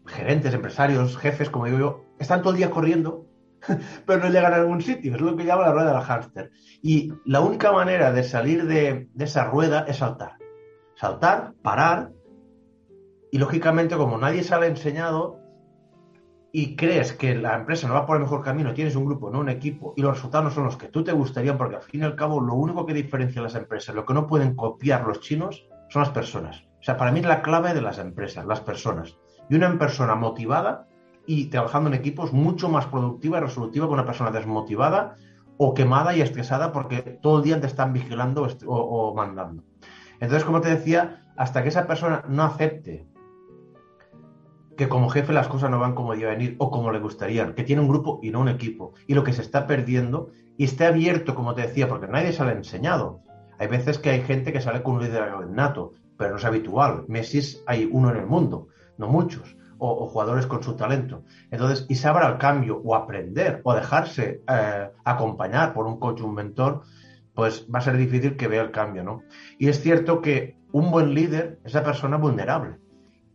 gerentes, 0.07 0.55
empresarios, 0.55 1.17
jefes, 1.19 1.51
como 1.51 1.67
digo 1.67 1.79
yo, 1.79 2.05
están 2.21 2.43
todo 2.43 2.53
el 2.53 2.59
día 2.59 2.71
corriendo, 2.71 3.27
pero 4.07 4.21
no 4.21 4.31
llegan 4.31 4.53
a 4.53 4.59
algún 4.59 4.83
sitio. 4.83 5.17
Es 5.17 5.21
lo 5.21 5.37
que 5.37 5.43
llamo 5.43 5.63
la 5.63 5.73
rueda 5.73 5.95
del 5.95 6.03
hámster. 6.03 6.53
Y 6.81 7.13
la 7.25 7.41
única 7.41 7.73
manera 7.73 8.13
de 8.13 8.23
salir 8.23 8.67
de, 8.67 9.09
de 9.13 9.25
esa 9.25 9.47
rueda 9.47 9.85
es 9.89 9.97
saltar. 9.97 10.37
Saltar, 10.95 11.55
parar, 11.61 12.13
y 13.33 13.39
lógicamente, 13.39 13.97
como 13.97 14.19
nadie 14.19 14.45
se 14.45 14.55
ha 14.55 14.65
enseñado, 14.65 15.42
y 16.55 16.77
crees 16.77 17.15
que 17.15 17.35
la 17.35 17.55
empresa 17.57 17.89
no 17.89 17.95
va 17.95 18.05
por 18.05 18.17
el 18.17 18.23
mejor 18.23 18.43
camino, 18.45 18.75
tienes 18.75 18.95
un 18.95 19.07
grupo, 19.07 19.31
no 19.31 19.41
un 19.41 19.49
equipo, 19.49 19.95
y 19.97 20.03
los 20.03 20.17
resultados 20.17 20.45
no 20.45 20.51
son 20.51 20.65
los 20.65 20.77
que 20.77 20.89
tú 20.89 21.03
te 21.03 21.13
gustarían, 21.13 21.57
porque 21.57 21.77
al 21.77 21.83
fin 21.83 22.03
y 22.03 22.05
al 22.05 22.15
cabo 22.15 22.41
lo 22.41 22.55
único 22.55 22.85
que 22.85 22.93
diferencia 22.93 23.41
a 23.41 23.45
las 23.45 23.55
empresas, 23.55 23.95
lo 23.95 24.05
que 24.05 24.13
no 24.13 24.27
pueden 24.27 24.55
copiar 24.55 25.07
los 25.07 25.21
chinos, 25.21 25.67
son 25.89 26.03
las 26.03 26.11
personas. 26.11 26.65
O 26.81 26.85
sea, 26.85 26.99
para 26.99 27.11
mí 27.11 27.21
es 27.21 27.27
la 27.27 27.41
clave 27.41 27.73
de 27.73 27.81
las 27.81 27.99
empresas, 27.99 28.45
las 28.45 28.61
personas. 28.61 29.17
Y 29.49 29.55
una 29.55 29.79
persona 29.79 30.15
motivada 30.15 30.89
y 31.27 31.47
trabajando 31.47 31.89
en 31.89 31.95
equipos 31.95 32.33
mucho 32.33 32.69
más 32.69 32.87
productiva 32.87 33.39
y 33.39 33.41
resolutiva 33.41 33.87
que 33.87 33.93
una 33.93 34.05
persona 34.05 34.31
desmotivada 34.31 35.15
o 35.57 35.73
quemada 35.73 36.15
y 36.15 36.21
estresada 36.21 36.73
porque 36.73 37.01
todo 37.23 37.39
el 37.39 37.45
día 37.45 37.61
te 37.61 37.67
están 37.67 37.93
vigilando 37.93 38.47
o, 38.67 38.75
o 38.75 39.15
mandando. 39.15 39.63
Entonces, 40.21 40.45
como 40.45 40.61
te 40.61 40.69
decía, 40.69 41.25
hasta 41.37 41.63
que 41.63 41.69
esa 41.69 41.87
persona 41.87 42.25
no 42.29 42.43
acepte 42.43 43.07
que 44.77 44.89
como 44.89 45.09
jefe 45.09 45.33
las 45.33 45.49
cosas 45.49 45.71
no 45.71 45.79
van 45.79 45.95
como 45.95 46.15
deben 46.15 46.41
ir 46.41 46.57
o 46.59 46.71
como 46.71 46.91
le 46.93 46.99
gustaría, 46.99 47.55
que 47.55 47.65
tiene 47.65 47.83
un 47.83 47.89
grupo 47.89 48.21
y 48.23 48.31
no 48.31 48.41
un 48.41 48.49
equipo, 48.49 48.95
y 49.07 49.15
lo 49.15 49.25
que 49.25 49.33
se 49.33 49.43
está 49.43 49.67
perdiendo, 49.67 50.31
y 50.57 50.65
esté 50.65 50.87
abierto, 50.87 51.35
como 51.35 51.55
te 51.55 51.63
decía, 51.63 51.89
porque 51.89 52.09
nadie 52.09 52.33
se 52.33 52.43
ha 52.43 52.53
enseñado. 52.53 53.21
Hay 53.59 53.69
veces 53.69 53.99
que 53.99 54.11
hay 54.11 54.23
gente 54.23 54.53
que 54.53 54.61
sale 54.61 54.83
con 54.83 54.97
un 54.97 55.03
liderazgo 55.03 55.45
nato, 55.45 55.93
pero 56.17 56.31
no 56.31 56.37
es 56.37 56.45
habitual. 56.45 57.05
Messi 57.09 57.59
hay 57.67 57.89
uno 57.91 58.11
en 58.11 58.17
el 58.17 58.27
mundo, 58.27 58.69
no 58.99 59.09
muchos, 59.09 59.57
o, 59.79 60.07
jugadores 60.09 60.47
con 60.47 60.63
su 60.63 60.75
talento. 60.75 61.25
Entonces, 61.51 61.87
y 61.89 61.97
saber 61.97 62.23
al 62.23 62.39
cambio, 62.39 62.81
o 62.85 62.95
aprender, 62.95 63.61
o 63.65 63.75
dejarse 63.75 64.43
eh, 64.49 64.91
acompañar 65.05 65.75
por 65.75 65.87
un 65.87 65.99
coach, 65.99 66.21
un 66.23 66.35
mentor, 66.35 66.83
pues 67.35 67.67
va 67.73 67.79
a 67.79 67.83
ser 67.83 67.97
difícil 67.97 68.37
que 68.37 68.49
vea 68.49 68.63
el 68.63 68.71
cambio, 68.71 69.03
¿no? 69.03 69.23
Y 69.59 69.69
es 69.69 69.81
cierto 69.81 70.21
que 70.21 70.57
un 70.73 70.91
buen 70.91 71.15
líder 71.15 71.61
es 71.65 71.75
la 71.75 71.83
persona 71.83 72.17
vulnerable 72.17 72.82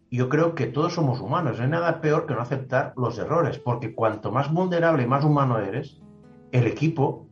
yo 0.10 0.30
creo 0.30 0.56
que 0.56 0.68
todos 0.68 0.94
somos 0.94 1.20
humanos. 1.20 1.58
No 1.58 1.64
hay 1.64 1.70
nada 1.70 2.02
peor 2.02 2.26
que 2.26 2.34
no 2.34 2.42
aceptar 2.42 2.94
los 2.96 3.18
errores, 3.18 3.60
porque 3.60 3.94
cuanto 3.94 4.32
más 4.32 4.52
vulnerable 4.52 5.04
y 5.04 5.08
más 5.08 5.24
humano 5.24 5.60
eres, 5.60 6.02
el 6.52 6.68
equipo 6.68 7.28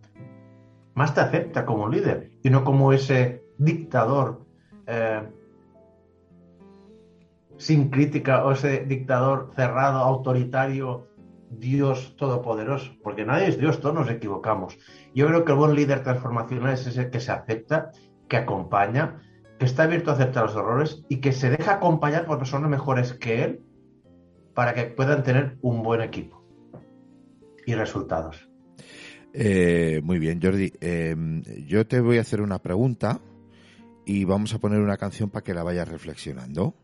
más 0.93 1.13
te 1.13 1.21
acepta 1.21 1.65
como 1.65 1.89
líder 1.89 2.31
y 2.43 2.49
no 2.49 2.63
como 2.63 2.93
ese 2.93 3.43
dictador 3.57 4.45
eh, 4.87 5.23
sin 7.57 7.89
crítica 7.89 8.45
o 8.45 8.51
ese 8.51 8.85
dictador 8.85 9.51
cerrado, 9.55 9.99
autoritario, 9.99 11.07
Dios 11.49 12.15
todopoderoso, 12.17 12.93
porque 13.03 13.25
nadie 13.25 13.47
es 13.47 13.57
Dios, 13.57 13.79
todos 13.79 13.95
nos 13.95 14.09
equivocamos. 14.09 14.77
Yo 15.13 15.27
creo 15.27 15.45
que 15.45 15.51
el 15.51 15.57
buen 15.57 15.75
líder 15.75 16.03
transformacional 16.03 16.73
es 16.73 16.87
ese 16.87 17.09
que 17.09 17.19
se 17.19 17.31
acepta, 17.31 17.91
que 18.27 18.37
acompaña, 18.37 19.21
que 19.59 19.65
está 19.65 19.83
abierto 19.83 20.11
a 20.11 20.15
aceptar 20.15 20.45
los 20.45 20.55
errores 20.55 21.03
y 21.09 21.17
que 21.17 21.31
se 21.31 21.49
deja 21.49 21.75
acompañar 21.75 22.25
por 22.25 22.37
personas 22.37 22.69
mejores 22.69 23.13
que 23.13 23.43
él 23.43 23.61
para 24.53 24.73
que 24.73 24.83
puedan 24.85 25.23
tener 25.23 25.57
un 25.61 25.83
buen 25.83 26.01
equipo 26.01 26.43
y 27.65 27.73
resultados. 27.73 28.49
Eh, 29.33 30.01
muy 30.03 30.19
bien, 30.19 30.39
Jordi. 30.41 30.71
Em, 30.79 31.43
yo 31.67 31.85
te 31.85 31.99
voy 31.99 32.17
a 32.17 32.21
hacer 32.21 32.41
una 32.41 32.59
pregunta 32.59 33.19
y 34.05 34.23
vamos 34.23 34.53
a 34.53 34.59
poner 34.59 34.79
una 34.79 34.97
canción 34.97 35.29
para 35.29 35.43
que 35.43 35.53
la 35.53 35.63
vayas 35.63 35.87
reflexionando 35.87 36.75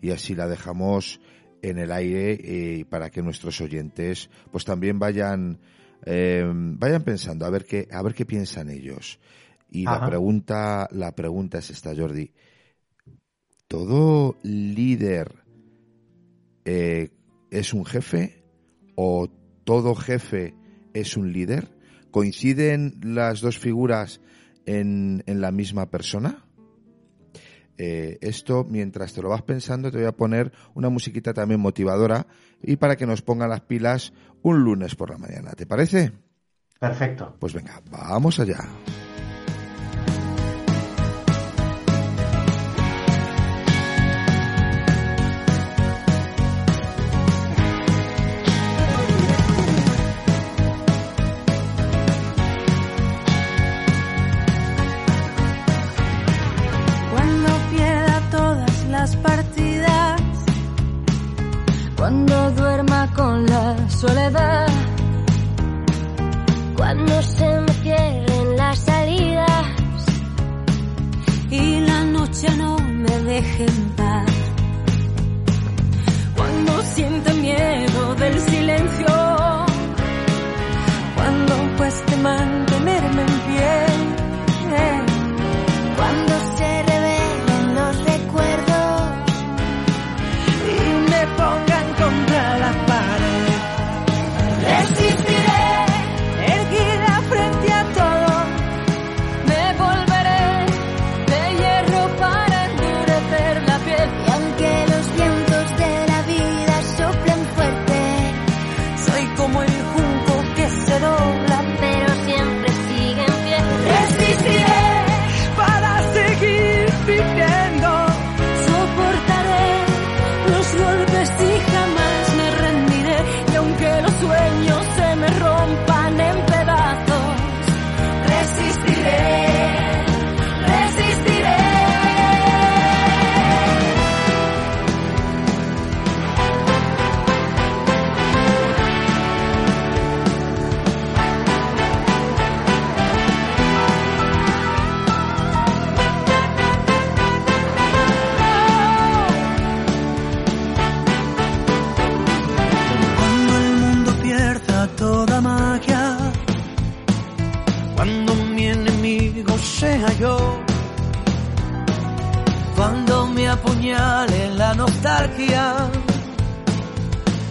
y 0.00 0.10
así 0.10 0.34
la 0.34 0.48
dejamos 0.48 1.20
en 1.62 1.78
el 1.78 1.92
aire 1.92 2.38
eh, 2.42 2.84
para 2.88 3.10
que 3.10 3.20
nuestros 3.20 3.60
oyentes 3.60 4.30
pues 4.50 4.64
también 4.64 4.98
vayan 4.98 5.58
em, 6.06 6.78
vayan 6.78 7.02
pensando 7.02 7.44
a 7.44 7.50
ver 7.50 7.66
qué 7.66 7.86
a 7.90 8.02
ver 8.02 8.14
qué 8.14 8.24
piensan 8.24 8.70
ellos 8.70 9.20
y 9.70 9.84
la 9.84 10.04
pregunta, 10.04 10.88
la 10.90 11.12
pregunta 11.12 11.58
es 11.58 11.70
esta, 11.70 11.94
Jordi. 11.94 12.32
¿Todo 13.68 14.36
líder 14.42 15.44
eh, 16.64 17.10
es 17.50 17.72
un 17.72 17.84
jefe 17.84 18.44
o 18.96 19.28
todo 19.64 19.94
jefe 19.94 20.54
es 20.92 21.16
un 21.16 21.32
líder? 21.32 21.68
¿Coinciden 22.10 22.98
las 23.02 23.40
dos 23.40 23.58
figuras 23.58 24.20
en, 24.66 25.22
en 25.26 25.40
la 25.40 25.52
misma 25.52 25.90
persona? 25.90 26.44
Eh, 27.82 28.18
esto, 28.20 28.66
mientras 28.68 29.14
te 29.14 29.22
lo 29.22 29.30
vas 29.30 29.40
pensando, 29.40 29.90
te 29.90 29.96
voy 29.96 30.06
a 30.06 30.12
poner 30.12 30.52
una 30.74 30.90
musiquita 30.90 31.32
también 31.32 31.60
motivadora 31.60 32.26
y 32.62 32.76
para 32.76 32.94
que 32.94 33.06
nos 33.06 33.22
pongan 33.22 33.48
las 33.48 33.62
pilas 33.62 34.12
un 34.42 34.62
lunes 34.62 34.94
por 34.96 35.08
la 35.08 35.16
mañana. 35.16 35.52
¿Te 35.52 35.64
parece? 35.64 36.12
Perfecto. 36.78 37.36
Pues 37.38 37.54
venga, 37.54 37.80
vamos 37.90 38.38
allá. 38.38 38.58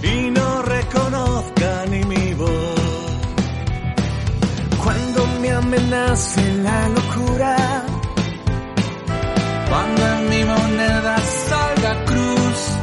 Y 0.04 0.32
no 0.32 0.62
reconozca 0.62 1.86
ni 1.90 2.04
mi 2.04 2.34
voz, 2.34 2.80
cuando 4.84 5.26
me 5.42 5.52
amenace 5.52 6.42
la 6.64 6.90
locura, 6.90 7.56
cuando 9.70 10.02
en 10.08 10.30
mi 10.30 10.44
moneda 10.44 11.18
salga 11.48 12.06
cruz 12.06 12.80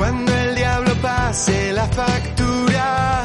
cuando 0.00 0.34
el 0.34 0.54
diablo 0.54 0.94
pase 1.02 1.72
la 1.74 1.86
factura. 1.86 3.24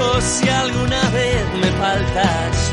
O 0.00 0.20
si 0.20 0.48
alguna 0.48 1.02
vez 1.10 1.44
me 1.60 1.70
faltas 1.82 2.65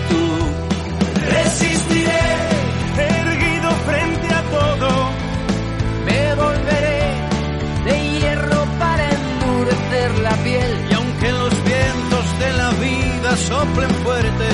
de 12.40 12.54
la 12.54 12.70
vida 12.72 13.38
soplen 13.38 13.90
fuerte, 13.90 14.50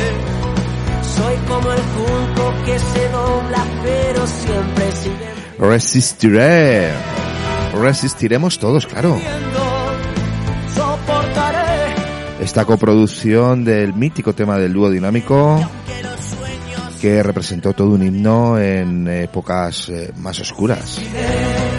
soy 1.16 1.36
como 1.48 1.72
el 1.72 1.80
junco 1.80 2.66
que 2.66 2.80
se 2.80 3.10
dobla, 3.10 3.66
pero 3.84 4.28
siempre 4.28 4.92
sigue 4.92 5.30
Resistiré. 5.60 6.90
Resistiremos 7.74 8.60
todos, 8.60 8.88
claro. 8.88 9.20
Esta 12.40 12.64
coproducción 12.64 13.66
del 13.66 13.94
mítico 13.94 14.34
tema 14.34 14.58
del 14.58 14.72
dúo 14.72 14.90
dinámico 14.90 15.60
Que 17.02 17.22
representó 17.22 17.74
todo 17.74 17.90
un 17.90 18.04
himno 18.04 18.58
en 18.58 19.08
épocas 19.10 19.90
eh, 19.90 20.14
más 20.18 20.40
oscuras 20.40 21.02
resistiré. 21.02 21.79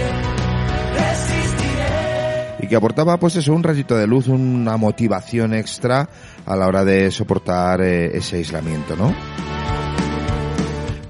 Que 2.71 2.77
aportaba 2.77 3.17
pues 3.19 3.35
eso 3.35 3.53
un 3.53 3.65
rayito 3.65 3.97
de 3.97 4.07
luz, 4.07 4.29
una 4.29 4.77
motivación 4.77 5.55
extra 5.55 6.09
a 6.47 6.55
la 6.55 6.69
hora 6.69 6.85
de 6.85 7.11
soportar 7.11 7.81
eh, 7.81 8.17
ese 8.17 8.37
aislamiento, 8.37 8.95
¿no? 8.95 9.13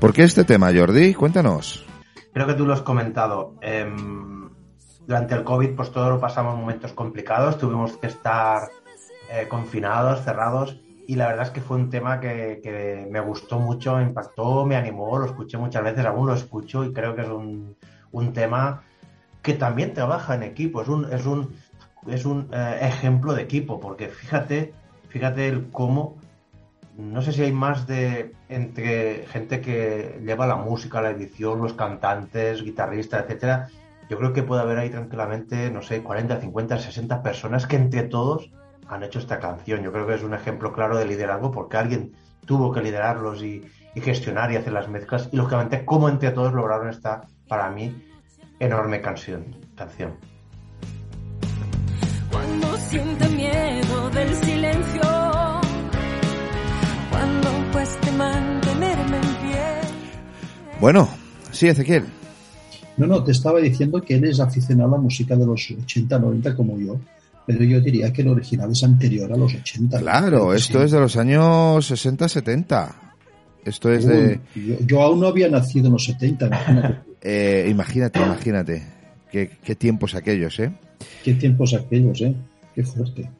¿Por 0.00 0.14
qué 0.14 0.22
este 0.22 0.44
tema, 0.44 0.72
Jordi? 0.74 1.12
Cuéntanos. 1.12 1.84
Creo 2.32 2.46
que 2.46 2.54
tú 2.54 2.64
lo 2.64 2.72
has 2.72 2.80
comentado. 2.80 3.56
Em, 3.60 4.48
durante 5.06 5.34
el 5.34 5.44
COVID, 5.44 5.76
pues 5.76 5.90
todos 5.90 6.18
pasamos 6.18 6.56
momentos 6.56 6.94
complicados, 6.94 7.58
tuvimos 7.58 7.98
que 7.98 8.06
estar 8.06 8.70
eh, 9.30 9.46
confinados, 9.46 10.24
cerrados, 10.24 10.80
y 11.06 11.16
la 11.16 11.26
verdad 11.26 11.48
es 11.48 11.50
que 11.50 11.60
fue 11.60 11.76
un 11.76 11.90
tema 11.90 12.20
que, 12.20 12.60
que 12.62 13.06
me 13.10 13.20
gustó 13.20 13.58
mucho, 13.58 13.96
me 13.96 14.04
impactó, 14.04 14.64
me 14.64 14.76
animó, 14.76 15.18
lo 15.18 15.26
escuché 15.26 15.58
muchas 15.58 15.84
veces, 15.84 16.06
aún 16.06 16.26
lo 16.26 16.32
escucho 16.32 16.84
y 16.84 16.94
creo 16.94 17.14
que 17.14 17.20
es 17.20 17.28
un, 17.28 17.76
un 18.12 18.32
tema 18.32 18.82
que 19.42 19.54
también 19.54 19.94
trabaja 19.94 20.34
en 20.34 20.42
equipo, 20.42 20.82
es 20.82 20.88
un, 20.88 21.12
es 21.12 21.26
un, 21.26 21.54
es 22.06 22.24
un 22.24 22.48
eh, 22.52 22.78
ejemplo 22.82 23.34
de 23.34 23.42
equipo, 23.42 23.80
porque 23.80 24.08
fíjate, 24.08 24.72
fíjate 25.08 25.48
el 25.48 25.70
cómo 25.70 26.16
no 27.00 27.22
sé 27.22 27.32
si 27.32 27.42
hay 27.42 27.52
más 27.52 27.86
de 27.86 28.34
entre 28.48 29.26
gente 29.28 29.60
que 29.60 30.20
lleva 30.24 30.46
la 30.46 30.56
música, 30.56 31.00
la 31.00 31.10
edición, 31.10 31.60
los 31.62 31.72
cantantes, 31.72 32.62
guitarristas, 32.62 33.24
etcétera. 33.24 33.68
Yo 34.08 34.18
creo 34.18 34.32
que 34.32 34.42
puede 34.42 34.62
haber 34.62 34.78
ahí 34.78 34.90
tranquilamente, 34.90 35.70
no 35.70 35.82
sé, 35.82 36.02
40, 36.02 36.40
50, 36.40 36.78
60 36.78 37.22
personas 37.22 37.66
que 37.66 37.76
entre 37.76 38.02
todos 38.02 38.50
han 38.88 39.02
hecho 39.02 39.18
esta 39.18 39.38
canción. 39.38 39.82
Yo 39.82 39.92
creo 39.92 40.06
que 40.06 40.14
es 40.14 40.22
un 40.22 40.34
ejemplo 40.34 40.72
claro 40.72 40.98
de 40.98 41.06
liderazgo 41.06 41.50
porque 41.50 41.76
alguien 41.76 42.12
tuvo 42.44 42.72
que 42.72 42.82
liderarlos 42.82 43.42
y, 43.42 43.64
y 43.94 44.00
gestionar 44.00 44.52
y 44.52 44.56
hacer 44.56 44.72
las 44.72 44.88
mezclas 44.88 45.28
y 45.32 45.36
lógicamente 45.36 45.84
cómo 45.84 46.08
entre 46.08 46.32
todos 46.32 46.52
lograron 46.52 46.88
esta, 46.88 47.22
para 47.48 47.70
mí, 47.70 47.94
enorme 48.60 49.00
canción. 49.00 49.44
canción. 49.74 50.12
Cuando 52.30 52.76
siente 52.76 53.28
miedo 53.30 54.10
del 54.10 54.34
silencio, 54.34 55.02
cuando 57.10 57.48
cueste 57.72 58.12
mantenerme 58.12 59.16
en 59.16 59.22
pie. 59.22 59.64
Bueno, 60.80 61.08
sí, 61.50 61.68
Ezequiel. 61.68 62.04
No, 62.98 63.06
no, 63.06 63.24
te 63.24 63.32
estaba 63.32 63.60
diciendo 63.60 64.00
que 64.02 64.16
eres 64.16 64.38
aficionado 64.40 64.90
a 64.90 64.96
la 64.98 65.02
música 65.02 65.34
de 65.34 65.46
los 65.46 65.70
80, 65.70 66.18
90 66.18 66.54
como 66.54 66.78
yo, 66.78 67.00
pero 67.46 67.64
yo 67.64 67.80
diría 67.80 68.12
que 68.12 68.20
el 68.20 68.28
original 68.28 68.70
es 68.70 68.84
anterior 68.84 69.32
a 69.32 69.36
los 69.36 69.54
80. 69.54 69.98
Claro, 69.98 70.52
esto 70.52 70.82
es 70.82 70.90
de 70.90 71.00
los 71.00 71.16
años 71.16 71.86
60, 71.86 72.28
70. 72.28 73.14
Esto 73.64 73.90
es 73.90 74.04
de... 74.04 74.40
Yo, 74.54 74.76
yo 74.86 75.02
aún 75.02 75.20
no 75.20 75.28
había 75.28 75.48
nacido 75.48 75.86
en 75.86 75.92
los 75.94 76.04
70, 76.04 76.46
imagínate. 76.46 77.09
Eh, 77.22 77.66
imagínate, 77.68 78.20
imagínate. 78.20 78.82
Qué, 79.30 79.50
qué 79.62 79.74
tiempos 79.74 80.14
aquellos, 80.14 80.58
¿eh? 80.58 80.72
Qué 81.22 81.34
tiempos 81.34 81.74
aquellos, 81.74 82.20
¿eh? 82.20 82.34
Qué 82.74 82.82
fuerte. 82.82 83.30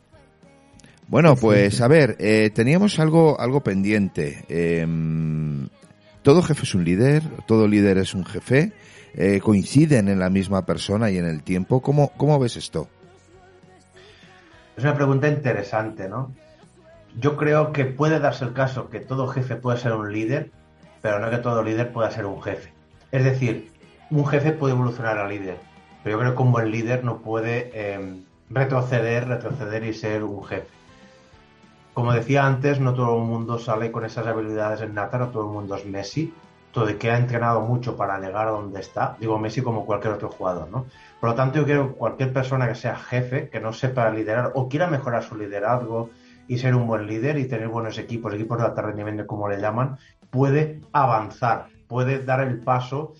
Bueno, 1.11 1.35
pues 1.35 1.81
a 1.81 1.89
ver, 1.89 2.17
eh, 2.21 2.51
teníamos 2.55 3.01
algo, 3.01 3.41
algo 3.41 3.63
pendiente. 3.63 4.45
Em, 4.49 5.69
todo 6.23 6.41
jefe 6.41 6.63
es 6.63 6.75
un 6.77 6.85
líder, 6.85 7.25
todo 7.47 7.67
líder 7.67 7.99
es 7.99 8.15
un 8.15 8.25
jefe, 8.25 8.73
eh, 9.15 9.41
coinciden 9.41 10.09
en 10.09 10.21
la 10.21 10.31
misma 10.31 10.65
persona 10.65 11.11
y 11.11 11.19
en 11.19 11.25
el 11.25 11.43
tiempo. 11.43 11.83
¿Cómo, 11.83 12.13
cómo 12.17 12.39
ves 12.39 12.57
esto? 12.57 12.89
Es 14.77 14.85
una 14.85 14.95
pregunta 14.95 15.27
interesante, 15.27 16.09
¿no? 16.09 16.33
Yo 17.19 17.37
creo 17.37 17.73
que 17.73 17.87
puede 17.87 18.21
darse 18.21 18.45
el 18.45 18.53
caso 18.53 18.89
que 18.89 19.01
todo 19.01 19.27
jefe 19.27 19.57
puede 19.57 19.79
ser 19.79 19.93
un 19.95 20.13
líder, 20.13 20.53
pero 21.03 21.19
no 21.19 21.29
que 21.29 21.39
todo 21.39 21.65
líder 21.65 21.93
pueda 21.93 22.13
ser 22.13 22.25
un 22.25 22.41
jefe. 22.41 22.73
Es 23.13 23.25
decir, 23.25 23.73
un 24.11 24.27
jefe 24.27 24.53
puede 24.53 24.75
evolucionar 24.75 25.19
a 25.19 25.29
líder, 25.29 25.59
pero 26.03 26.17
yo 26.17 26.21
creo 26.21 26.37
que 26.37 26.43
un 26.43 26.53
buen 26.53 26.71
líder 26.71 27.05
no 27.05 27.19
puede 27.19 27.71
eh, 27.75 28.23
retroceder, 28.49 29.29
retroceder 29.29 29.85
y 29.85 29.95
ser 29.95 30.25
un 30.25 30.45
jefe. 30.45 30.69
Como 31.93 32.13
decía 32.13 32.47
antes, 32.47 32.81
no 32.81 32.95
todo 32.95 33.17
el 33.17 33.25
mundo 33.25 33.59
sale 33.59 33.91
con 33.91 34.05
esas 34.05 34.27
habilidades 34.27 34.81
en 34.81 34.95
nata, 34.95 35.19
no 35.19 35.29
todo 35.29 35.47
el 35.47 35.53
mundo 35.53 35.75
es 35.75 35.85
Messi, 35.85 36.33
todo 36.71 36.89
el 36.89 36.99
que 36.99 37.11
ha 37.11 37.19
entrenado 37.19 37.63
mucho 37.63 37.97
para 37.97 38.19
llegar 38.21 38.47
a 38.47 38.53
donde 38.53 38.81
está, 38.81 39.17
digo 39.19 39.39
Messi 39.39 39.61
como 39.61 39.85
cualquier 39.85 40.15
otro 40.15 40.29
jugador, 40.29 40.69
¿no? 40.71 40.87
Por 41.19 41.31
lo 41.31 41.35
tanto, 41.35 41.59
yo 41.59 41.65
quiero 41.65 41.89
que 41.89 41.95
cualquier 41.95 42.33
persona 42.33 42.69
que 42.69 42.77
sea 42.77 42.97
jefe, 42.97 43.49
que 43.49 43.61
no 43.61 43.73
sepa 43.73 44.09
liderar 44.11 44.53
o 44.55 44.69
quiera 44.69 44.87
mejorar 44.87 45.25
su 45.25 45.37
liderazgo 45.37 46.11
y 46.47 46.59
ser 46.59 46.75
un 46.75 46.87
buen 46.87 47.07
líder 47.07 47.39
y 47.39 47.49
tener 47.49 47.69
buenos 47.69 47.99
equipos, 47.99 48.33
equipos 48.35 48.59
de 48.59 48.65
alta 48.65 48.83
rendimiento 48.83 49.27
como 49.27 49.49
le 49.49 49.61
llaman, 49.61 49.99
puede 50.31 50.81
avanzar, 50.93 51.67
puede 51.91 52.25
dar 52.25 52.41
el 52.41 52.61
paso 52.61 53.15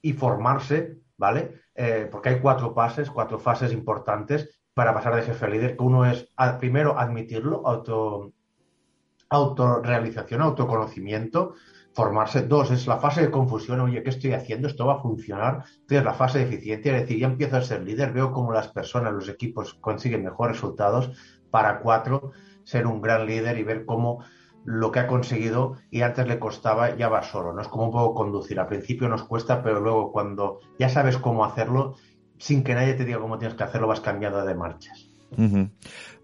y 0.00 0.14
formarse, 0.14 0.96
¿vale? 1.18 1.60
Eh, 1.74 2.08
porque 2.10 2.30
hay 2.30 2.40
cuatro 2.40 2.72
fases, 2.72 3.10
cuatro 3.10 3.38
fases 3.38 3.70
importantes 3.72 4.58
para 4.72 4.94
pasar 4.94 5.14
de 5.14 5.22
jefe 5.22 5.44
a 5.44 5.48
líder, 5.48 5.76
que 5.76 5.84
uno 5.84 6.06
es, 6.06 6.26
primero, 6.58 6.98
admitirlo, 6.98 7.66
auto, 7.66 8.32
autorrealización, 9.28 10.40
autoconocimiento, 10.40 11.54
formarse. 11.92 12.42
Dos, 12.42 12.70
es 12.70 12.86
la 12.86 12.96
fase 12.96 13.20
de 13.20 13.30
confusión, 13.30 13.80
oye, 13.80 14.02
¿qué 14.02 14.10
estoy 14.10 14.32
haciendo? 14.32 14.68
¿Esto 14.68 14.86
va 14.86 14.94
a 14.94 15.02
funcionar? 15.02 15.64
Tres, 15.86 16.02
la 16.02 16.14
fase 16.14 16.38
de 16.38 16.44
eficiencia, 16.44 16.96
es 16.96 17.02
decir, 17.02 17.18
ya 17.18 17.26
empiezo 17.26 17.58
a 17.58 17.62
ser 17.62 17.82
líder, 17.82 18.12
veo 18.12 18.32
cómo 18.32 18.52
las 18.52 18.68
personas, 18.68 19.12
los 19.12 19.28
equipos 19.28 19.74
consiguen 19.74 20.24
mejores 20.24 20.56
resultados. 20.56 21.12
Para 21.50 21.80
cuatro, 21.80 22.32
ser 22.64 22.86
un 22.86 23.02
gran 23.02 23.26
líder 23.26 23.58
y 23.58 23.64
ver 23.64 23.84
cómo 23.84 24.24
lo 24.64 24.92
que 24.92 25.00
ha 25.00 25.06
conseguido 25.06 25.76
y 25.90 26.02
antes 26.02 26.26
le 26.26 26.38
costaba 26.38 26.96
ya 26.96 27.08
va 27.08 27.22
solo, 27.22 27.52
¿no? 27.52 27.62
Es 27.62 27.68
como 27.68 27.86
un 27.86 27.92
poco 27.92 28.14
conducir. 28.14 28.60
Al 28.60 28.66
principio 28.66 29.08
nos 29.08 29.24
cuesta, 29.24 29.62
pero 29.62 29.80
luego 29.80 30.12
cuando 30.12 30.60
ya 30.78 30.88
sabes 30.88 31.18
cómo 31.18 31.44
hacerlo, 31.44 31.96
sin 32.38 32.62
que 32.62 32.74
nadie 32.74 32.94
te 32.94 33.04
diga 33.04 33.20
cómo 33.20 33.38
tienes 33.38 33.56
que 33.56 33.64
hacerlo, 33.64 33.88
vas 33.88 34.00
cambiando 34.00 34.44
de 34.44 34.54
marchas. 34.54 35.08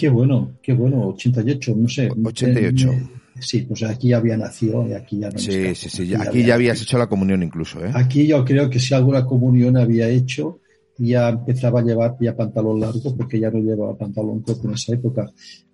Qué 0.02 0.10
bueno, 0.10 0.58
qué 0.64 0.74
bueno, 0.74 1.10
88, 1.10 1.76
no 1.78 1.88
sé. 1.88 2.10
88. 2.10 2.90
Eh, 2.90 3.10
sí, 3.40 3.62
pues 3.62 3.84
aquí 3.84 4.08
ya 4.08 4.18
había 4.18 4.36
nacido 4.36 4.88
y 4.88 4.94
aquí 4.94 5.20
ya 5.20 5.30
no 5.30 5.38
Sí, 5.38 5.76
sí, 5.76 5.90
sí. 5.90 6.16
Aquí 6.16 6.44
ya 6.44 6.56
habías 6.56 6.82
hecho 6.82 6.98
la 6.98 7.06
comunión 7.06 7.44
incluso, 7.44 7.86
¿eh? 7.86 7.92
Aquí 7.94 8.26
yo 8.26 8.44
creo 8.44 8.68
que 8.68 8.80
si 8.80 8.96
alguna 8.96 9.24
comunión 9.28 9.78
había 9.78 10.10
hecho, 10.10 10.60
ya 10.98 11.30
empezaba 11.30 11.82
a 11.82 11.84
llevar 11.84 12.18
ya 12.20 12.36
pantalón 12.36 12.80
largo, 12.80 13.16
porque 13.16 13.40
ya 13.40 13.52
no 13.52 13.60
llevaba 13.60 13.96
pantalón 13.96 14.42
corto 14.42 14.68
en 14.70 14.74
esa 14.74 14.96
época. 14.96 15.32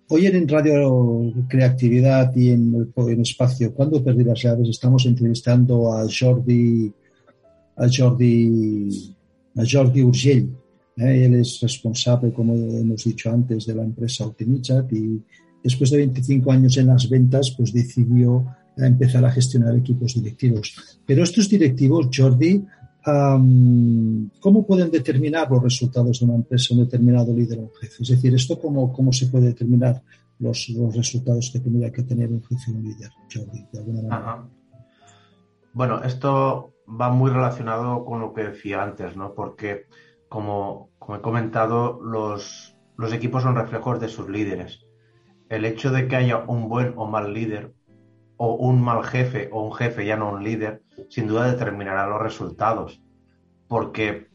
Hoy 0.08 0.26
en 0.26 0.46
Radio 0.46 1.32
Creatividad 1.48 2.30
y 2.36 2.50
en, 2.50 2.92
en 2.94 3.20
Espacio, 3.22 3.72
¿cuándo 3.72 4.04
perdí 4.04 4.24
las 4.24 4.42
llaves? 4.42 4.68
Estamos 4.68 5.06
entrevistando 5.06 5.90
a 5.90 6.06
Jordi, 6.06 6.92
a 7.76 7.86
Jordi, 7.90 8.90
a 9.56 9.62
Jordi 9.66 10.02
Urgell. 10.02 10.50
¿Eh? 10.98 11.24
Él 11.24 11.34
es 11.34 11.60
responsable, 11.60 12.32
como 12.32 12.54
hemos 12.54 13.04
dicho 13.04 13.30
antes, 13.30 13.66
de 13.66 13.74
la 13.74 13.82
empresa 13.82 14.26
Optimichat 14.26 14.92
y 14.92 15.22
después 15.62 15.90
de 15.90 15.98
25 15.98 16.52
años 16.52 16.76
en 16.76 16.86
las 16.86 17.08
ventas, 17.08 17.54
pues 17.56 17.72
decidió 17.72 18.46
empezar 18.76 19.24
a 19.24 19.30
gestionar 19.30 19.76
equipos 19.76 20.14
directivos. 20.14 21.00
Pero 21.04 21.24
estos 21.24 21.48
directivos, 21.48 22.08
Jordi, 22.14 22.64
¿cómo 24.40 24.66
pueden 24.66 24.90
determinar 24.90 25.50
los 25.50 25.62
resultados 25.62 26.20
de 26.20 26.26
una 26.26 26.36
empresa, 26.36 26.74
un 26.74 26.80
determinado 26.80 27.34
líder 27.34 27.58
o 27.60 27.72
jefe? 27.80 28.02
Es 28.02 28.08
decir, 28.08 28.34
¿esto 28.34 28.58
cómo, 28.58 28.92
cómo 28.92 29.12
se 29.12 29.26
puede 29.26 29.46
determinar 29.46 30.02
los, 30.38 30.68
los 30.68 30.94
resultados 30.94 31.50
que 31.52 31.60
tendría 31.60 31.90
que 31.90 32.02
tener 32.02 32.30
un 32.30 32.42
jefe 32.44 32.70
o 32.70 32.74
un 32.74 32.84
líder, 32.84 33.10
Jordi, 33.32 33.66
de 33.72 33.78
alguna 33.78 34.02
manera? 34.02 34.48
Bueno, 35.72 36.02
esto 36.02 36.74
va 36.88 37.10
muy 37.10 37.30
relacionado 37.30 38.04
con 38.04 38.20
lo 38.20 38.32
que 38.32 38.44
decía 38.44 38.82
antes, 38.82 39.16
¿no? 39.16 39.34
Porque, 39.34 39.86
como, 40.28 40.90
he 41.14 41.20
comentado, 41.20 42.00
los, 42.02 42.76
equipos 43.12 43.42
son 43.42 43.56
reflejos 43.56 44.00
de 44.00 44.08
sus 44.08 44.28
líderes. 44.28 44.86
El 45.48 45.64
hecho 45.64 45.90
de 45.90 46.08
que 46.08 46.16
haya 46.16 46.38
un 46.38 46.68
buen 46.68 46.94
o 46.96 47.06
mal 47.06 47.32
líder, 47.32 47.74
o 48.36 48.54
un 48.54 48.80
mal 48.80 49.02
jefe 49.04 49.48
o 49.52 49.62
un 49.62 49.72
jefe, 49.72 50.06
ya 50.06 50.16
no 50.16 50.30
un 50.30 50.44
líder, 50.44 50.82
sin 51.08 51.26
duda 51.26 51.50
determinará 51.50 52.06
los 52.06 52.20
resultados. 52.20 53.02
Porque 53.66 54.28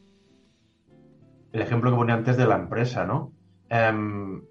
el 1.51 1.61
ejemplo 1.61 1.91
que 1.91 1.97
ponía 1.97 2.15
antes 2.15 2.35
de 2.35 2.47
la 2.47 2.55
empresa, 2.55 3.05
¿no? 3.05 3.31
Em, 3.69 4.43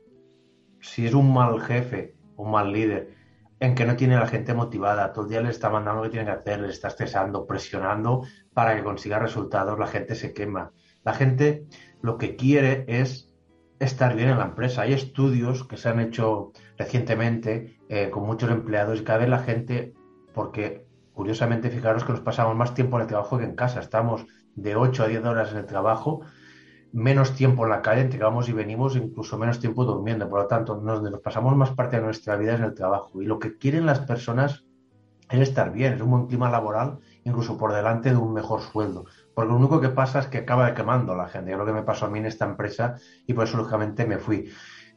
si 0.81 1.07
es 1.07 1.15
un 1.15 1.33
mal 1.33 1.61
jefe, 1.61 2.17
un 2.37 2.51
mal 2.51 2.73
líder, 2.73 3.15
en 3.61 3.75
que 3.75 3.85
no 3.87 3.95
tiene 3.95 4.17
a 4.17 4.21
la 4.21 4.27
gente 4.27 4.55
motivada, 4.55 5.13
todo 5.13 5.25
el 5.25 5.31
día 5.31 5.41
le 5.41 5.51
está 5.51 5.71
mandando 5.71 6.03
lo 6.03 6.05
que 6.05 6.17
tiene 6.17 6.27
que 6.27 6.39
hacer, 6.39 6.61
le 6.61 6.69
está 6.69 6.89
estresando, 6.89 7.47
presionando 7.47 8.25
para 8.53 8.75
que 8.75 8.83
consiga 8.83 9.21
resultados, 9.21 9.79
la 9.79 9.87
gente 9.87 10.17
se 10.17 10.33
quema. 10.33 10.73
La 11.05 11.15
gente 11.15 11.67
lo 12.01 12.19
que 12.19 12.37
quiere 12.37 12.85
es 12.89 13.33
estar 13.79 14.15
bien 14.15 14.29
en 14.29 14.39
la 14.39 14.45
empresa. 14.45 14.83
Hay 14.83 14.93
estudios 14.93 15.65
que 15.65 15.77
se 15.77 15.89
han 15.89 16.01
hecho 16.01 16.53
recientemente 16.79 17.79
eh, 17.89 18.11
con 18.11 18.25
muchos 18.25 18.51
empleados 18.51 19.01
y 19.01 19.05
cada 19.05 19.21
vez 19.21 19.29
la 19.29 19.41
gente, 19.41 19.95
porque 20.35 20.87
curiosamente 21.13 21.71
fijaros 21.71 22.05
que 22.05 22.13
nos 22.13 22.21
pasamos 22.21 22.57
más 22.57 22.75
tiempo 22.75 22.97
en 22.97 23.03
el 23.03 23.09
trabajo 23.09 23.39
que 23.39 23.45
en 23.45 23.55
casa, 23.55 23.81
estamos 23.81 24.27
de 24.55 24.77
8 24.77 25.05
a 25.05 25.09
10 25.09 25.25
horas 25.25 25.53
en 25.53 25.59
el 25.59 25.67
trabajo, 25.67 26.23
menos 26.93 27.35
tiempo 27.35 27.65
en 27.65 27.71
la 27.71 27.83
calle, 27.83 28.03
entre 28.03 28.21
vamos 28.21 28.49
y 28.49 28.53
venimos, 28.53 28.97
incluso 28.97 29.39
menos 29.39 29.59
tiempo 29.59 29.85
durmiendo. 29.85 30.29
Por 30.29 30.41
lo 30.41 30.47
tanto, 30.47 30.81
nos, 30.81 31.03
nos 31.03 31.21
pasamos 31.21 31.57
más 31.57 31.71
parte 31.73 31.97
de 31.97 32.03
nuestra 32.03 32.37
vida 32.37 32.55
en 32.55 32.65
el 32.65 32.75
trabajo. 32.75 33.21
Y 33.21 33.27
lo 33.27 33.39
que 33.39 33.57
quieren 33.57 33.87
las 33.87 34.01
personas 34.01 34.65
es 35.31 35.41
estar 35.41 35.73
bien, 35.73 35.95
es 35.95 36.01
un 36.01 36.11
buen 36.11 36.27
clima 36.27 36.51
laboral, 36.51 36.99
incluso 37.25 37.57
por 37.57 37.73
delante 37.73 38.11
de 38.11 38.17
un 38.17 38.33
mejor 38.33 38.61
sueldo. 38.61 39.07
Porque 39.35 39.51
lo 39.51 39.57
único 39.57 39.81
que 39.81 39.89
pasa 39.89 40.21
es 40.21 40.27
que 40.27 40.39
acaba 40.39 40.75
quemando 40.75 41.15
la 41.15 41.29
gente. 41.29 41.53
Es 41.53 41.59
lo 41.59 41.67
que 41.67 41.73
me 41.73 41.83
pasó 41.83 42.07
a 42.07 42.11
mí 42.11 42.19
en 42.19 42.27
esta 42.27 42.45
empresa 42.45 42.97
y 43.27 43.35
por 43.35 43.45
eso, 43.45 43.57
lógicamente, 43.57 44.07
me 44.07 44.19
fui. 44.19 44.51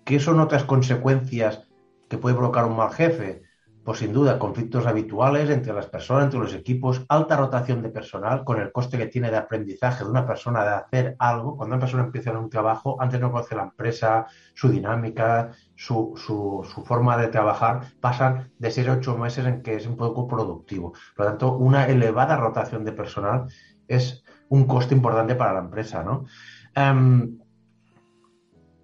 ¿Qué 0.03 0.19
son 0.19 0.39
otras 0.39 0.63
consecuencias 0.63 1.67
que 2.09 2.17
puede 2.17 2.35
provocar 2.35 2.65
un 2.65 2.75
mal 2.77 2.91
jefe? 2.91 3.43
Pues 3.85 3.99
sin 3.99 4.13
duda, 4.13 4.39
conflictos 4.39 4.87
habituales 4.87 5.47
entre 5.51 5.71
las 5.71 5.85
personas, 5.85 6.23
entre 6.23 6.39
los 6.39 6.55
equipos, 6.55 7.05
alta 7.07 7.37
rotación 7.37 7.83
de 7.83 7.89
personal, 7.89 8.43
con 8.43 8.59
el 8.59 8.71
coste 8.71 8.97
que 8.97 9.05
tiene 9.05 9.29
de 9.29 9.37
aprendizaje 9.37 10.03
de 10.03 10.09
una 10.09 10.25
persona 10.25 10.63
de 10.63 10.69
hacer 10.71 11.15
algo. 11.19 11.55
Cuando 11.55 11.75
una 11.75 11.81
persona 11.81 12.03
empieza 12.03 12.31
en 12.31 12.37
un 12.37 12.49
trabajo, 12.49 12.99
antes 12.99 13.19
no 13.19 13.31
conoce 13.31 13.55
la 13.55 13.61
empresa, 13.61 14.25
su 14.55 14.69
dinámica, 14.69 15.51
su, 15.75 16.13
su, 16.17 16.67
su 16.67 16.83
forma 16.83 17.15
de 17.15 17.27
trabajar, 17.27 17.81
pasan 18.01 18.51
de 18.57 18.71
6 18.71 18.87
a 18.87 18.93
8 18.93 19.17
meses 19.19 19.45
en 19.45 19.61
que 19.61 19.75
es 19.75 19.85
un 19.85 19.97
poco 19.97 20.27
productivo. 20.27 20.93
Por 21.15 21.25
lo 21.25 21.31
tanto, 21.31 21.55
una 21.55 21.85
elevada 21.87 22.37
rotación 22.37 22.85
de 22.85 22.91
personal 22.91 23.45
es 23.87 24.24
un 24.49 24.65
coste 24.65 24.95
importante 24.95 25.35
para 25.35 25.53
la 25.53 25.59
empresa, 25.59 26.03
¿no? 26.03 26.25
Um, 26.75 27.39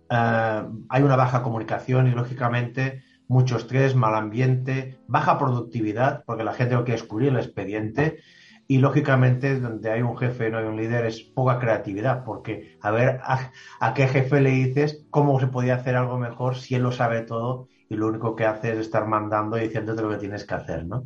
uh, 0.10 0.86
hay 0.90 1.04
una 1.04 1.16
baja 1.16 1.44
comunicación 1.44 2.08
y, 2.08 2.12
lógicamente, 2.12 3.04
mucho 3.28 3.58
estrés, 3.58 3.96
mal 3.96 4.16
ambiente, 4.16 5.00
baja 5.08 5.38
productividad, 5.38 6.24
porque 6.26 6.44
la 6.44 6.54
gente 6.54 6.76
lo 6.76 6.84
quiere 6.84 7.00
descubrir 7.00 7.30
el 7.30 7.38
expediente. 7.38 8.20
Y 8.68 8.78
lógicamente, 8.78 9.60
donde 9.60 9.92
hay 9.92 10.02
un 10.02 10.18
jefe 10.18 10.50
no 10.50 10.58
hay 10.58 10.66
un 10.66 10.78
líder, 10.78 11.06
es 11.06 11.22
poca 11.22 11.60
creatividad, 11.60 12.24
porque 12.24 12.78
a 12.82 12.92
ver 12.92 13.20
a, 13.24 13.52
a, 13.80 13.94
qué 13.94 14.08
jefe 14.08 14.40
le 14.40 14.52
dices 14.52 15.06
cómo 15.10 15.40
se 15.40 15.48
podía 15.48 15.76
hacer 15.76 15.96
algo 15.96 16.18
mejor 16.18 16.56
si 16.56 16.76
él 16.76 16.84
lo 16.84 16.92
sabe 16.92 17.22
todo 17.22 17.68
y 17.90 17.96
lo 17.96 18.08
único 18.08 18.36
que 18.36 18.46
hace 18.46 18.72
es 18.72 18.80
estar 18.80 19.08
mandando 19.08 19.58
y 19.58 19.64
diciéndote 19.64 20.02
lo 20.02 20.10
que 20.10 20.18
tienes 20.18 20.46
que 20.46 20.54
hacer, 20.54 20.86
¿no? 20.86 21.04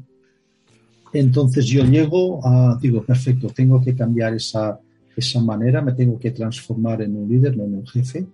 Entonces 1.15 1.65
yo 1.67 1.85
llego 1.85 2.45
a, 2.45 2.77
digo, 2.81 3.01
perfecto, 3.01 3.47
tengo 3.47 3.79
que 3.79 3.95
cambiar 3.95 4.33
esa, 4.33 4.77
esa 5.15 5.39
manera, 5.39 5.81
me 5.81 5.93
tengo 5.93 6.19
que 6.19 6.31
transformar 6.31 7.03
en 7.03 7.15
un 7.15 7.29
líder, 7.29 7.55
no 7.55 7.63
en 7.63 7.75
un 7.75 7.87
jefe, 7.87 8.27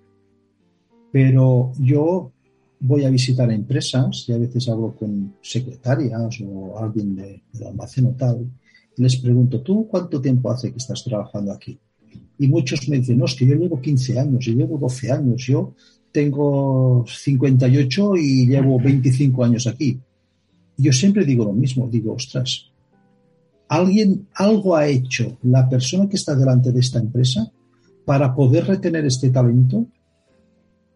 pero 1.12 1.74
yo 1.78 2.32
voy 2.80 3.04
a 3.04 3.12
visitar 3.12 3.52
empresas 3.52 4.26
y 4.28 4.34
a 4.34 4.40
veces 4.40 4.68
hablo 4.68 4.96
con 4.98 5.36
secretarias 5.44 6.42
o 6.44 6.80
alguien 6.80 7.16
de, 7.16 7.44
del 7.54 7.68
almacén 7.68 8.08
o 8.08 8.16
tal, 8.18 8.50
y 8.98 9.04
les 9.04 9.16
pregunto, 9.18 9.62
¿tú 9.62 9.88
cuánto 9.88 10.20
tiempo 10.20 10.50
hace 10.50 10.72
que 10.72 10.80
estás 10.80 11.04
trabajando 11.04 11.52
aquí? 11.52 11.78
Y 12.40 12.48
muchos 12.48 12.90
me 12.90 12.98
dicen, 12.98 13.20
no, 13.20 13.26
es 13.26 13.36
que 13.36 13.46
yo 13.46 13.54
llevo 13.54 13.80
15 13.80 14.20
años, 14.20 14.44
yo 14.44 14.54
llevo 14.54 14.80
12 14.80 15.12
años, 15.12 15.46
yo 15.46 15.76
tengo 16.12 17.06
58 17.08 18.16
y 18.18 18.48
llevo 18.48 18.80
25 18.80 19.44
años 19.44 19.68
aquí. 19.68 20.00
Yo 20.78 20.92
siempre 20.92 21.24
digo 21.26 21.46
lo 21.46 21.54
mismo, 21.54 21.88
digo, 21.88 22.14
ostras, 22.14 22.71
alguien, 23.72 24.28
algo 24.36 24.76
ha 24.76 24.86
hecho 24.86 25.38
la 25.44 25.68
persona 25.70 26.10
que 26.10 26.18
está 26.18 26.36
delante 26.36 26.74
de 26.74 26.82
esta 26.82 27.00
empresa 27.00 27.50
para 28.04 28.36
poder 28.36 28.68
retener 28.68 29.06
este 29.06 29.30
talento 29.30 29.86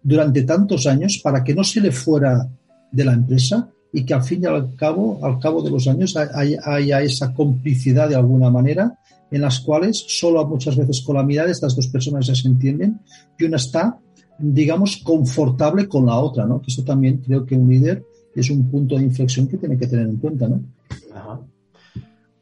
durante 0.04 0.42
tantos 0.42 0.86
años 0.86 1.22
para 1.24 1.42
que 1.42 1.56
no 1.56 1.64
se 1.64 1.80
le 1.80 1.94
fuera 1.94 2.50
de 2.92 3.06
la 3.06 3.14
empresa 3.14 3.70
y 3.94 4.04
que 4.04 4.14
al 4.14 4.24
fin 4.24 4.44
y 4.44 4.46
al 4.48 4.76
cabo, 4.76 5.24
al 5.24 5.40
cabo 5.40 5.62
de 5.62 5.72
los 5.72 5.88
años, 5.88 6.18
haya, 6.18 7.02
esa 7.02 7.34
complicidad 7.34 8.10
de 8.10 8.16
alguna 8.16 8.50
manera 8.50 9.00
en 9.32 9.42
las 9.42 9.62
cuales 9.62 10.04
solo 10.10 10.46
muchas 10.46 10.76
veces 10.76 11.02
con 11.02 11.16
la 11.16 11.24
mirada 11.24 11.52
estas 11.52 11.78
dos 11.78 11.88
personas 11.88 12.28
ya 12.28 12.36
se 12.36 12.50
entienden 12.50 13.00
y 13.40 13.46
una 13.46 13.56
está, 13.56 13.98
digamos, 14.38 14.98
confortable 14.98 15.88
con 15.88 16.06
la 16.08 16.18
otra, 16.18 16.46
¿no? 16.46 16.62
Que 16.62 16.72
eso 16.72 16.84
también 16.84 17.20
creo 17.20 17.46
que 17.46 17.56
un 17.56 17.70
líder 17.70 18.04
es 18.36 18.50
un 18.50 18.70
punto 18.70 18.98
de 18.98 19.04
inflexión 19.04 19.48
que 19.48 19.58
tiene 19.58 19.78
que 19.78 19.88
tener 19.88 20.10
en 20.10 20.18
cuenta, 20.18 20.50
¿no? 20.50 20.60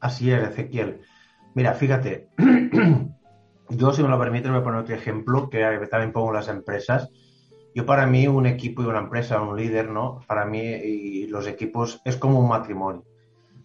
Así 0.03 0.29
es, 0.29 0.43
Ezequiel. 0.49 0.99
Mira, 1.55 1.73
fíjate, 1.75 2.27
yo 3.69 3.93
si 3.93 4.03
me 4.03 4.09
lo 4.09 4.19
permite 4.19 4.49
voy 4.49 4.59
a 4.59 4.63
poner 4.63 4.81
otro 4.81 4.93
ejemplo 4.93 5.49
que 5.49 5.87
también 5.89 6.11
pongo 6.11 6.33
las 6.33 6.49
empresas. 6.49 7.09
Yo 7.73 7.85
para 7.85 8.05
mí 8.05 8.27
un 8.27 8.45
equipo 8.45 8.83
y 8.83 8.85
una 8.85 8.99
empresa, 8.99 9.41
un 9.41 9.55
líder, 9.55 9.89
¿no? 9.89 10.19
Para 10.27 10.43
mí 10.43 10.59
y 10.59 11.27
los 11.27 11.47
equipos 11.47 12.01
es 12.03 12.17
como 12.17 12.37
un 12.37 12.49
matrimonio. 12.49 13.05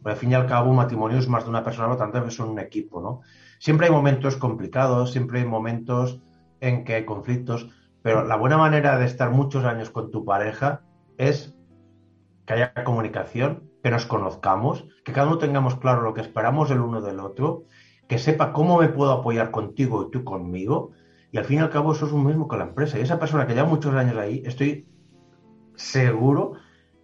Al 0.05 0.15
fin 0.15 0.31
y 0.31 0.35
al 0.37 0.47
cabo 0.47 0.71
un 0.71 0.77
matrimonio 0.77 1.19
es 1.19 1.27
más 1.27 1.43
de 1.43 1.51
una 1.51 1.65
persona, 1.65 1.89
por 1.89 1.99
tanto 1.99 2.25
es 2.25 2.39
un 2.39 2.57
equipo, 2.61 3.01
¿no? 3.01 3.23
Siempre 3.59 3.89
hay 3.89 3.93
momentos 3.93 4.37
complicados, 4.37 5.11
siempre 5.11 5.41
hay 5.41 5.45
momentos 5.45 6.21
en 6.61 6.85
que 6.85 6.95
hay 6.95 7.05
conflictos, 7.05 7.69
pero 8.01 8.25
la 8.25 8.37
buena 8.37 8.57
manera 8.57 8.97
de 8.97 9.07
estar 9.07 9.33
muchos 9.33 9.65
años 9.65 9.91
con 9.91 10.13
tu 10.13 10.25
pareja 10.25 10.83
es 11.17 11.59
que 12.47 12.55
haya 12.55 12.73
comunicación, 12.85 13.68
que 13.89 13.93
nos 13.93 14.05
conozcamos, 14.05 14.85
que 15.03 15.15
cada 15.15 15.29
uno 15.29 15.39
tengamos 15.39 15.77
claro 15.77 16.03
lo 16.03 16.13
que 16.13 16.21
esperamos 16.21 16.71
el 16.71 16.81
uno 16.81 17.01
del 17.01 17.21
otro, 17.21 17.65
que 18.07 18.19
sepa 18.19 18.53
cómo 18.53 18.79
me 18.79 18.89
puedo 18.89 19.13
apoyar 19.13 19.51
contigo 19.51 20.07
y 20.07 20.11
tú 20.11 20.25
conmigo, 20.25 20.91
y 21.33 21.39
al 21.39 21.47
fin 21.47 21.61
y 21.61 21.61
al 21.63 21.71
cabo 21.71 21.93
eso 21.93 22.05
es 22.05 22.13
lo 22.13 22.19
mismo 22.19 22.49
que 22.49 22.59
la 22.59 22.65
empresa. 22.65 22.99
Y 22.99 23.01
esa 23.01 23.19
persona 23.19 23.47
que 23.47 23.55
lleva 23.55 23.67
muchos 23.67 23.95
años 23.95 24.19
ahí, 24.19 24.43
estoy 24.45 24.87
seguro 25.75 26.53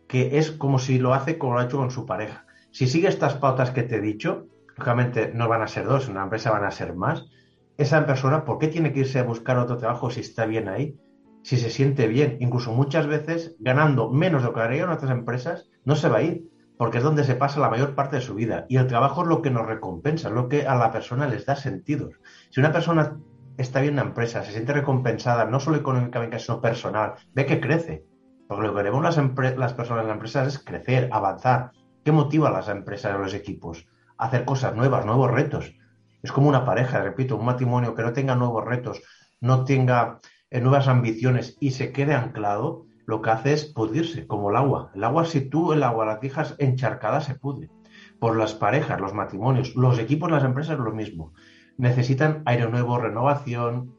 que 0.07 0.37
es 0.37 0.51
como 0.51 0.79
si 0.79 0.99
lo 0.99 1.15
hace 1.15 1.39
como 1.39 1.55
lo 1.55 1.61
ha 1.61 1.65
hecho 1.65 1.79
con 1.79 1.91
su 1.91 2.05
pareja. 2.05 2.45
Si 2.71 2.87
sigue 2.87 3.09
estas 3.09 3.35
pautas 3.35 3.71
que 3.71 3.83
te 3.83 3.97
he 3.97 4.01
dicho, 4.03 4.47
lógicamente 4.77 5.33
no 5.35 5.49
van 5.49 5.63
a 5.63 5.69
ser 5.69 5.87
dos, 5.87 6.05
en 6.05 6.13
una 6.13 6.25
empresa 6.25 6.51
van 6.51 6.65
a 6.65 6.71
ser 6.71 6.95
más. 6.95 7.31
Esa 7.79 8.05
persona, 8.05 8.45
¿por 8.45 8.59
qué 8.59 8.69
tiene 8.69 8.93
que 8.93 9.01
irse 9.01 9.21
a 9.21 9.25
buscar 9.25 9.57
otro 9.57 9.79
trabajo 9.79 10.11
si 10.11 10.21
está 10.21 10.45
bien 10.45 10.69
ahí? 10.69 10.99
Si 11.45 11.57
se 11.57 11.71
siente 11.71 12.09
bien, 12.09 12.37
incluso 12.41 12.73
muchas 12.73 13.07
veces 13.07 13.57
ganando 13.59 14.11
menos 14.11 14.43
de 14.43 14.49
lo 14.49 14.55
que 14.55 14.61
haría 14.61 14.85
en 14.85 14.91
otras 14.91 15.11
empresas, 15.11 15.71
no 15.87 15.97
se 15.97 16.11
va 16.11 16.19
a 16.19 16.23
ir, 16.23 16.54
porque 16.77 16.99
es 16.99 17.05
donde 17.05 17.25
se 17.25 17.37
pasa 17.37 17.61
la 17.61 17.71
mayor 17.71 17.95
parte 17.95 18.17
de 18.17 18.23
su 18.23 18.35
vida. 18.35 18.67
Y 18.69 18.77
el 18.77 18.87
trabajo 18.87 19.23
es 19.23 19.29
lo 19.29 19.43
que 19.43 19.51
nos 19.51 19.67
recompensa, 19.67 20.31
lo 20.31 20.49
que 20.49 20.67
a 20.67 20.75
la 20.75 20.91
persona 20.91 21.27
les 21.29 21.47
da 21.47 21.57
sentido. 21.57 22.11
Si 22.51 22.61
una 22.61 22.73
persona 22.73 23.17
está 23.57 23.81
bien 23.81 23.93
en 23.93 23.97
la 23.97 24.03
empresa, 24.03 24.43
se 24.43 24.53
siente 24.53 24.73
recompensada, 24.73 25.45
no 25.45 25.61
solo 25.61 25.77
económicamente, 25.77 26.39
sino 26.39 26.61
personal, 26.61 27.15
ve 27.33 27.47
que 27.47 27.61
crece. 27.61 28.05
Porque 28.49 28.67
lo 28.67 28.75
que 28.75 28.79
queremos 28.79 29.03
las 29.03 29.73
personas 29.75 30.03
en 30.03 30.09
la 30.09 30.15
empresa 30.15 30.45
es 30.45 30.59
crecer, 30.59 31.09
avanzar. 31.13 31.71
¿Qué 32.05 32.13
motiva 32.13 32.49
a 32.49 32.53
las 32.53 32.69
empresas 32.69 33.13
y 33.13 33.15
a 33.15 33.19
los 33.19 33.35
equipos? 33.35 33.87
Hacer 34.19 34.45
cosas 34.45 34.75
nuevas, 34.75 35.07
nuevos 35.07 35.31
retos. 35.31 35.75
Es 36.23 36.33
como 36.33 36.49
una 36.49 36.65
pareja, 36.65 37.03
repito, 37.03 37.37
un 37.37 37.45
matrimonio 37.47 37.95
que 37.95 38.03
no 38.03 38.13
tenga 38.13 38.35
nuevos 38.35 38.65
retos, 38.65 39.03
no 39.41 39.65
tenga 39.65 40.21
eh, 40.51 40.61
nuevas 40.61 40.89
ambiciones 40.89 41.57
y 41.61 41.73
se 41.73 41.93
quede 41.93 42.15
anclado, 42.15 42.87
lo 43.07 43.23
que 43.23 43.31
hace 43.31 43.53
es 43.53 43.65
pudrirse, 43.67 44.27
como 44.27 44.51
el 44.51 44.57
agua. 44.57 44.91
El 44.95 45.05
agua, 45.05 45.25
si 45.25 45.43
tú 45.43 45.73
el 45.73 45.83
agua 45.83 46.07
la 46.07 46.17
dejas 46.17 46.55
encharcada, 46.59 47.21
se 47.21 47.35
pudre. 47.35 47.71
Por 48.19 48.37
las 48.37 48.55
parejas, 48.55 49.01
los 49.01 49.15
matrimonios, 49.15 49.75
los 49.77 49.99
equipos, 49.99 50.31
las 50.31 50.45
empresas, 50.45 50.79
lo 50.79 50.93
mismo. 50.93 51.33
Necesitan 51.77 52.43
aire 52.47 52.69
nuevo, 52.69 52.99
renovación, 52.99 53.95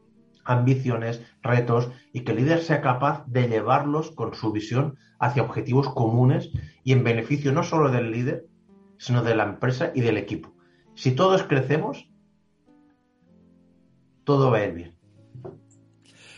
ambiciones, 0.45 1.21
retos 1.41 1.89
y 2.13 2.21
que 2.21 2.31
el 2.31 2.37
líder 2.37 2.59
sea 2.61 2.81
capaz 2.81 3.25
de 3.27 3.47
llevarlos 3.47 4.11
con 4.11 4.33
su 4.33 4.51
visión 4.51 4.97
hacia 5.19 5.43
objetivos 5.43 5.89
comunes 5.89 6.51
y 6.83 6.93
en 6.93 7.03
beneficio 7.03 7.51
no 7.51 7.63
solo 7.63 7.91
del 7.91 8.11
líder, 8.11 8.45
sino 8.97 9.23
de 9.23 9.35
la 9.35 9.43
empresa 9.43 9.91
y 9.93 10.01
del 10.01 10.17
equipo. 10.17 10.53
Si 10.93 11.11
todos 11.11 11.43
crecemos, 11.43 12.09
todo 14.23 14.51
va 14.51 14.57
a 14.57 14.65
ir 14.65 14.73
bien. 14.73 14.94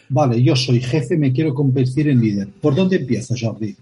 Vale, 0.10 0.42
yo 0.42 0.56
soy 0.56 0.80
jefe, 0.80 1.18
me 1.18 1.34
quiero 1.34 1.54
convertir 1.54 2.08
en 2.10 2.22
líder. 2.22 2.50
¿Por 2.62 2.76
dónde 2.76 2.98
empiezo, 2.98 3.36
Jordi? 3.40 3.76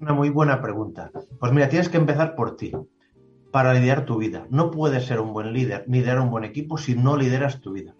Una 0.00 0.12
muy 0.12 0.30
buena 0.30 0.60
pregunta. 0.60 1.10
Pues 1.38 1.52
mira, 1.52 1.68
tienes 1.68 1.88
que 1.88 1.98
empezar 1.98 2.34
por 2.34 2.56
ti, 2.56 2.72
para 3.50 3.74
liderar 3.74 4.04
tu 4.04 4.18
vida. 4.18 4.46
No 4.50 4.70
puedes 4.70 5.04
ser 5.04 5.20
un 5.20 5.32
buen 5.32 5.52
líder, 5.52 5.84
ni 5.86 5.98
liderar 5.98 6.20
un 6.20 6.30
buen 6.30 6.44
equipo 6.44 6.78
si 6.78 6.94
no 6.94 7.16
lideras 7.16 7.60
tu 7.60 7.72
vida. 7.72 7.94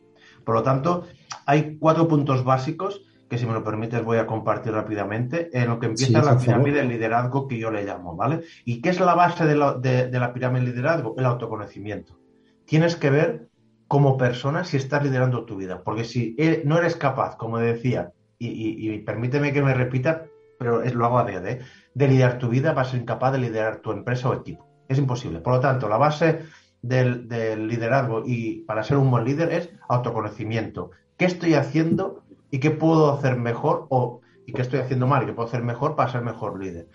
Por 0.45 0.55
lo 0.55 0.63
tanto, 0.63 1.05
hay 1.47 1.77
cuatro 1.79 2.09
puntos 2.09 2.43
básicos 2.45 3.03
que, 3.29 3.39
si 3.39 3.47
me 3.47 3.53
lo 3.53 3.63
permites, 3.63 4.03
voy 4.03 4.19
a 4.19 4.27
compartir 4.27 4.73
rápidamente, 4.73 5.51
en 5.53 5.69
lo 5.69 5.79
que 5.79 5.87
empieza 5.87 6.21
Sí, 6.21 6.27
la 6.27 6.39
pirámide 6.39 6.79
del 6.79 6.89
liderazgo 6.89 7.47
que 7.47 7.59
yo 7.59 7.71
le 7.71 7.85
llamo, 7.85 8.17
¿vale? 8.17 8.41
¿Y 8.65 8.81
qué 8.81 8.89
es 8.89 8.99
la 8.99 9.15
base 9.15 9.45
de 9.45 9.55
la, 9.57 9.75
de- 9.75 10.09
de 10.09 10.19
la 10.19 10.33
pirámide 10.33 10.65
del 10.65 10.71
liderazgo? 10.75 11.15
El 11.17 11.27
autoconocimiento. 11.27 12.19
Tienes 12.65 12.97
que 12.97 13.11
ver 13.11 13.50
como 13.91 14.17
persona 14.17 14.63
si 14.63 14.77
estás 14.77 15.03
liderando 15.03 15.45
tu 15.45 15.57
vida, 15.57 15.83
porque 15.83 16.05
si 16.05 16.37
eh, 16.39 16.63
no 16.65 16.79
eres 16.79 16.95
capaz, 16.95 17.35
como 17.37 17.59
decía, 17.59 18.13
y, 18.39 18.49
y- 18.89 18.99
permíteme 19.01 19.53
que 19.53 19.63
me 19.63 19.75
repita, 19.75 20.27
pero 20.61 20.81
lo 20.85 21.07
hago 21.07 21.19
a 21.19 21.25
día 21.25 21.41
de, 21.41 21.59
de 21.93 22.07
liderar 22.07 22.39
tu 22.39 22.49
vida, 22.49 22.73
vas 22.73 22.87
a 22.87 22.91
ser 22.93 23.01
incapaz 23.01 23.33
de 23.33 23.39
liderar 23.39 23.79
tu 23.81 23.91
empresa 23.91 24.29
o 24.29 24.35
equipo. 24.35 24.65
Es 24.89 24.97
imposible. 24.97 25.41
Por 25.41 25.55
lo 25.55 25.61
tanto, 25.61 25.89
la 25.89 25.97
base 25.97 26.39
del, 26.83 27.27
del 27.27 27.67
liderazgo 27.67 28.23
y 28.25 28.61
para 28.61 28.85
ser 28.85 28.97
un 28.97 29.11
buen 29.11 29.25
líder 29.25 29.53
es 29.53 29.71
autoconocimiento. 29.89 30.93
¿Qué 31.19 31.25
estoy 31.25 31.55
haciendo 31.55 32.23
y 32.53 32.61
qué 32.61 32.71
puedo 32.71 33.13
hacer 33.13 33.39
mejor 33.39 33.89
o 33.91 34.21
y 34.47 34.53
qué 34.53 34.63
estoy 34.63 34.79
haciendo 34.79 35.09
mal 35.09 35.25
y 35.25 35.27
qué 35.27 35.33
puedo 35.33 35.49
hacer 35.49 35.65
mejor 35.65 35.97
para 35.97 36.13
ser 36.13 36.23
mejor 36.23 36.63
líder? 36.63 36.87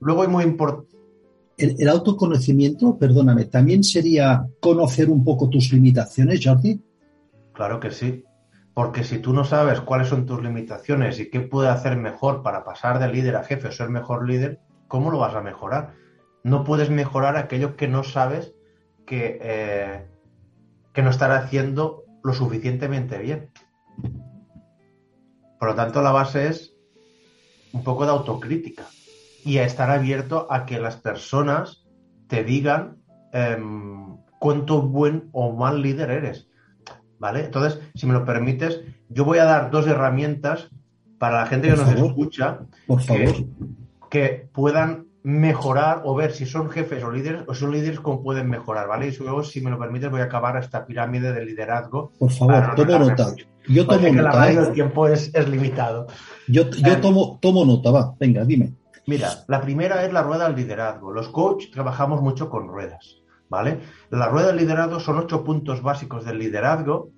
Luego 0.00 0.22
es 0.22 0.28
muy 0.28 0.44
importante. 0.44 1.01
El, 1.62 1.88
autoconocimiento, 1.88 2.98
perdóname, 2.98 3.44
también 3.44 3.84
sería 3.84 4.46
conocer 4.58 5.08
un 5.08 5.22
poco 5.22 5.48
tus 5.48 5.72
limitaciones, 5.72 6.40
Jordi. 6.42 6.82
Claro 7.52 7.78
que 7.78 7.92
sí. 7.92 8.24
Porque 8.74 9.04
si 9.04 9.18
tú 9.18 9.32
no 9.32 9.44
sabes 9.44 9.80
cuáles 9.80 10.08
son 10.08 10.26
tus 10.26 10.42
limitaciones 10.42 11.20
y 11.20 11.30
qué 11.30 11.40
puede 11.40 11.68
hacer 11.68 11.96
mejor 11.96 12.42
para 12.42 12.64
pasar 12.64 12.98
de 12.98 13.12
líder 13.12 13.36
a 13.36 13.44
jefe 13.44 13.68
o 13.68 13.72
ser 13.72 13.90
mejor 13.90 14.26
líder, 14.26 14.60
¿cómo 14.88 15.12
lo 15.12 15.18
vas 15.18 15.36
a 15.36 15.40
mejorar? 15.40 15.94
No 16.42 16.64
puedes 16.64 16.90
mejorar 16.90 17.36
aquello 17.36 17.76
que 17.76 17.86
no 17.86 18.02
sabes 18.02 18.54
que, 19.06 19.38
eh, 19.40 20.06
que 20.92 21.02
no 21.02 21.10
estará 21.10 21.36
haciendo 21.36 22.02
lo 22.24 22.32
suficientemente 22.32 23.18
bien. 23.18 23.50
Por 25.60 25.68
lo 25.68 25.74
tanto, 25.76 26.02
la 26.02 26.10
base 26.10 26.48
es 26.48 26.74
un 27.72 27.84
poco 27.84 28.04
de 28.04 28.10
autocrítica 28.10 28.86
y 29.44 29.58
a 29.58 29.64
estar 29.64 29.90
abierto 29.90 30.46
a 30.50 30.66
que 30.66 30.78
las 30.78 30.96
personas 30.96 31.84
te 32.28 32.44
digan 32.44 32.98
em, 33.32 34.16
cuánto 34.38 34.82
buen 34.82 35.28
o 35.32 35.52
mal 35.52 35.82
líder 35.82 36.10
eres. 36.10 36.48
¿Vale? 37.18 37.44
Entonces, 37.44 37.80
si 37.94 38.06
me 38.06 38.14
lo 38.14 38.24
permites, 38.24 38.80
yo 39.08 39.24
voy 39.24 39.38
a 39.38 39.44
dar 39.44 39.70
dos 39.70 39.86
herramientas 39.86 40.70
para 41.18 41.38
la 41.40 41.46
gente 41.46 41.68
que 41.68 41.76
nos 41.76 41.88
escucha 41.92 42.60
Por 42.86 42.98
que, 43.00 43.04
favor. 43.06 43.46
que 44.10 44.48
puedan 44.52 45.06
mejorar 45.22 46.02
o 46.04 46.16
ver 46.16 46.32
si 46.32 46.46
son 46.46 46.68
jefes 46.68 47.04
o 47.04 47.12
líderes 47.12 47.42
o 47.46 47.54
son 47.54 47.70
líderes 47.70 48.00
cómo 48.00 48.24
pueden 48.24 48.50
mejorar, 48.50 48.88
¿vale? 48.88 49.06
Y 49.06 49.16
luego, 49.18 49.44
si 49.44 49.60
me 49.60 49.70
lo 49.70 49.78
permites, 49.78 50.10
voy 50.10 50.20
a 50.20 50.24
acabar 50.24 50.56
esta 50.56 50.84
pirámide 50.84 51.32
de 51.32 51.44
liderazgo. 51.44 52.10
Por 52.18 52.30
favor, 52.32 52.68
no 52.68 52.74
tomo 52.74 52.98
nota. 52.98 53.28
mucho. 53.30 53.46
Yo 53.68 53.86
Porque 53.86 54.06
tomo 54.06 54.16
que 54.16 54.22
la 54.22 54.30
nota, 54.30 54.50
¿eh? 54.52 54.56
el 54.56 54.72
tiempo 54.72 55.06
es, 55.06 55.30
es 55.32 55.48
limitado. 55.48 56.08
Yo, 56.48 56.68
yo 56.70 57.00
tomo, 57.00 57.38
tomo 57.40 57.64
nota, 57.64 57.92
va. 57.92 58.14
Venga, 58.18 58.44
dime. 58.44 58.72
Mira, 59.06 59.30
la 59.48 59.60
primera 59.60 60.04
es 60.04 60.12
la 60.12 60.22
rueda 60.22 60.46
del 60.46 60.56
liderazgo. 60.56 61.12
Los 61.12 61.28
coaches 61.28 61.70
trabajamos 61.70 62.22
mucho 62.22 62.48
con 62.48 62.68
ruedas, 62.68 63.22
¿vale? 63.48 63.80
La 64.10 64.28
rueda 64.28 64.48
del 64.48 64.58
liderazgo 64.58 65.00
son 65.00 65.18
ocho 65.18 65.42
puntos 65.42 65.82
básicos 65.82 66.24
del 66.24 66.38
liderazgo, 66.38 67.10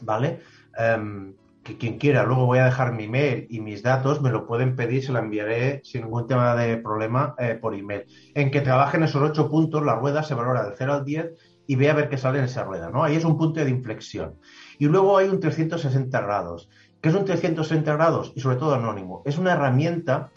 ¿vale? 0.00 0.40
Em, 0.76 1.34
que 1.62 1.78
quien 1.78 1.98
quiera, 1.98 2.24
luego 2.24 2.46
voy 2.46 2.58
a 2.58 2.66
dejar 2.66 2.92
mi 2.92 3.04
email 3.04 3.46
y 3.48 3.60
mis 3.60 3.82
datos, 3.82 4.20
me 4.20 4.30
lo 4.30 4.46
pueden 4.46 4.76
pedir, 4.76 5.02
se 5.02 5.12
lo 5.12 5.18
enviaré 5.18 5.80
sin 5.82 6.02
ningún 6.02 6.26
tema 6.26 6.54
de 6.54 6.76
problema 6.76 7.34
eh, 7.38 7.58
por 7.60 7.74
email. 7.74 8.04
En 8.34 8.50
que 8.50 8.60
trabajen 8.60 9.02
esos 9.02 9.22
ocho 9.22 9.50
puntos, 9.50 9.82
la 9.82 9.94
rueda 9.94 10.22
se 10.22 10.34
valora 10.34 10.64
del 10.64 10.74
0 10.76 10.92
al 10.92 11.04
10 11.04 11.32
y 11.66 11.76
ve 11.76 11.88
a 11.88 11.94
ver 11.94 12.10
qué 12.10 12.18
sale 12.18 12.38
en 12.38 12.44
esa 12.44 12.64
rueda, 12.64 12.90
¿no? 12.90 13.02
Ahí 13.02 13.16
es 13.16 13.24
un 13.24 13.38
punto 13.38 13.64
de 13.64 13.70
inflexión. 13.70 14.34
Y 14.78 14.86
luego 14.86 15.16
hay 15.16 15.28
un 15.28 15.40
360 15.40 16.20
grados. 16.20 16.68
¿Qué 17.00 17.08
es 17.08 17.14
un 17.14 17.24
360 17.24 17.94
grados? 17.94 18.32
Y 18.34 18.40
sobre 18.40 18.56
todo 18.56 18.74
anónimo. 18.74 19.22
Es 19.24 19.38
una 19.38 19.52
herramienta 19.52 20.30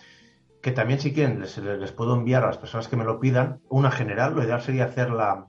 que 0.62 0.72
también 0.72 1.00
si 1.00 1.14
quieren 1.14 1.40
les, 1.40 1.58
les 1.58 1.92
puedo 1.92 2.16
enviar 2.16 2.44
a 2.44 2.48
las 2.48 2.58
personas 2.58 2.88
que 2.88 2.98
me 2.98 3.06
lo 3.06 3.20
pidan, 3.20 3.62
una 3.70 3.92
general, 3.92 4.36
lo 4.36 4.44
ideal 4.44 4.62
sería 4.62 4.86
hacerla 4.86 5.48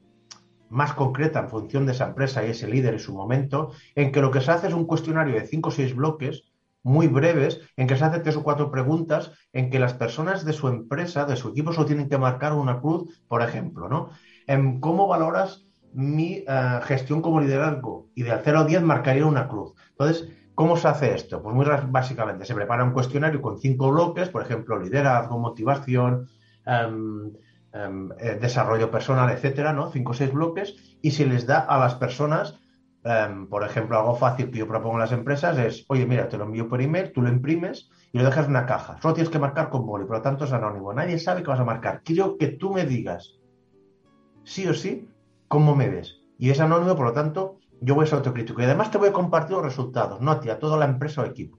más 0.71 0.93
concreta 0.93 1.41
en 1.41 1.49
función 1.49 1.87
de 1.87 1.93
esa 1.93 2.07
empresa 2.07 2.45
y 2.45 2.51
ese 2.51 2.69
líder 2.69 2.95
y 2.95 2.99
su 2.99 3.15
momento, 3.15 3.73
en 3.95 4.13
que 4.13 4.21
lo 4.21 4.31
que 4.31 4.41
se 4.41 4.51
hace 4.51 4.69
es 4.69 4.75
un 4.75 4.87
cuestionario 4.87 5.35
de 5.35 5.47
cinco 5.47 5.71
o 5.71 5.73
seis 5.73 5.95
bloques 5.95 6.45
muy 6.83 7.09
breves, 7.09 7.61
en 7.77 7.87
que 7.87 7.97
se 7.97 8.05
hace 8.05 8.21
tres 8.21 8.37
o 8.37 8.43
cuatro 8.43 8.71
preguntas, 8.71 9.33
en 9.53 9.71
que 9.71 9.79
las 9.79 9.95
personas 9.95 10.45
de 10.45 10.53
su 10.53 10.69
empresa, 10.69 11.25
de 11.25 11.37
su 11.37 11.49
equipo, 11.49 11.73
solo 11.73 11.87
tienen 11.87 12.09
que 12.09 12.19
marcar 12.19 12.55
una 12.55 12.81
cruz, 12.81 13.21
por 13.29 13.43
ejemplo, 13.43 13.89
¿no? 13.89 14.11
En 14.47 14.81
¿Cómo 14.81 15.07
valoras 15.07 15.67
mi 15.93 16.45
eh, 16.47 16.81
gestión 16.85 17.21
como 17.21 17.41
liderazgo? 17.41 18.09
Y 18.15 18.23
de 18.23 18.39
0 18.43 18.61
a 18.61 18.65
10 18.65 18.83
marcaría 18.83 19.27
una 19.27 19.49
cruz. 19.49 19.75
Entonces, 19.91 20.29
¿cómo 20.59 20.77
se 20.77 20.89
hace 20.89 21.15
esto? 21.15 21.41
Pues 21.41 21.55
muy 21.55 21.65
básicamente, 21.89 22.45
se 22.45 22.55
prepara 22.55 22.83
un 22.83 22.93
cuestionario 22.93 23.41
con 23.41 23.61
cinco 23.61 23.93
bloques, 23.93 24.29
por 24.29 24.43
ejemplo, 24.43 24.79
liderazgo, 24.79 25.39
motivación, 25.39 26.29
em, 26.67 27.33
em, 27.73 28.11
eh, 28.19 28.39
desarrollo 28.41 28.91
personal, 28.91 29.31
etcétera, 29.31 29.73
¿no? 29.73 29.91
Cinco 29.91 30.11
o 30.11 30.15
seis 30.15 30.33
bloques, 30.33 30.99
y 31.01 31.13
se 31.13 31.27
les 31.27 31.47
da 31.47 31.61
a 31.61 31.79
las 31.79 31.95
personas 31.95 32.59
Em, 33.05 33.47
por 33.47 33.65
ejemplo, 33.65 33.97
algo 33.97 34.17
fácil 34.17 34.51
que 34.51 34.59
yo 34.59 34.67
propongo 34.67 34.97
en 34.97 35.01
las 35.01 35.13
empresas 35.13 35.57
es, 35.59 35.85
oye, 35.89 36.05
mira, 36.05 36.29
te 36.29 36.37
lo 36.37 36.45
envío 36.45 36.69
por 36.69 36.83
email, 36.83 37.13
tú 37.13 37.23
lo 37.23 37.29
imprimes 37.29 37.89
y 38.13 38.19
lo 38.19 38.25
dejas 38.25 38.47
en 38.47 38.51
una 38.51 38.67
caja. 38.67 38.99
Solo 39.01 39.15
tienes 39.15 39.31
que 39.31 39.39
marcar 39.39 39.71
con 39.71 39.87
boli, 39.87 40.05
por 40.05 40.17
lo 40.17 40.23
tanto 40.23 40.45
es 40.45 40.53
anónimo. 40.53 40.93
Nadie 40.93 41.19
sabe 41.19 41.43
que 41.43 41.49
vas 41.49 41.61
a 41.61 41.65
marcar. 41.65 42.03
Quiero 42.05 42.37
que 42.37 42.49
tú 42.49 42.73
me 42.73 42.85
digas, 42.85 43.39
sí 44.45 44.67
o 44.67 44.75
sí, 44.75 45.09
cómo 45.47 45.77
me 45.77 45.89
ves. 45.89 46.21
Y 46.39 46.51
es 46.51 46.61
anónimo, 46.61 46.97
por 46.97 47.07
lo 47.07 47.13
tanto, 47.13 47.61
yo 47.81 47.95
voy 47.95 48.05
a 48.05 48.07
ser 48.07 48.19
autocrítico. 48.19 48.61
Y 48.61 48.65
además 48.65 48.91
te 48.91 48.99
voy 48.99 49.09
a 49.09 49.13
compartir 49.13 49.57
los 49.57 49.65
resultados, 49.65 50.21
no 50.21 50.31
a 50.31 50.41
ti, 50.41 50.51
a 50.51 50.59
toda 50.59 50.77
la 50.77 50.85
empresa 50.87 51.23
o 51.23 51.25
equipo. 51.25 51.59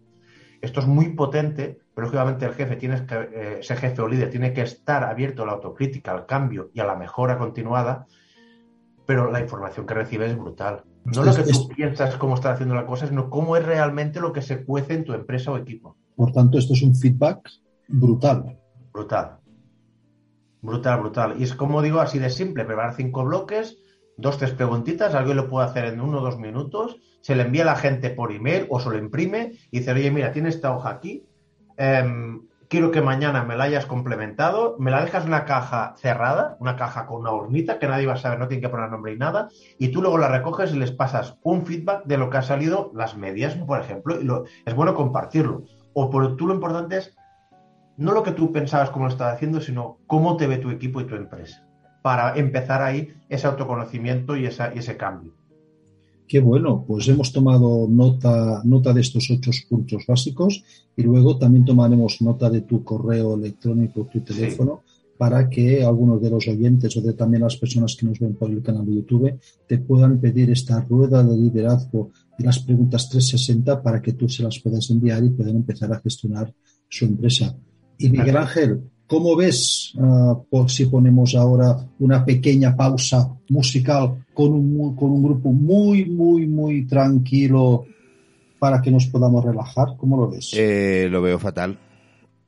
Esto 0.62 0.82
es 0.82 0.88
muy 0.88 1.14
potente, 1.14 1.80
pero 1.94 2.06
lógicamente 2.08 2.46
el 2.46 2.54
jefe, 2.54 2.76
tiene 2.76 3.06
que, 3.06 3.16
eh, 3.16 3.58
ese 3.62 3.76
jefe 3.78 4.02
o 4.02 4.08
líder 4.08 4.30
tiene 4.30 4.52
que 4.52 4.62
estar 4.62 5.04
abierto 5.04 5.44
a 5.44 5.46
la 5.46 5.54
autocrítica, 5.54 6.12
al 6.12 6.26
cambio 6.26 6.70
y 6.74 6.80
a 6.82 6.86
la 6.86 6.96
mejora 6.96 7.38
continuada, 7.38 8.08
pero 9.06 9.32
la 9.32 9.40
información 9.40 9.86
que 9.86 9.94
recibe 9.94 10.26
es 10.28 10.38
brutal. 10.38 10.84
No 11.06 11.24
lo 11.24 11.34
que 11.34 11.44
tú 11.44 11.50
Es- 11.50 11.68
piensas 11.76 12.16
cómo 12.18 12.36
está 12.36 12.52
haciendo 12.52 12.76
la 12.76 12.86
cosa, 12.86 13.08
sino 13.08 13.30
cómo 13.30 13.56
es 13.56 13.66
realmente 13.66 14.20
lo 14.20 14.34
que 14.34 14.42
se 14.42 14.66
cuece 14.66 14.94
en 14.96 15.06
tu 15.06 15.14
empresa 15.14 15.52
o 15.52 15.58
equipo. 15.58 15.96
Por 16.16 16.32
tanto, 16.34 16.58
esto 16.60 16.74
es 16.74 16.82
un 16.84 16.94
feedback 16.94 17.50
brutal. 17.88 18.60
Brutal. 18.92 19.38
Brutal, 20.62 21.00
brutal. 21.00 21.36
Y 21.40 21.44
es 21.44 21.56
como 21.56 21.82
digo, 21.82 22.02
así 22.02 22.20
de 22.20 22.30
simple, 22.30 22.66
preparar 22.66 22.94
cinco 22.96 23.24
bloques, 23.24 23.78
dos, 24.20 24.38
tres 24.38 24.52
preguntitas, 24.52 25.16
alguien 25.16 25.38
lo 25.38 25.50
puede 25.50 25.68
hacer 25.68 25.86
en 25.86 26.02
uno 26.02 26.20
o 26.20 26.22
dos 26.22 26.38
minutos, 26.38 26.98
se 27.22 27.36
le 27.36 27.44
envía 27.44 27.64
a 27.64 27.68
la 27.68 27.76
gente 27.76 28.10
por 28.10 28.32
email 28.32 28.66
o 28.70 28.80
se 28.80 28.90
lo 28.90 28.98
imprime 28.98 29.54
y 29.72 29.80
dice, 29.80 29.92
oye, 29.92 30.12
mira, 30.12 30.32
tiene 30.32 30.50
esta 30.50 30.76
hoja 30.76 30.90
aquí, 30.90 31.26
em, 31.78 32.42
quiero 32.70 32.92
que 32.92 33.02
mañana 33.02 33.44
me 33.44 33.58
la 33.58 33.66
hayas 33.66 33.86
complementado, 33.86 34.76
me 34.80 34.92
la 34.92 35.04
dejas 35.04 35.24
en 35.24 35.30
una 35.30 35.46
caja 35.46 35.96
cerrada, 35.98 36.56
una 36.60 36.76
caja 36.76 37.08
con 37.08 37.22
una 37.22 37.32
hornita 37.32 37.80
que 37.80 37.88
nadie 37.88 38.06
va 38.06 38.14
a 38.14 38.18
saber, 38.18 38.40
no 38.40 38.48
tiene 38.48 38.62
que 38.62 38.70
poner 38.70 38.90
nombre 38.90 39.14
y 39.14 39.18
nada, 39.18 39.50
y 39.78 39.90
tú 39.90 40.02
luego 40.02 40.18
la 40.18 40.30
recoges 40.30 40.74
y 40.74 40.78
les 40.78 40.92
pasas 40.92 41.38
un 41.42 41.66
feedback 41.66 42.06
de 42.06 42.18
lo 42.18 42.30
que 42.30 42.38
ha 42.38 42.42
salido, 42.44 42.92
las 42.94 43.18
medias, 43.18 43.56
por 43.56 43.80
ejemplo, 43.80 44.22
y 44.22 44.24
lo, 44.24 44.46
es 44.66 44.76
bueno 44.76 44.94
compartirlo. 44.94 45.64
O 45.94 46.10
por 46.10 46.36
tú 46.36 46.48
lo 46.48 46.54
importante 46.54 46.98
es 46.98 47.16
no 47.98 48.14
lo 48.14 48.24
que 48.24 48.32
tú 48.32 48.54
pensabas 48.54 48.92
cómo 48.92 49.06
lo 49.06 49.12
estabas 49.12 49.36
haciendo, 49.36 49.60
sino 49.60 49.98
cómo 50.08 50.38
te 50.38 50.48
ve 50.48 50.58
tu 50.58 50.70
equipo 50.70 51.02
y 51.02 51.06
tu 51.06 51.16
empresa, 51.16 51.68
para 52.02 52.38
empezar 52.38 52.82
ahí 52.82 53.10
ese 53.28 53.48
autoconocimiento 53.48 54.36
y, 54.36 54.46
esa, 54.46 54.74
y 54.74 54.80
ese 54.80 54.98
cambio. 54.98 55.34
Qué 56.28 56.40
bueno, 56.40 56.86
pues 56.88 57.08
hemos 57.08 57.34
tomado 57.34 57.88
nota, 57.90 58.62
nota 58.64 58.94
de 58.94 59.02
estos 59.02 59.32
ocho 59.32 59.50
puntos 59.68 60.06
básicos 60.08 60.64
y 60.96 61.02
luego 61.02 61.40
también 61.40 61.66
tomaremos 61.66 62.22
nota 62.22 62.52
de 62.52 62.62
tu 62.62 62.84
correo 62.84 63.34
electrónico, 63.34 64.08
tu 64.12 64.22
teléfono, 64.22 64.84
para 65.18 65.50
que 65.50 65.84
algunos 65.84 66.22
de 66.22 66.30
los 66.30 66.48
oyentes 66.48 66.96
o 66.96 67.02
de 67.02 67.14
también 67.14 67.42
las 67.42 67.58
personas 67.58 67.96
que 67.96 68.06
nos 68.06 68.20
ven 68.20 68.36
por 68.36 68.50
el 68.52 68.62
canal 68.62 68.86
de 68.86 68.96
YouTube 68.96 69.40
te 69.68 69.80
puedan 69.80 70.22
pedir 70.22 70.52
esta 70.52 70.80
rueda 70.82 71.24
de 71.24 71.36
liderazgo 71.36 72.12
y 72.38 72.44
las 72.44 72.60
preguntas 72.60 73.10
360 73.10 73.82
para 73.82 74.02
que 74.02 74.14
tú 74.14 74.30
se 74.30 74.44
las 74.44 74.60
puedas 74.60 74.90
enviar 74.92 75.24
y 75.24 75.32
puedan 75.32 75.56
empezar 75.58 75.92
a 75.92 76.00
gestionar 76.00 76.54
su 76.88 77.06
empresa. 77.06 77.56
Y 77.98 78.10
Miguel 78.10 78.38
Ángel, 78.38 78.84
¿cómo 79.10 79.36
ves 79.36 79.94
ah, 80.00 80.38
por 80.50 80.70
si 80.70 80.86
ponemos 80.86 81.36
ahora 81.36 81.76
una 82.00 82.24
pequeña 82.24 82.76
pausa 82.76 83.30
musical 83.50 84.26
con 84.34 84.54
un, 84.54 84.96
con 84.96 85.12
un 85.12 85.24
grupo 85.24 85.52
muy, 85.52 86.06
muy, 86.06 86.48
muy 86.48 86.86
tranquilo 86.86 87.86
para 88.60 88.82
que 88.82 88.92
nos 88.92 89.08
podamos 89.08 89.44
relajar? 89.44 89.88
¿Cómo 89.98 90.16
lo 90.18 90.30
ves? 90.30 90.52
Eh, 90.56 91.08
lo 91.10 91.22
veo 91.22 91.40
fatal. 91.40 91.78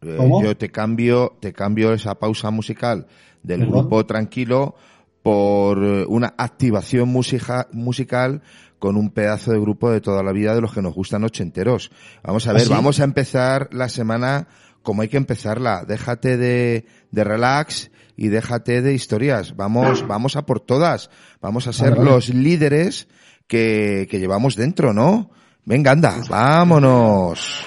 Eh, 0.01 0.15
¿Cómo? 0.17 0.41
yo 0.41 0.55
te 0.55 0.69
cambio, 0.69 1.33
te 1.39 1.51
cambio 1.53 1.93
esa 1.93 2.15
pausa 2.15 2.51
musical 2.51 3.07
del 3.43 3.61
¿Perdón? 3.61 3.79
grupo 3.79 4.05
tranquilo 4.05 4.75
por 5.23 5.83
eh, 5.83 6.05
una 6.07 6.33
activación 6.37 7.09
musica- 7.09 7.67
musical 7.71 8.41
con 8.79 8.97
un 8.97 9.11
pedazo 9.11 9.51
de 9.51 9.59
grupo 9.59 9.91
de 9.91 10.01
toda 10.01 10.23
la 10.23 10.31
vida 10.31 10.55
de 10.55 10.61
los 10.61 10.73
que 10.73 10.81
nos 10.81 10.95
gustan 10.95 11.23
ochenteros. 11.23 11.91
Vamos 12.23 12.47
a 12.47 12.51
¿Ah, 12.51 12.53
ver, 12.53 12.63
sí? 12.63 12.69
vamos 12.69 12.99
a 12.99 13.03
empezar 13.03 13.69
la 13.71 13.89
semana 13.89 14.47
como 14.83 15.01
hay 15.01 15.07
que 15.07 15.17
empezarla. 15.17 15.83
Déjate 15.87 16.37
de, 16.37 16.85
de 17.11 17.23
relax 17.23 17.91
y 18.15 18.27
déjate 18.29 18.81
de 18.81 18.93
historias. 18.93 19.55
Vamos, 19.55 20.07
vamos 20.07 20.35
a 20.35 20.45
por 20.45 20.59
todas. 20.59 21.09
Vamos 21.41 21.67
a 21.67 21.73
ser 21.73 21.97
los 21.97 22.29
líderes 22.29 23.07
que, 23.47 24.07
que 24.09 24.19
llevamos 24.19 24.55
dentro, 24.55 24.93
¿no? 24.93 25.31
Venga, 25.65 25.91
anda, 25.91 26.15
vámonos. 26.29 27.65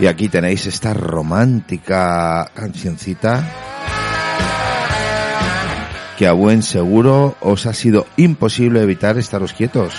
Y 0.00 0.06
aquí 0.06 0.28
tenéis 0.28 0.66
esta 0.66 0.92
romántica 0.92 2.50
cancioncita 2.52 3.44
que 6.18 6.26
a 6.26 6.32
buen 6.32 6.62
seguro 6.62 7.36
os 7.40 7.66
ha 7.66 7.72
sido 7.72 8.06
imposible 8.16 8.82
evitar 8.82 9.18
estaros 9.18 9.52
quietos. 9.52 9.94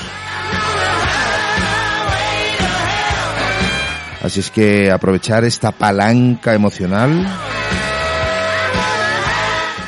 Así 4.21 4.39
es 4.39 4.49
que 4.49 4.91
aprovechar 4.91 5.43
esta 5.43 5.71
palanca 5.71 6.53
emocional 6.53 7.25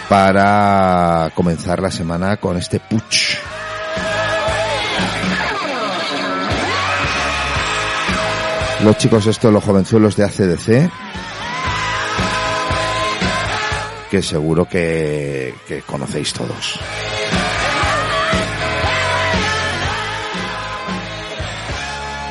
para 0.08 1.32
comenzar 1.34 1.82
la 1.82 1.92
semana 1.92 2.38
con 2.38 2.56
este 2.58 2.80
puch. 2.80 3.27
Los 8.88 8.98
chicos 9.00 9.28
estos, 9.28 9.52
los 9.52 9.62
jovenzuelos 9.62 10.16
de 10.16 10.24
ACDC, 10.24 10.90
que 14.10 14.22
seguro 14.22 14.64
que, 14.64 15.54
que 15.68 15.82
conocéis 15.82 16.32
todos. 16.32 16.80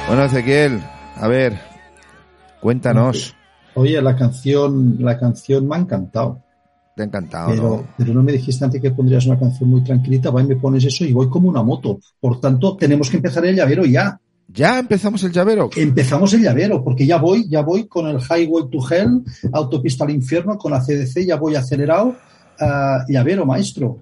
Bueno, 0.08 0.24
Ezequiel, 0.24 0.82
a 1.16 1.28
ver, 1.28 1.60
cuéntanos. 2.62 3.36
Oye, 3.74 4.00
la 4.00 4.16
canción, 4.16 4.96
la 5.00 5.18
canción 5.18 5.68
me 5.68 5.76
ha 5.76 5.80
encantado. 5.80 6.42
Te 6.94 7.02
ha 7.02 7.04
encantado, 7.04 7.50
Pero, 7.50 7.62
¿no? 7.62 7.86
pero 7.98 8.14
no 8.14 8.22
me 8.22 8.32
dijiste 8.32 8.64
antes 8.64 8.80
que 8.80 8.92
pondrías 8.92 9.26
una 9.26 9.38
canción 9.38 9.68
muy 9.68 9.84
tranquilita, 9.84 10.30
va 10.30 10.40
y 10.40 10.46
me 10.46 10.56
pones 10.56 10.86
eso 10.86 11.04
y 11.04 11.12
voy 11.12 11.28
como 11.28 11.50
una 11.50 11.62
moto. 11.62 11.98
Por 12.18 12.40
tanto, 12.40 12.78
tenemos 12.78 13.10
que 13.10 13.18
empezar 13.18 13.44
el 13.44 13.56
llavero 13.56 13.84
ya. 13.84 14.18
Ya 14.48 14.78
empezamos 14.78 15.22
el 15.24 15.32
llavero. 15.32 15.70
Empezamos 15.74 16.32
el 16.34 16.42
llavero, 16.42 16.82
porque 16.82 17.04
ya 17.04 17.18
voy, 17.18 17.48
ya 17.48 17.62
voy 17.62 17.86
con 17.86 18.06
el 18.06 18.18
Highway 18.18 18.70
to 18.70 18.78
Hell, 18.88 19.22
autopista 19.52 20.04
al 20.04 20.10
infierno, 20.10 20.56
con 20.56 20.72
la 20.72 20.80
CDC, 20.80 21.26
ya 21.26 21.36
voy 21.36 21.56
acelerado. 21.56 22.16
Ah, 22.58 23.04
llavero, 23.08 23.44
maestro. 23.44 23.98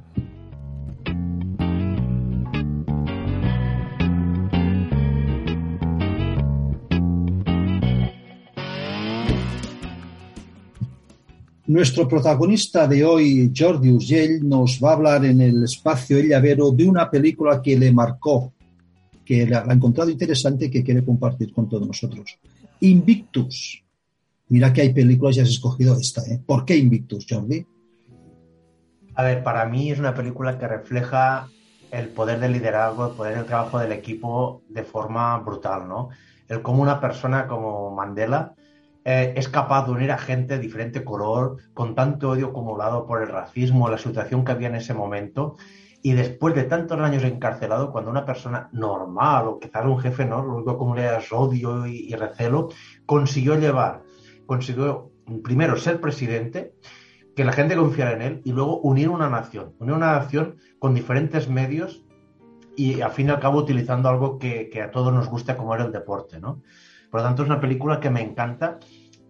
Nuestro 11.66 12.06
protagonista 12.06 12.86
de 12.86 13.02
hoy, 13.04 13.50
Jordi 13.56 13.90
Urgell, 13.90 14.46
nos 14.46 14.78
va 14.84 14.90
a 14.90 14.92
hablar 14.92 15.24
en 15.24 15.40
el 15.40 15.64
espacio 15.64 16.18
El 16.18 16.28
Llavero 16.28 16.70
de 16.70 16.86
una 16.86 17.10
película 17.10 17.62
que 17.62 17.78
le 17.78 17.90
marcó, 17.90 18.52
que 19.24 19.46
la 19.46 19.64
ha 19.66 19.72
encontrado 19.72 20.10
interesante 20.10 20.66
y 20.66 20.70
que 20.70 20.82
quiere 20.84 21.04
compartir 21.04 21.52
con 21.52 21.68
todos 21.68 21.86
nosotros. 21.86 22.38
Invictus. 22.80 23.82
Mira 24.48 24.72
que 24.72 24.82
hay 24.82 24.92
películas 24.92 25.36
y 25.36 25.40
has 25.40 25.48
escogido 25.48 25.96
esta, 25.98 26.22
¿eh? 26.22 26.40
¿Por 26.44 26.64
qué 26.64 26.76
Invictus, 26.76 27.26
Jordi? 27.28 27.66
A 29.14 29.22
ver, 29.22 29.42
para 29.42 29.64
mí 29.66 29.90
es 29.90 29.98
una 29.98 30.14
película 30.14 30.58
que 30.58 30.68
refleja 30.68 31.48
el 31.90 32.08
poder 32.08 32.40
del 32.40 32.52
liderazgo, 32.52 33.06
el 33.06 33.14
poder 33.14 33.36
del 33.36 33.46
trabajo 33.46 33.78
del 33.78 33.92
equipo 33.92 34.62
de 34.68 34.82
forma 34.82 35.38
brutal, 35.38 35.88
¿no? 35.88 36.10
El 36.48 36.60
cómo 36.60 36.82
una 36.82 37.00
persona 37.00 37.46
como 37.46 37.94
Mandela 37.94 38.54
eh, 39.04 39.34
es 39.36 39.48
capaz 39.48 39.86
de 39.86 39.92
unir 39.92 40.10
a 40.10 40.18
gente 40.18 40.54
de 40.54 40.60
diferente 40.60 41.04
color, 41.04 41.58
con 41.72 41.94
tanto 41.94 42.30
odio 42.30 42.48
acumulado 42.48 43.06
por 43.06 43.22
el 43.22 43.28
racismo, 43.28 43.88
la 43.88 43.98
situación 43.98 44.44
que 44.44 44.52
había 44.52 44.68
en 44.68 44.76
ese 44.76 44.94
momento, 44.94 45.56
y 46.06 46.12
después 46.12 46.54
de 46.54 46.64
tantos 46.64 47.00
años 47.00 47.24
encarcelado, 47.24 47.90
cuando 47.90 48.10
una 48.10 48.26
persona 48.26 48.68
normal, 48.72 49.48
o 49.48 49.58
quizás 49.58 49.86
un 49.86 49.98
jefe, 49.98 50.26
¿no? 50.26 50.44
Lo 50.44 50.56
único 50.56 50.72
que 50.72 50.76
acumula 50.76 51.16
es 51.16 51.32
odio 51.32 51.86
y, 51.86 52.14
recelo, 52.14 52.68
consiguió 53.06 53.58
llevar, 53.58 54.02
consiguió 54.44 55.12
primero 55.42 55.78
ser 55.78 56.02
presidente, 56.02 56.74
que 57.34 57.42
la 57.42 57.52
gente 57.52 57.74
confiara 57.74 58.12
en 58.12 58.20
él 58.20 58.42
y 58.44 58.52
luego 58.52 58.80
unir 58.80 59.08
una 59.08 59.30
nación, 59.30 59.72
unir 59.78 59.94
una 59.94 60.12
nación 60.18 60.58
con 60.78 60.94
diferentes 60.94 61.48
medios 61.48 62.04
y 62.76 63.00
al 63.00 63.12
fin 63.12 63.28
y 63.28 63.30
al 63.30 63.40
cabo 63.40 63.60
utilizando 63.60 64.10
algo 64.10 64.38
que, 64.38 64.70
a 64.82 64.90
todos 64.90 65.10
nos 65.10 65.30
gusta 65.30 65.56
como 65.56 65.74
era 65.74 65.86
el 65.86 65.92
deporte, 65.92 66.38
¿no? 66.38 66.60
Por 67.10 67.20
lo 67.20 67.26
tanto 67.26 67.44
es 67.44 67.48
una 67.48 67.62
película 67.62 67.98
que 67.98 68.10
me 68.10 68.20
encanta 68.20 68.78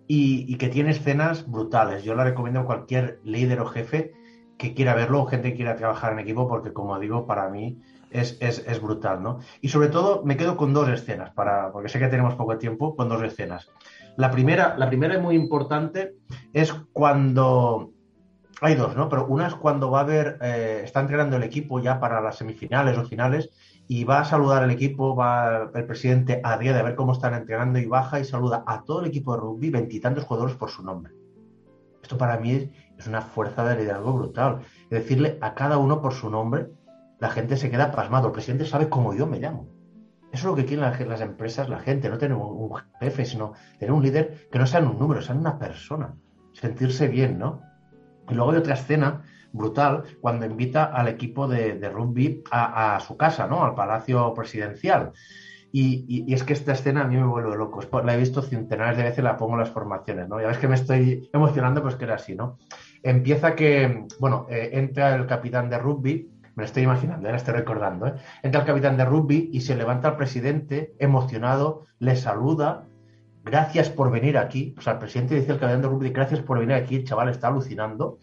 y 0.09 0.57
que 0.57 0.68
tiene 0.68 0.91
escenas 0.91 1.49
brutales. 1.49 2.03
Yo 2.03 2.16
la 2.16 2.25
recomiendo 2.25 2.59
a 2.59 2.66
cualquier 2.66 3.20
líder 3.22 3.61
o 3.61 3.66
jefe 3.66 4.24
que 4.59 4.75
quiera 4.75 4.95
verlo 4.95 5.27
gente 5.27 5.51
que 5.51 5.57
quiera 5.57 5.77
trabajar 5.77 6.13
en 6.13 6.21
equipo 6.21 6.49
porque 6.49 6.73
como 6.73 6.99
digo, 6.99 7.27
para 7.27 7.49
mí 7.49 7.81
es, 8.11 8.39
es, 8.41 8.65
es 8.67 8.81
brutal, 8.81 9.23
¿no? 9.23 9.41
Y 9.61 9.69
sobre 9.69 9.89
todo 9.89 10.23
me 10.25 10.37
quedo 10.37 10.57
con 10.57 10.73
dos 10.73 10.89
escenas, 10.89 11.31
para, 11.31 11.73
porque 11.73 11.89
sé 11.89 11.99
que 11.99 12.09
tenemos 12.09 12.35
poco 12.37 12.57
tiempo, 12.59 12.95
con 12.95 13.09
dos 13.09 13.23
escenas. 13.23 13.69
La 14.17 14.31
primera, 14.31 14.77
la 14.79 14.89
primera 14.89 15.15
es 15.15 15.21
muy 15.21 15.35
importante, 15.35 16.15
es 16.53 16.73
cuando 16.93 17.91
hay 18.61 18.77
dos, 18.77 18.95
¿no? 18.95 19.09
Pero 19.09 19.27
una 19.27 19.49
es 19.49 19.55
cuando 19.55 19.91
va 19.91 19.99
a 19.99 20.03
haber, 20.03 20.39
eh, 20.41 20.83
está 20.85 21.01
entrenando 21.01 21.37
el 21.37 21.43
equipo 21.43 21.81
ya 21.81 21.99
para 21.99 22.21
las 22.21 22.37
semifinales 22.37 22.97
o 22.97 23.05
finales 23.05 23.51
y 23.89 24.05
va 24.05 24.21
a 24.21 24.25
saludar 24.25 24.63
al 24.63 24.71
equipo, 24.71 25.17
va 25.17 25.71
el 25.75 25.85
presidente 25.85 26.41
a 26.43 26.57
día 26.57 26.73
de 26.73 26.83
ver 26.83 26.95
cómo 26.95 27.13
están 27.13 27.35
entrenando 27.35 27.79
y 27.79 27.87
baja 27.87 28.21
y 28.21 28.25
saluda 28.25 28.63
a 28.67 28.85
todo 28.85 29.01
el 29.01 29.07
equipo 29.07 29.35
de 29.35 29.41
rugby, 29.41 29.71
veintitantos 29.71 30.25
jugadores 30.25 30.55
por 30.55 30.71
su 30.71 30.85
nombre. 30.85 31.13
Esto 32.03 32.17
para 32.17 32.39
mí 32.39 32.53
es, 32.53 32.69
es 33.05 33.09
una 33.09 33.21
fuerza 33.21 33.65
de 33.65 33.77
liderazgo 33.77 34.15
brutal. 34.15 34.61
Es 34.85 35.03
decirle 35.03 35.39
a 35.43 35.55
cada 35.55 35.77
uno 35.77 36.01
por 36.01 36.15
su 36.15 36.31
nombre, 36.31 36.69
la 37.21 37.29
gente 37.29 37.57
se 37.57 37.71
queda 37.71 37.93
pasmado. 37.93 38.29
El 38.29 38.33
presidente 38.33 38.65
sabe 38.65 38.89
cómo 38.89 39.15
yo 39.15 39.27
me 39.27 39.39
llamo. 39.39 39.69
Eso 40.33 40.49
es 40.49 40.51
lo 40.51 40.57
que 40.57 40.65
quieren 40.65 41.09
las, 41.09 41.21
empresas, 41.21 41.69
la 41.69 41.79
gente, 41.79 42.09
no 42.09 42.19
tener 42.19 42.37
un, 42.37 42.73
jefe, 42.99 43.25
sino 43.25 43.53
tener 43.79 43.93
un 43.93 44.03
líder 44.03 44.49
que 44.51 44.59
no 44.59 44.67
sea 44.67 44.81
un 44.81 44.99
número, 44.99 45.21
sea 45.21 45.35
una 45.35 45.59
persona. 45.59 46.15
Sentirse 46.55 47.07
bien, 47.09 47.39
¿no? 47.39 47.61
Y 48.29 48.35
luego 48.35 48.53
hay 48.53 48.59
otra 48.59 48.75
escena 48.75 49.23
brutal 49.53 50.05
cuando 50.21 50.47
invita 50.47 50.85
al 50.85 51.07
equipo 51.09 51.47
de, 51.47 51.79
rugby 51.89 52.43
a, 52.51 52.99
su 53.07 53.17
casa, 53.17 53.47
¿no? 53.47 53.65
Al 53.65 53.75
palacio 53.75 54.33
presidencial. 54.35 55.13
Y, 55.71 56.05
y, 56.09 56.25
y, 56.27 56.35
es 56.35 56.43
que 56.43 56.53
esta 56.53 56.73
escena 56.73 57.03
a 57.03 57.05
mí 57.05 57.17
me 57.17 57.27
vuelve 57.27 57.57
loco. 57.57 57.81
La 58.03 58.15
he 58.15 58.17
visto 58.17 58.43
centenares 58.43 58.97
de 58.97 59.05
veces, 59.05 59.23
la 59.23 59.37
pongo 59.37 59.53
en 59.55 59.61
las 59.61 59.71
formaciones, 59.71 60.29
¿no? 60.29 60.41
Ya 60.41 60.49
ves 60.49 60.59
que 60.59 60.69
me 60.69 60.77
estoy 60.77 61.29
emocionando, 61.33 61.83
pues 61.83 61.97
que 61.97 62.05
era 62.05 62.15
así, 62.15 62.35
¿no? 62.35 62.59
Empieza 63.05 63.55
que, 63.55 64.07
bueno, 64.19 64.47
eh, 64.49 64.71
entra 64.73 65.15
el 65.15 65.27
capitán 65.27 65.69
de 65.69 65.77
rugby, 65.77 66.31
me 66.55 66.63
lo 66.63 66.65
estoy 66.65 66.85
imaginando, 66.85 67.27
ya 67.27 67.33
lo 67.33 67.37
estoy 67.37 67.53
recordando, 67.53 68.07
¿eh? 68.07 68.15
Entra 68.43 68.63
el 68.63 68.67
capitán 68.67 68.97
de 68.97 69.05
rugby 69.05 69.51
y 69.53 69.61
se 69.61 69.77
levanta 69.77 70.09
el 70.09 70.17
presidente 70.17 70.95
emocionado, 70.99 71.85
le 71.99 72.17
saluda, 72.17 72.87
gracias 73.45 73.91
por 73.91 74.11
venir 74.11 74.39
aquí. 74.39 74.75
O 74.79 74.81
sea, 74.81 74.95
el 74.95 75.01
presidente 75.01 75.35
dice 75.35 75.53
al 75.53 75.59
capitán 75.59 75.83
de 75.83 75.89
rugby, 75.89 76.09
gracias 76.09 76.41
por 76.41 76.59
venir 76.59 76.75
aquí, 76.77 76.97
el 76.97 77.05
chaval 77.05 77.29
está 77.29 77.49
alucinando. 77.49 78.19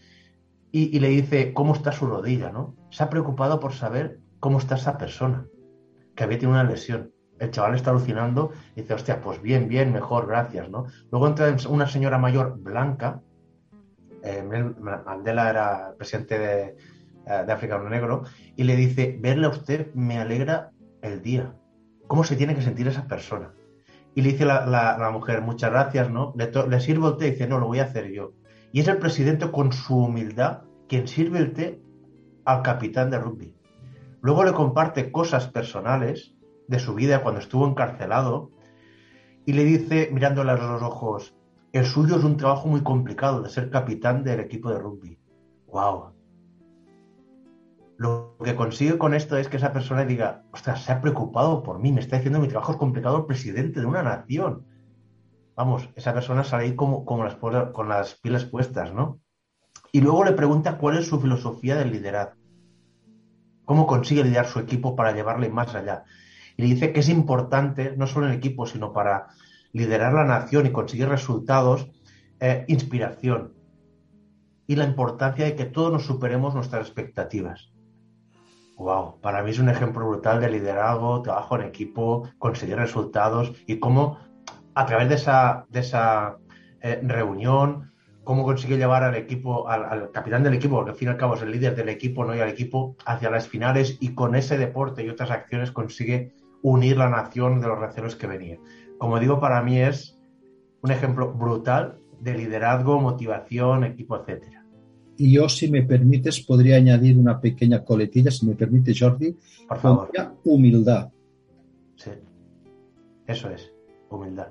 Y, 0.71 0.95
y, 0.97 0.99
le 0.99 1.09
dice 1.09 1.53
cómo 1.53 1.75
está 1.75 1.91
su 1.91 2.07
rodilla, 2.07 2.49
¿no? 2.49 2.75
Se 2.89 3.03
ha 3.03 3.09
preocupado 3.09 3.59
por 3.59 3.73
saber 3.73 4.19
cómo 4.39 4.57
está 4.57 4.75
esa 4.75 4.97
persona, 4.97 5.45
que 6.15 6.23
había 6.23 6.39
tenido 6.39 6.59
una 6.59 6.67
lesión. 6.67 7.11
El 7.39 7.51
chaval 7.51 7.75
está 7.75 7.91
alucinando 7.91 8.51
y 8.75 8.81
dice, 8.81 8.95
hostia, 8.95 9.21
pues 9.21 9.43
bien, 9.43 9.67
bien, 9.67 9.93
mejor, 9.93 10.25
gracias, 10.25 10.71
¿no? 10.71 10.85
Luego 11.11 11.27
entra 11.27 11.55
una 11.69 11.87
señora 11.87 12.17
mayor 12.17 12.57
blanca, 12.57 13.21
eh, 14.23 14.43
Mandela 14.43 15.49
era 15.49 15.93
presidente 15.97 16.39
de, 16.39 16.61
eh, 17.27 17.43
de 17.45 17.51
África 17.51 17.77
Negro, 17.79 18.23
y 18.55 18.63
le 18.63 18.75
dice, 18.75 19.17
verle 19.19 19.47
a 19.47 19.49
usted 19.49 19.93
me 19.93 20.19
alegra 20.19 20.71
el 21.01 21.21
día. 21.21 21.55
¿Cómo 22.07 22.23
se 22.23 22.35
tiene 22.35 22.55
que 22.55 22.61
sentir 22.61 22.87
esa 22.87 23.07
persona? 23.07 23.53
Y 24.13 24.21
le 24.21 24.31
dice 24.33 24.45
la, 24.45 24.65
la, 24.65 24.97
la 24.97 25.09
mujer, 25.09 25.41
muchas 25.41 25.71
gracias, 25.71 26.09
¿no? 26.09 26.33
Le, 26.35 26.51
le 26.67 26.79
sirvo 26.81 27.09
el 27.09 27.17
té 27.17 27.27
y 27.27 27.31
dice, 27.31 27.47
no, 27.47 27.59
lo 27.59 27.67
voy 27.67 27.79
a 27.79 27.83
hacer 27.83 28.11
yo. 28.11 28.33
Y 28.73 28.81
es 28.81 28.87
el 28.87 28.97
presidente 28.97 29.49
con 29.51 29.71
su 29.71 29.97
humildad 29.97 30.63
quien 30.87 31.07
sirve 31.07 31.39
el 31.39 31.53
té 31.53 31.81
al 32.43 32.61
capitán 32.61 33.09
de 33.09 33.19
rugby. 33.19 33.55
Luego 34.21 34.43
le 34.43 34.51
comparte 34.51 35.11
cosas 35.11 35.47
personales 35.47 36.35
de 36.67 36.79
su 36.79 36.93
vida 36.93 37.23
cuando 37.23 37.39
estuvo 37.39 37.67
encarcelado 37.67 38.51
y 39.45 39.53
le 39.53 39.63
dice, 39.63 40.09
mirándole 40.11 40.51
a 40.51 40.55
los 40.57 40.81
ojos, 40.81 41.35
el 41.73 41.85
suyo 41.85 42.17
es 42.17 42.23
un 42.23 42.37
trabajo 42.37 42.67
muy 42.67 42.81
complicado 42.81 43.41
de 43.41 43.49
ser 43.49 43.69
capitán 43.69 44.23
del 44.23 44.39
equipo 44.41 44.69
de 44.69 44.79
rugby. 44.79 45.17
¡Wow! 45.67 46.13
Lo 47.97 48.35
que 48.43 48.55
consigue 48.55 48.97
con 48.97 49.13
esto 49.13 49.37
es 49.37 49.47
que 49.47 49.57
esa 49.57 49.71
persona 49.71 50.03
diga, 50.05 50.43
ostras, 50.51 50.83
se 50.83 50.91
ha 50.91 51.01
preocupado 51.01 51.63
por 51.63 51.79
mí, 51.79 51.91
me 51.91 52.01
está 52.01 52.17
diciendo 52.17 52.39
mi 52.39 52.47
trabajo 52.47 52.73
es 52.73 52.77
complicado 52.77 53.17
el 53.17 53.25
presidente 53.25 53.79
de 53.79 53.85
una 53.85 54.03
nación. 54.03 54.65
Vamos, 55.55 55.87
esa 55.95 56.13
persona 56.13 56.43
sale 56.43 56.63
ahí 56.63 56.75
como, 56.75 57.05
como 57.05 57.23
las, 57.23 57.35
con 57.35 57.87
las 57.87 58.15
pilas 58.15 58.45
puestas, 58.45 58.93
¿no? 58.93 59.19
Y 59.91 60.01
luego 60.01 60.23
le 60.23 60.31
pregunta 60.31 60.77
cuál 60.77 60.97
es 60.97 61.07
su 61.07 61.19
filosofía 61.21 61.75
del 61.75 61.91
liderazgo. 61.91 62.41
¿Cómo 63.65 63.85
consigue 63.85 64.23
liderar 64.23 64.47
su 64.47 64.59
equipo 64.59 64.95
para 64.95 65.11
llevarle 65.11 65.49
más 65.49 65.75
allá? 65.75 66.03
Y 66.57 66.63
le 66.63 66.69
dice 66.69 66.91
que 66.91 67.01
es 67.01 67.09
importante, 67.09 67.95
no 67.95 68.07
solo 68.07 68.25
en 68.25 68.31
el 68.31 68.37
equipo, 68.39 68.65
sino 68.65 68.91
para 68.91 69.27
liderar 69.73 70.13
la 70.13 70.25
nación 70.25 70.65
y 70.65 70.71
conseguir 70.71 71.09
resultados, 71.09 71.89
eh, 72.39 72.65
inspiración. 72.67 73.53
Y 74.67 74.75
la 74.75 74.85
importancia 74.85 75.45
de 75.45 75.55
que 75.55 75.65
todos 75.65 75.91
nos 75.91 76.05
superemos 76.05 76.53
nuestras 76.53 76.87
expectativas. 76.87 77.71
Wow, 78.77 79.19
para 79.21 79.43
mí 79.43 79.51
es 79.51 79.59
un 79.59 79.69
ejemplo 79.69 80.07
brutal 80.07 80.41
de 80.41 80.49
liderazgo, 80.49 81.21
trabajo 81.21 81.55
en 81.55 81.67
equipo, 81.67 82.29
conseguir 82.39 82.77
resultados 82.77 83.53
y 83.67 83.79
cómo 83.79 84.17
a 84.73 84.85
través 84.85 85.09
de 85.09 85.15
esa, 85.15 85.65
de 85.69 85.81
esa 85.81 86.37
eh, 86.81 86.99
reunión, 87.03 87.91
cómo 88.23 88.43
consigue 88.43 88.77
llevar 88.77 89.03
al 89.03 89.15
equipo, 89.15 89.67
al, 89.67 90.11
capitán 90.11 90.43
del 90.43 90.53
equipo, 90.53 90.75
porque 90.75 90.91
al 90.91 90.97
fin 90.97 91.09
y 91.09 91.11
al 91.11 91.17
cabo 91.17 91.35
es 91.35 91.41
el 91.41 91.51
líder 91.51 91.75
del 91.75 91.89
equipo, 91.89 92.25
no 92.25 92.35
y 92.35 92.39
al 92.39 92.49
equipo, 92.49 92.95
hacia 93.05 93.29
las 93.29 93.47
finales 93.47 93.97
y 93.99 94.13
con 94.13 94.35
ese 94.35 94.57
deporte 94.57 95.03
y 95.03 95.09
otras 95.09 95.31
acciones 95.31 95.71
consigue 95.71 96.33
unir 96.63 96.97
la 96.97 97.09
nación 97.09 97.59
de 97.59 97.67
los 97.67 97.79
recelos 97.79 98.15
que 98.15 98.27
venían. 98.27 98.59
Como 99.01 99.19
digo, 99.19 99.39
para 99.39 99.63
mí 99.63 99.79
es 99.79 100.15
un 100.83 100.91
ejemplo 100.91 101.33
brutal 101.33 101.97
de 102.19 102.37
liderazgo, 102.37 103.01
motivación, 103.01 103.83
equipo, 103.83 104.15
etcétera. 104.15 104.63
Y 105.17 105.33
yo, 105.33 105.49
si 105.49 105.71
me 105.71 105.81
permites, 105.81 106.39
podría 106.41 106.75
añadir 106.75 107.17
una 107.17 107.41
pequeña 107.41 107.83
coletilla, 107.83 108.29
si 108.29 108.45
me 108.45 108.53
permite, 108.53 108.93
Jordi. 108.95 109.35
Por 109.67 109.79
favor. 109.79 110.11
Humildad. 110.43 111.09
Sí. 111.95 112.11
Eso 113.25 113.49
es, 113.49 113.73
humildad. 114.11 114.49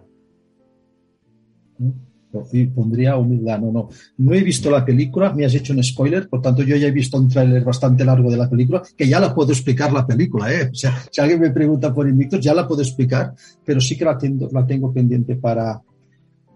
Y 1.79 1.93
pondría 2.75 3.17
humildad, 3.17 3.61
no, 3.61 3.73
no. 3.73 3.89
No 4.19 4.35
he 4.35 4.43
visto 4.43 4.71
la 4.71 4.85
película, 4.85 5.33
me 5.33 5.45
has 5.45 5.55
hecho 5.55 5.73
un 5.73 5.83
spoiler, 5.83 6.29
por 6.29 6.41
tanto 6.41 6.63
yo 6.63 6.77
ya 6.77 6.87
he 6.87 6.93
visto 6.93 7.19
un 7.19 7.29
tráiler 7.29 7.65
bastante 7.65 8.05
largo 8.05 8.31
de 8.31 8.37
la 8.37 8.49
película, 8.49 8.83
que 8.97 9.09
ya 9.09 9.19
la 9.21 9.35
puedo 9.35 9.53
explicar 9.53 9.93
la 9.93 10.07
película, 10.07 10.53
¿eh? 10.53 10.71
O 10.71 10.75
sea, 10.75 10.97
si 11.11 11.21
alguien 11.21 11.41
me 11.41 11.51
pregunta 11.51 11.93
por 11.93 12.09
Invictus, 12.09 12.41
ya 12.41 12.55
la 12.55 12.67
puedo 12.67 12.83
explicar, 12.83 13.35
pero 13.65 13.81
sí 13.81 13.97
que 13.97 14.05
la 14.05 14.17
tengo, 14.17 14.49
la 14.53 14.65
tengo 14.67 14.93
pendiente 14.93 15.37
para, 15.37 15.81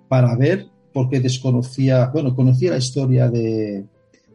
para 0.08 0.36
ver, 0.36 0.66
porque 0.92 1.20
desconocía, 1.20 2.06
bueno, 2.12 2.34
conocía 2.34 2.70
la 2.70 2.78
historia 2.78 3.28
de, 3.28 3.84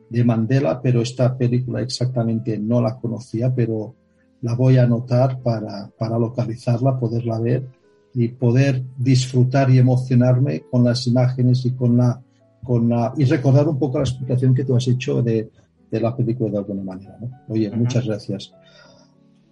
de 0.09 0.23
Mandela, 0.23 0.81
pero 0.81 1.01
esta 1.01 1.37
película 1.37 1.81
exactamente 1.81 2.57
no 2.57 2.81
la 2.81 2.97
conocía, 2.97 3.53
pero 3.53 3.95
la 4.41 4.55
voy 4.55 4.77
a 4.77 4.83
anotar 4.83 5.41
para, 5.41 5.89
para 5.97 6.17
localizarla, 6.19 6.99
poderla 6.99 7.39
ver 7.39 7.78
y 8.13 8.29
poder 8.29 8.83
disfrutar 8.97 9.69
y 9.69 9.77
emocionarme 9.77 10.63
con 10.71 10.83
las 10.83 11.05
imágenes 11.07 11.65
y 11.65 11.71
con 11.71 11.97
la, 11.97 12.21
con 12.63 12.89
la 12.89 13.13
y 13.17 13.25
recordar 13.25 13.67
un 13.67 13.77
poco 13.79 13.97
la 13.99 14.03
explicación 14.05 14.53
que 14.53 14.65
tú 14.65 14.75
has 14.75 14.87
hecho 14.87 15.21
de, 15.21 15.49
de 15.91 15.99
la 16.01 16.15
película 16.15 16.49
de 16.51 16.57
alguna 16.57 16.83
manera. 16.83 17.17
¿no? 17.21 17.29
Oye, 17.47 17.69
muchas 17.71 18.05
gracias. 18.05 18.51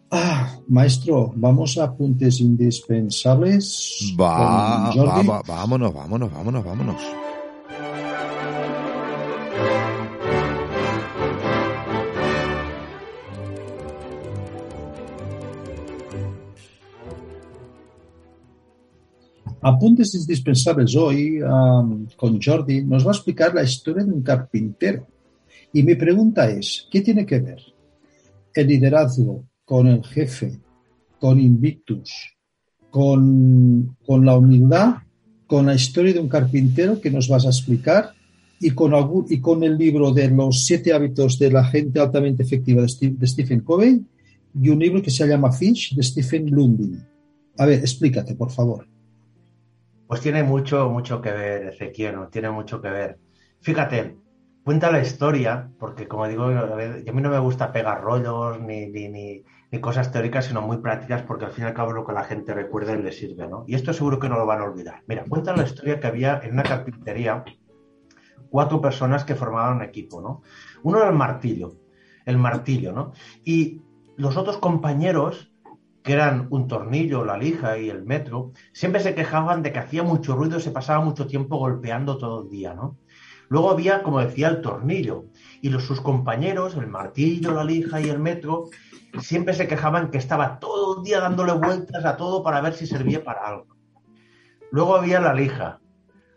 Ah, 0.10 0.56
maestro, 0.70 1.34
vamos 1.36 1.78
a 1.78 1.84
apuntes 1.86 2.40
indispensables. 2.40 4.16
Va, 4.20 4.38
va, 5.06 5.22
va- 5.28 5.42
vámonos, 5.46 5.94
vámonos, 5.94 6.32
vámonos, 6.32 6.64
vámonos. 6.66 7.02
Apuntes 19.68 20.16
indispensables 20.16 20.96
hoy 20.96 21.42
am, 21.46 22.08
con 22.16 22.40
Jordi 22.42 22.86
nos 22.86 23.06
va 23.06 23.12
a 23.12 23.16
explicar 23.16 23.54
la 23.54 23.64
historia 23.64 24.06
de 24.06 24.14
un 24.14 24.22
carpintero. 24.22 25.06
Y 25.74 25.84
mi 25.84 25.96
pregunta 25.96 26.50
es, 26.50 26.88
¿qué 26.90 27.02
tiene 27.02 27.26
que 27.26 27.40
ver 27.40 27.60
el 28.54 28.68
liderazgo 28.68 29.44
con 29.66 29.88
el 29.88 30.06
jefe, 30.06 30.58
con 31.20 31.38
Invictus, 31.42 32.14
con, 32.90 33.98
con 34.06 34.26
la 34.26 34.38
humildad, 34.38 34.96
con 35.46 35.66
la 35.66 35.76
historia 35.76 36.14
de 36.14 36.20
un 36.20 36.30
carpintero 36.30 37.02
que 37.02 37.12
nos 37.12 37.28
vas 37.28 37.46
a 37.46 37.50
explicar 37.50 38.14
y 38.62 38.72
con, 38.72 39.64
el 39.64 39.78
libro 39.78 40.14
de 40.14 40.30
los 40.30 40.66
siete 40.66 40.94
hábitos 40.94 41.38
de 41.38 41.52
la 41.52 41.66
gente 41.66 42.00
altamente 42.00 42.44
efectiva 42.44 42.84
de 42.84 43.28
Stephen 43.28 43.60
Covey 43.60 44.02
y 44.60 44.70
un 44.70 44.80
libro 44.80 45.02
que 45.02 45.12
se 45.12 45.28
llama 45.28 45.52
Finch 45.52 45.94
de 45.94 46.04
Stephen 46.04 46.50
Lundin? 46.50 47.04
A 47.58 47.66
ver, 47.66 47.80
explícate, 47.80 48.34
por 48.34 48.50
favor. 48.50 48.88
Pues 50.08 50.22
tiene 50.22 50.44
mucho, 50.44 50.90
mucho 50.90 51.22
que 51.22 51.32
ver, 51.32 51.68
Ezequiel, 51.68 52.30
tiene 52.32 52.50
mucho 52.50 52.82
que 52.82 52.90
ver. 52.90 53.20
Fíjate, 53.62 54.18
cuenta 54.64 54.92
la 54.92 55.02
historia, 55.02 55.70
porque 55.80 56.08
como 56.08 56.28
digo, 56.28 56.46
a 56.46 57.14
mí 57.14 57.22
no 57.22 57.30
me 57.30 57.40
gusta 57.40 57.72
pegar 57.72 58.02
rollos 58.02 58.60
ni, 58.62 58.88
ni, 58.88 59.10
ni, 59.10 59.44
ni 59.72 59.82
cosas 59.82 60.12
teóricas, 60.12 60.46
sino 60.46 60.62
muy 60.62 60.78
prácticas, 60.78 61.24
porque 61.24 61.46
al 61.46 61.52
fin 61.52 61.66
y 61.66 61.68
al 61.68 61.74
cabo 61.74 61.92
lo 61.92 62.06
que 62.06 62.14
la 62.14 62.24
gente 62.24 62.54
recuerda 62.54 62.94
y 62.94 63.02
le 63.02 63.12
sirve, 63.12 63.48
¿no? 63.48 63.66
Y 63.68 63.76
esto 63.76 63.94
seguro 63.94 64.20
que 64.20 64.30
no 64.30 64.38
lo 64.38 64.46
van 64.46 64.62
a 64.62 64.66
olvidar. 64.66 65.04
Mira, 65.08 65.26
cuenta 65.28 65.56
la 65.56 65.64
historia 65.64 66.00
que 66.00 66.08
había 66.08 66.40
en 66.44 66.54
una 66.54 66.64
carpintería 66.64 67.44
cuatro 68.50 68.82
personas 68.82 69.24
que 69.24 69.36
formaban 69.36 69.78
un 69.78 69.84
equipo, 69.84 70.22
¿no? 70.22 70.42
Uno 70.84 71.00
era 71.00 71.10
el 71.10 71.16
martillo, 71.16 71.74
el 72.26 72.38
martillo, 72.38 72.92
¿no? 72.94 73.14
Y 73.44 73.82
los 74.16 74.38
otros 74.38 74.58
compañeros, 74.58 75.52
que 76.08 76.14
eran 76.14 76.48
un 76.52 76.70
tornillo, 76.70 77.26
la 77.26 77.38
lija 77.38 77.78
y 77.78 77.90
el 77.90 78.06
metro, 78.06 78.54
siempre 78.72 79.02
se 79.02 79.14
quejaban 79.14 79.62
de 79.62 79.74
que 79.74 79.80
hacía 79.80 80.04
mucho 80.04 80.38
ruido 80.38 80.62
se 80.62 80.72
pasaba 80.72 81.04
mucho 81.04 81.28
tiempo 81.28 81.58
golpeando 81.58 82.18
todo 82.18 82.44
el 82.44 82.50
día, 82.50 82.74
¿no? 82.74 82.98
Luego 83.50 83.72
había, 83.72 84.04
como 84.04 84.22
decía, 84.22 84.48
el 84.48 84.62
tornillo 84.62 85.26
y 85.62 85.70
los, 85.70 85.84
sus 85.84 86.00
compañeros, 86.00 86.76
el 86.76 86.88
martillo, 86.88 87.52
la 87.52 87.66
lija 87.66 88.00
y 88.00 88.08
el 88.08 88.20
metro, 88.20 88.70
siempre 89.20 89.54
se 89.54 89.68
quejaban 89.68 90.10
que 90.10 90.18
estaba 90.18 90.60
todo 90.60 91.00
el 91.00 91.04
día 91.04 91.20
dándole 91.20 91.52
vueltas 91.52 92.06
a 92.06 92.16
todo 92.16 92.42
para 92.42 92.62
ver 92.62 92.74
si 92.74 92.88
servía 92.88 93.22
para 93.26 93.46
algo. 93.46 93.76
Luego 94.72 94.96
había 94.96 95.20
la 95.20 95.34
lija, 95.34 95.82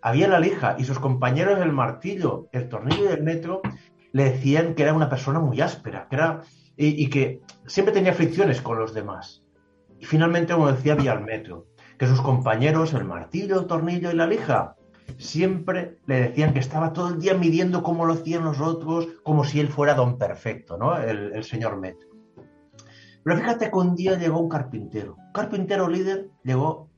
había 0.02 0.26
la 0.26 0.40
lija 0.40 0.74
y 0.80 0.84
sus 0.84 0.98
compañeros, 0.98 1.60
el 1.60 1.70
martillo, 1.70 2.48
el 2.50 2.68
tornillo 2.68 3.04
y 3.04 3.12
el 3.12 3.22
metro, 3.22 3.62
le 4.10 4.24
decían 4.32 4.74
que 4.74 4.82
era 4.82 4.94
una 4.94 5.08
persona 5.08 5.38
muy 5.38 5.60
áspera, 5.60 6.08
que 6.10 6.16
era 6.16 6.40
y, 6.76 7.04
y 7.04 7.08
que 7.08 7.40
siempre 7.66 7.94
tenía 7.94 8.14
fricciones 8.14 8.60
con 8.60 8.76
los 8.76 8.94
demás. 8.94 9.44
Y 10.00 10.06
finalmente, 10.06 10.54
como 10.54 10.72
decía, 10.72 10.94
había 10.94 11.12
el 11.12 11.20
metro, 11.20 11.66
que 11.98 12.06
sus 12.06 12.22
compañeros, 12.22 12.94
el 12.94 13.04
martillo, 13.04 13.60
el 13.60 13.66
tornillo 13.66 14.10
y 14.10 14.16
la 14.16 14.26
lija, 14.26 14.76
siempre 15.18 15.98
le 16.06 16.22
decían 16.22 16.54
que 16.54 16.60
estaba 16.60 16.92
todo 16.92 17.10
el 17.10 17.20
día 17.20 17.34
midiendo 17.34 17.82
cómo 17.82 18.06
lo 18.06 18.14
hacían 18.14 18.44
los 18.44 18.60
otros, 18.60 19.08
como 19.22 19.44
si 19.44 19.60
él 19.60 19.68
fuera 19.68 19.94
don 19.94 20.16
perfecto, 20.16 20.78
¿no? 20.78 20.96
El, 20.96 21.32
el 21.34 21.44
señor 21.44 21.78
metro. 21.78 22.08
Pero 23.22 23.36
fíjate 23.36 23.70
que 23.70 23.76
un 23.76 23.94
día 23.94 24.16
llegó 24.16 24.40
un 24.40 24.48
carpintero, 24.48 25.16
un 25.16 25.32
carpintero 25.32 25.88
líder 25.88 26.30
llegó 26.42 26.88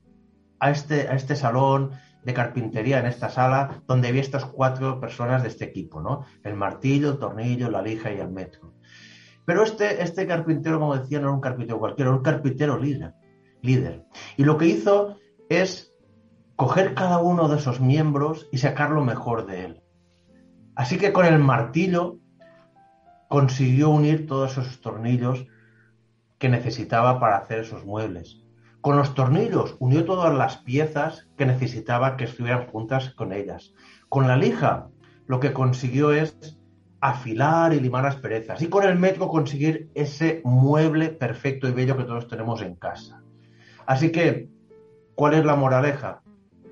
a 0.59 0.71
este, 0.71 1.09
a 1.09 1.15
este 1.15 1.35
salón 1.35 1.91
de 2.23 2.33
carpintería, 2.33 2.99
en 2.99 3.05
esta 3.05 3.29
sala, 3.29 3.81
donde 3.85 4.07
había 4.07 4.21
estas 4.21 4.45
cuatro 4.45 5.01
personas 5.01 5.43
de 5.43 5.49
este 5.49 5.65
equipo, 5.65 6.01
¿no? 6.01 6.25
El 6.43 6.55
martillo, 6.55 7.11
el 7.11 7.19
tornillo, 7.19 7.69
la 7.69 7.81
lija 7.81 8.13
y 8.13 8.19
el 8.19 8.29
metro. 8.29 8.73
Pero 9.45 9.63
este, 9.63 10.01
este 10.01 10.25
carpintero, 10.27 10.79
como 10.79 10.97
decía, 10.97 11.19
no 11.19 11.27
era 11.27 11.35
un 11.35 11.41
carpintero 11.41 11.79
cualquiera, 11.79 12.09
era 12.09 12.17
un 12.17 12.23
carpintero 12.23 12.79
líder, 12.79 13.13
líder. 13.61 14.05
Y 14.37 14.45
lo 14.45 14.57
que 14.57 14.67
hizo 14.67 15.17
es 15.49 15.93
coger 16.55 16.93
cada 16.93 17.19
uno 17.19 17.49
de 17.49 17.57
esos 17.57 17.81
miembros 17.81 18.47
y 18.51 18.59
sacar 18.59 18.91
lo 18.91 19.03
mejor 19.03 19.45
de 19.45 19.65
él. 19.65 19.83
Así 20.75 20.97
que 20.97 21.13
con 21.13 21.25
el 21.25 21.39
martillo 21.39 22.17
consiguió 23.27 23.89
unir 23.89 24.27
todos 24.27 24.57
esos 24.57 24.81
tornillos 24.81 25.45
que 26.37 26.49
necesitaba 26.49 27.19
para 27.19 27.37
hacer 27.37 27.59
esos 27.59 27.85
muebles. 27.85 28.43
Con 28.81 28.97
los 28.97 29.15
tornillos 29.15 29.75
unió 29.79 30.03
todas 30.03 30.33
las 30.33 30.57
piezas 30.57 31.29
que 31.37 31.45
necesitaba 31.45 32.17
que 32.17 32.25
estuvieran 32.25 32.67
juntas 32.67 33.11
con 33.11 33.31
ellas. 33.31 33.73
Con 34.09 34.27
la 34.27 34.35
lija 34.35 34.89
lo 35.25 35.39
que 35.39 35.53
consiguió 35.53 36.11
es 36.11 36.59
afilar 37.03 37.73
y 37.73 37.81
limar 37.81 38.05
las 38.05 38.15
perezas. 38.15 38.61
Y 38.61 38.69
con 38.69 38.85
el 38.85 38.97
metro 38.97 39.27
conseguir 39.27 39.89
ese 39.93 40.41
mueble 40.45 41.09
perfecto 41.09 41.67
y 41.67 41.73
bello 41.73 41.97
que 41.97 42.05
todos 42.05 42.29
tenemos 42.29 42.61
en 42.61 42.75
casa. 42.75 43.21
Así 43.85 44.09
que, 44.09 44.47
¿cuál 45.13 45.33
es 45.33 45.43
la 45.43 45.57
moraleja? 45.57 46.21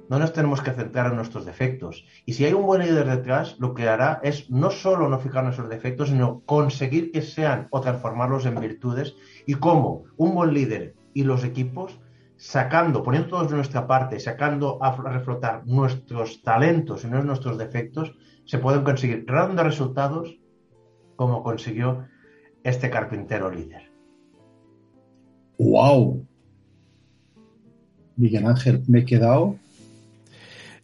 No 0.10 0.20
nos 0.20 0.32
tenemos 0.32 0.62
que 0.62 0.72
centrar 0.72 1.08
en 1.08 1.18
nuestros 1.18 1.46
defectos. 1.46 2.06
Y 2.26 2.32
si 2.32 2.46
hay 2.46 2.54
un 2.54 2.66
buen 2.66 2.82
líder 2.82 3.10
detrás, 3.10 3.58
lo 3.60 3.74
que 3.74 3.90
hará 3.90 4.22
es 4.24 4.50
no 4.50 4.72
solo 4.72 5.10
no 5.10 5.20
fijarnos 5.20 5.56
en 5.56 5.66
esos 5.66 5.70
defectos, 5.70 6.08
sino 6.08 6.40
conseguir 6.46 7.12
que 7.12 7.22
sean 7.22 7.68
o 7.70 7.82
transformarlos 7.82 8.46
en 8.46 8.58
virtudes. 8.58 9.16
Y 9.46 9.56
cómo 9.56 10.06
un 10.16 10.34
buen 10.34 10.54
líder 10.54 10.96
y 11.14 11.26
los 11.26 11.44
equipos, 11.44 12.00
sacando, 12.38 13.04
poniendo 13.04 13.28
todos 13.28 13.50
de 13.50 13.58
nuestra 13.58 13.86
parte, 13.86 14.18
sacando 14.22 14.82
a 14.82 14.96
reflotar 14.96 15.68
nuestros 15.68 16.42
talentos 16.42 17.04
y 17.04 17.08
no 17.08 17.22
nuestros 17.22 17.58
defectos, 17.58 18.16
se 18.52 18.58
pueden 18.58 18.84
conseguir 18.84 19.24
grandes 19.24 19.64
resultados 19.64 20.38
como 21.16 21.42
consiguió 21.42 22.06
este 22.66 22.90
carpintero 22.90 23.50
líder. 23.50 23.90
¡Wow! 25.58 26.28
Miguel 28.18 28.46
Ángel, 28.46 28.84
me 28.90 29.00
he 29.00 29.06
quedado. 29.06 29.56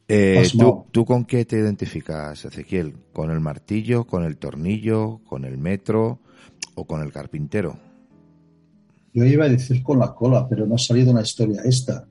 Eh. 0.08 0.48
¿tú, 0.58 0.86
¿Tú 0.92 1.04
con 1.04 1.26
qué 1.26 1.44
te 1.44 1.58
identificas, 1.58 2.46
Ezequiel? 2.46 2.96
¿Con 3.12 3.32
el 3.32 3.42
martillo, 3.42 4.06
con 4.06 4.24
el 4.24 4.38
tornillo, 4.38 5.20
con 5.28 5.44
el 5.44 5.58
metro 5.58 6.20
o 6.76 6.88
con 6.88 7.02
el 7.02 7.12
carpintero? 7.12 7.78
Yo 9.14 9.26
iba 9.26 9.44
a 9.44 9.50
decir 9.50 9.84
con 9.84 10.00
la 10.00 10.16
cola, 10.16 10.48
pero 10.48 10.66
no 10.66 10.76
ha 10.76 10.80
salido 10.80 11.12
una 11.12 11.22
historia 11.22 11.64
esta. 11.66 12.08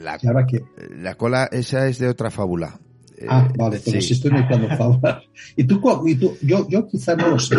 La, 0.00 0.18
¿Y 0.20 0.26
ahora 0.26 0.44
qué? 0.46 0.62
la 0.90 1.14
cola, 1.14 1.48
esa 1.50 1.88
es 1.88 1.98
de 1.98 2.08
otra 2.08 2.30
fábula. 2.30 2.78
Eh, 3.20 3.26
Ah, 3.28 3.48
vale, 3.56 3.80
pero 3.84 4.00
sí. 4.00 4.08
si 4.08 4.12
estoy 4.14 4.30
mezclando 4.32 4.68
fábulas. 4.76 5.24
Y 5.56 5.64
tú, 5.64 5.80
cuál- 5.80 6.00
y 6.06 6.14
tú 6.14 6.36
yo, 6.42 6.68
yo 6.68 6.86
quizá 6.86 7.16
no 7.16 7.28
lo 7.28 7.38
sé, 7.38 7.56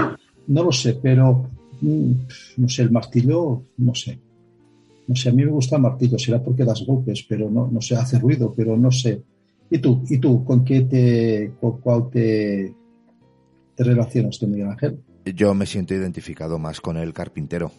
no 0.47 0.63
lo 0.63 0.71
sé, 0.71 0.93
pero 1.01 1.49
mm, 1.81 2.11
no 2.57 2.69
sé, 2.69 2.81
el 2.83 2.91
martillo, 2.91 3.63
no 3.77 3.93
sé. 3.95 4.19
No 5.07 5.15
sé, 5.15 5.29
a 5.29 5.33
mí 5.33 5.43
me 5.43 5.51
gusta 5.51 5.75
el 5.77 5.81
martillo, 5.81 6.17
será 6.19 6.41
porque 6.41 6.63
das 6.63 6.83
golpes, 6.85 7.25
pero 7.27 7.49
no, 7.49 7.67
no 7.67 7.81
sé, 7.81 7.95
hace 7.95 8.19
ruido, 8.19 8.53
pero 8.55 8.77
no 8.77 8.91
sé. 8.91 9.21
¿Y 9.71 9.79
tú? 9.79 10.03
¿Y 10.09 10.17
tú? 10.19 10.43
¿Con 10.45 10.63
qué 10.63 10.81
te, 10.81 11.53
con 11.59 11.79
cuál 11.81 12.09
te, 12.11 12.73
te 13.75 13.83
relacionas 13.83 14.37
tú, 14.39 14.47
Miguel 14.47 14.67
Ángel? 14.69 14.99
Yo 15.25 15.53
me 15.53 15.65
siento 15.65 15.93
identificado 15.93 16.57
más 16.59 16.79
con 16.81 16.97
el 16.97 17.13
carpintero. 17.13 17.71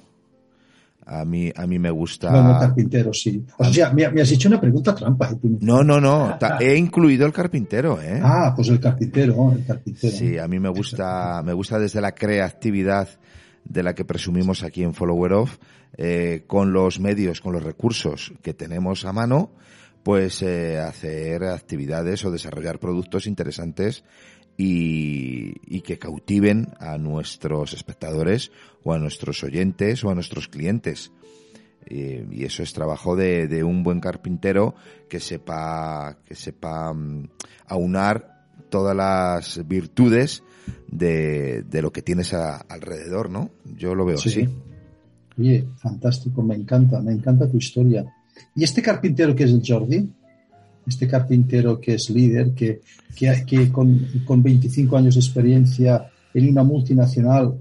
A 1.13 1.25
mí, 1.25 1.51
a 1.57 1.67
mí 1.67 1.77
me 1.81 1.91
gusta. 1.91 2.31
No, 2.31 2.45
no, 2.45 2.61
carpintero, 2.61 3.13
sí. 3.13 3.45
O 3.59 3.65
sea, 3.65 3.93
me, 3.93 4.09
me 4.11 4.23
has 4.23 4.31
hecho 4.31 4.49
una 4.49 4.61
pregunta 4.61 4.95
trampa. 4.95 5.29
¿eh? 5.31 5.39
No, 5.61 5.83
no, 5.83 6.01
no. 6.01 6.39
He 6.61 6.77
incluido 6.77 7.27
el 7.27 7.33
carpintero, 7.33 8.01
¿eh? 8.01 8.21
Ah, 8.23 8.53
pues 8.55 8.69
el 8.69 8.79
carpintero, 8.79 9.53
el 9.53 9.65
carpintero. 9.67 10.17
Sí, 10.17 10.39
a 10.39 10.47
mí 10.47 10.61
me 10.61 10.69
gusta, 10.69 11.43
me 11.45 11.53
gusta 11.53 11.81
desde 11.81 12.01
la 12.01 12.15
creatividad 12.15 13.09
de 13.65 13.83
la 13.83 13.93
que 13.93 14.05
presumimos 14.05 14.63
aquí 14.63 14.85
en 14.85 14.95
Follower 14.95 15.33
Off, 15.33 15.59
eh, 15.97 16.45
con 16.47 16.73
los 16.73 17.01
medios, 17.01 17.41
con 17.41 17.55
los 17.55 17.65
recursos 17.65 18.33
que 18.41 18.55
tenemos 18.55 19.05
a 19.05 19.13
mano, 19.13 19.51
pues 20.05 20.43
eh, 20.43 20.79
hacer 20.79 21.43
actividades 21.43 22.25
o 22.25 22.31
desarrollar 22.31 22.79
productos 22.79 23.27
interesantes 23.27 24.05
y, 24.61 25.55
y 25.67 25.81
que 25.81 25.99
cautiven 25.99 26.69
a 26.79 26.99
nuestros 26.99 27.73
espectadores 27.73 28.51
o 28.85 28.93
a 28.93 28.99
nuestros 28.99 29.43
oyentes 29.43 30.05
o 30.05 30.11
a 30.11 30.15
nuestros 30.15 30.49
clientes. 30.49 31.13
Eh, 31.87 32.27
y 32.31 32.45
eso 32.45 32.63
es 32.63 32.73
trabajo 32.75 33.17
de, 33.17 33.49
de 33.49 33.65
un 33.65 33.83
buen 33.83 34.01
carpintero 34.01 34.75
que 35.09 35.19
sepa, 35.19 36.19
que 36.27 36.35
sepa 36.35 36.93
mm, 36.93 37.29
aunar 37.69 38.45
todas 38.69 38.95
las 38.95 39.67
virtudes 39.67 40.43
de, 40.89 41.63
de 41.63 41.83
lo 41.83 41.91
que 41.91 42.03
tienes 42.03 42.35
a- 42.35 42.59
alrededor, 42.59 43.31
¿no? 43.31 43.51
Yo 43.65 43.95
lo 43.95 44.05
veo 44.05 44.19
Sí. 44.19 44.29
así. 44.29 44.49
Oye, 45.39 45.65
fantástico, 45.79 46.43
me 46.43 46.55
encanta, 46.55 47.01
me 47.01 47.13
encanta 47.13 47.51
tu 47.51 47.57
historia. 47.57 48.05
¿Y 48.55 48.63
este 48.65 48.83
carpintero 48.83 49.35
que 49.35 49.45
es 49.45 49.51
el 49.51 49.63
Jordi? 49.67 50.07
Este 50.91 51.07
carpintero 51.07 51.81
que 51.81 51.95
es 51.95 52.11
líder, 52.11 52.53
que, 52.53 52.81
que, 53.17 53.71
con, 53.71 54.07
con 54.27 54.43
25 54.43 54.97
años 54.97 55.15
de 55.15 55.21
experiencia 55.21 56.11
en 56.35 56.49
una 56.51 56.65
multinacional 56.65 57.55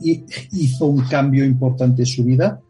hi- 0.00 0.24
hizo 0.52 0.86
un 0.86 1.00
cambio 1.02 1.44
importante 1.44 2.02
en 2.02 2.06
su 2.06 2.22
vida, 2.24 2.60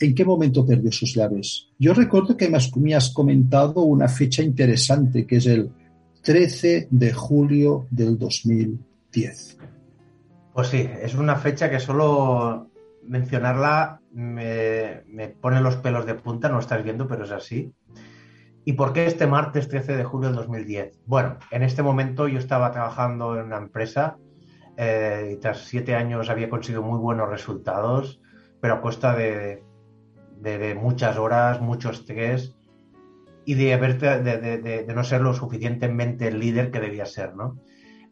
¿en 0.00 0.14
qué 0.14 0.24
momento 0.24 0.64
perdió 0.64 0.90
sus 0.90 1.14
llaves? 1.14 1.68
Yo 1.78 1.92
recuerdo 1.92 2.34
que 2.36 2.48
me 2.48 2.94
has 2.94 3.10
comentado 3.10 3.82
una 3.82 4.08
fecha 4.08 4.42
interesante, 4.42 5.26
que 5.26 5.36
es 5.36 5.46
el 5.46 5.70
13 6.22 6.88
de 6.90 7.12
julio 7.12 7.86
del 7.90 8.16
2010. 8.18 9.58
Pues 10.54 10.68
sí, 10.68 10.88
es 11.02 11.14
una 11.14 11.36
fecha 11.36 11.68
que 11.70 11.78
solo 11.78 12.70
mencionarla 13.06 14.00
me, 14.14 15.02
me 15.08 15.28
pone 15.28 15.60
los 15.60 15.76
pelos 15.76 16.06
de 16.06 16.14
punta, 16.14 16.48
no 16.48 16.54
lo 16.54 16.60
estás 16.60 16.82
viendo, 16.82 17.06
pero 17.06 17.24
es 17.24 17.30
así. 17.32 17.70
¿Y 18.64 18.74
por 18.74 18.92
qué 18.92 19.06
este 19.06 19.26
martes 19.26 19.68
13 19.68 19.96
de 19.96 20.04
julio 20.04 20.28
del 20.28 20.36
2010? 20.36 21.00
Bueno, 21.06 21.38
en 21.50 21.62
este 21.62 21.82
momento 21.82 22.28
yo 22.28 22.38
estaba 22.38 22.70
trabajando 22.70 23.36
en 23.36 23.46
una 23.46 23.56
empresa 23.56 24.16
eh, 24.76 25.32
y 25.34 25.40
tras 25.40 25.64
siete 25.64 25.96
años 25.96 26.30
había 26.30 26.48
conseguido 26.48 26.82
muy 26.82 26.98
buenos 26.98 27.28
resultados, 27.28 28.20
pero 28.60 28.74
a 28.74 28.80
costa 28.80 29.16
de, 29.16 29.64
muchas 30.80 31.18
horas, 31.18 31.60
mucho 31.60 31.90
estrés 31.90 32.56
y 33.44 33.54
de, 33.54 33.74
haber, 33.74 33.98
de, 33.98 34.86
no 34.94 35.02
ser 35.02 35.22
lo 35.22 35.34
suficientemente 35.34 36.28
el 36.28 36.38
líder 36.38 36.70
que 36.70 36.80
debía 36.80 37.06
ser. 37.06 37.32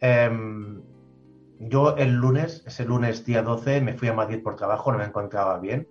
Em, 0.01 0.83
yo 1.61 1.97
el 1.97 2.15
lunes, 2.15 2.65
ese 2.67 2.85
lunes 2.85 3.25
día 3.25 3.43
12, 3.43 3.81
me 3.83 3.95
fui 3.95 4.09
a 4.09 4.15
Madrid 4.15 4.43
por 4.43 4.57
trabajo, 4.57 4.91
no 4.91 4.99
me 4.99 5.05
encontraba 5.05 5.61
bien. 5.61 5.87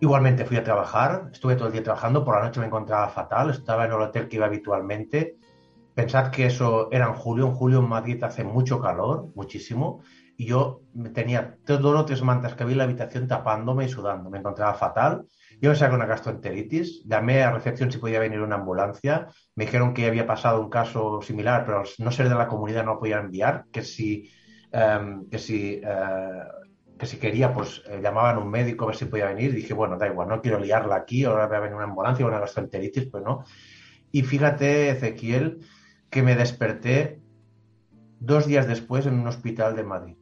Igualmente 0.00 0.46
fui 0.46 0.56
a 0.56 0.64
trabajar, 0.64 1.28
estuve 1.30 1.56
todo 1.56 1.66
el 1.66 1.72
día 1.74 1.82
trabajando, 1.82 2.24
por 2.24 2.34
la 2.34 2.44
noche 2.44 2.58
me 2.58 2.66
encontraba 2.66 3.08
fatal, 3.10 3.50
estaba 3.50 3.84
en 3.84 3.92
el 3.92 4.00
hotel 4.00 4.28
que 4.28 4.36
iba 4.36 4.46
habitualmente. 4.46 5.36
Pensad 5.94 6.30
que 6.30 6.46
eso 6.46 6.88
era 6.90 7.06
en 7.06 7.12
julio, 7.12 7.46
en 7.48 7.52
julio 7.52 7.80
en 7.80 7.88
Madrid 7.88 8.24
hace 8.24 8.42
mucho 8.42 8.80
calor, 8.80 9.28
muchísimo, 9.34 10.02
y 10.38 10.46
yo 10.46 10.80
tenía 11.12 11.58
dos 11.66 11.84
o 11.84 12.04
tres 12.06 12.22
mantas 12.22 12.54
que 12.54 12.62
había 12.62 12.72
en 12.72 12.78
la 12.78 12.84
habitación 12.84 13.28
tapándome 13.28 13.84
y 13.84 13.88
sudando, 13.90 14.30
me 14.30 14.38
encontraba 14.38 14.72
fatal. 14.72 15.26
Yo 15.60 15.68
me 15.68 15.76
saqué 15.76 15.94
una 15.94 16.06
gastroenteritis, 16.06 17.04
llamé 17.04 17.42
a 17.42 17.50
recepción 17.50 17.92
si 17.92 17.98
podía 17.98 18.20
venir 18.20 18.40
una 18.40 18.56
ambulancia, 18.56 19.28
me 19.54 19.66
dijeron 19.66 19.92
que 19.92 20.06
había 20.06 20.26
pasado 20.26 20.62
un 20.62 20.70
caso 20.70 21.20
similar, 21.20 21.66
pero 21.66 21.82
no 21.98 22.10
ser 22.10 22.30
de 22.30 22.36
la 22.36 22.48
comunidad 22.48 22.86
no 22.86 22.98
podía 22.98 23.18
enviar, 23.18 23.66
que 23.70 23.82
si, 23.82 24.30
em, 24.72 25.28
que 25.28 25.38
si, 25.38 25.82
eh, 25.84 26.42
que 27.00 27.06
si 27.06 27.16
quería, 27.16 27.54
pues 27.54 27.82
eh, 27.88 27.98
llamaban 28.02 28.36
a 28.36 28.38
un 28.40 28.50
médico 28.50 28.84
a 28.84 28.88
ver 28.88 28.96
si 28.96 29.06
podía 29.06 29.24
venir. 29.24 29.54
Dije, 29.54 29.72
bueno, 29.72 29.96
da 29.96 30.06
igual, 30.06 30.28
no 30.28 30.42
quiero 30.42 30.60
liarla 30.60 30.96
aquí, 30.96 31.24
ahora 31.24 31.46
va 31.46 31.56
a 31.56 31.60
venir 31.60 31.74
una 31.74 31.84
ambulancia 31.84 32.26
una 32.26 32.38
gastroenteritis, 32.38 33.06
pues 33.06 33.24
no. 33.24 33.42
Y 34.12 34.22
fíjate, 34.22 34.90
Ezequiel, 34.90 35.66
que 36.10 36.22
me 36.22 36.36
desperté 36.36 37.22
dos 38.18 38.46
días 38.46 38.68
después 38.68 39.06
en 39.06 39.14
un 39.14 39.26
hospital 39.26 39.74
de 39.76 39.82
Madrid. 39.82 40.16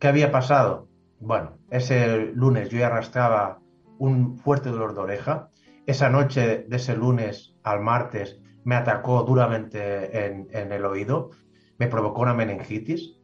¿Qué 0.00 0.08
había 0.08 0.32
pasado? 0.32 0.88
Bueno, 1.20 1.58
ese 1.70 2.32
lunes 2.34 2.68
yo 2.70 2.78
ya 2.78 2.88
arrastraba 2.88 3.60
un 3.98 4.36
fuerte 4.38 4.70
dolor 4.70 4.94
de 4.94 5.00
oreja. 5.02 5.50
Esa 5.86 6.10
noche 6.10 6.64
de 6.66 6.76
ese 6.76 6.96
lunes 6.96 7.54
al 7.62 7.80
martes 7.80 8.40
me 8.64 8.74
atacó 8.74 9.22
duramente 9.22 10.26
en, 10.26 10.48
en 10.50 10.72
el 10.72 10.84
oído, 10.84 11.30
me 11.78 11.86
provocó 11.86 12.22
una 12.22 12.34
meningitis. 12.34 13.20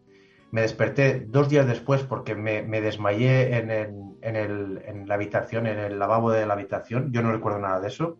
Me 0.53 0.63
desperté 0.63 1.25
dos 1.29 1.49
días 1.49 1.67
después 1.67 2.03
porque 2.03 2.35
me, 2.35 2.63
me 2.63 2.81
desmayé 2.81 3.57
en, 3.59 3.71
el- 3.71 3.95
en 4.23 4.37
el- 4.37 4.83
en 4.85 5.07
la 5.09 5.15
habitación, 5.15 5.67
en 5.67 5.79
el 5.79 5.99
lavabo 5.99 6.31
de 6.33 6.45
la 6.47 6.55
habitación. 6.55 7.13
Yo 7.13 7.23
no 7.23 7.31
recuerdo 7.33 7.59
nada 7.61 7.81
de 7.81 7.89
eso. 7.89 8.17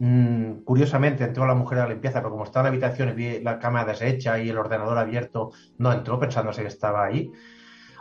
Mm, 0.00 0.60
curiosamente 0.64 1.24
entró 1.24 1.46
la 1.46 1.54
mujer 1.54 1.78
a 1.78 1.82
la 1.84 1.88
limpieza, 1.90 2.20
pero 2.20 2.30
como 2.30 2.44
estaba 2.44 2.68
en 2.68 2.74
la 2.80 2.86
habitación 2.86 3.08
y 3.08 3.12
vi 3.14 3.40
la 3.40 3.58
cama 3.58 3.84
deshecha 3.84 4.38
y 4.38 4.48
el 4.50 4.58
ordenador 4.58 4.96
abierto, 4.98 5.50
no 5.78 5.92
entró 5.92 6.20
pensándose 6.20 6.62
que 6.62 6.68
estaba 6.68 7.04
ahí. 7.04 7.32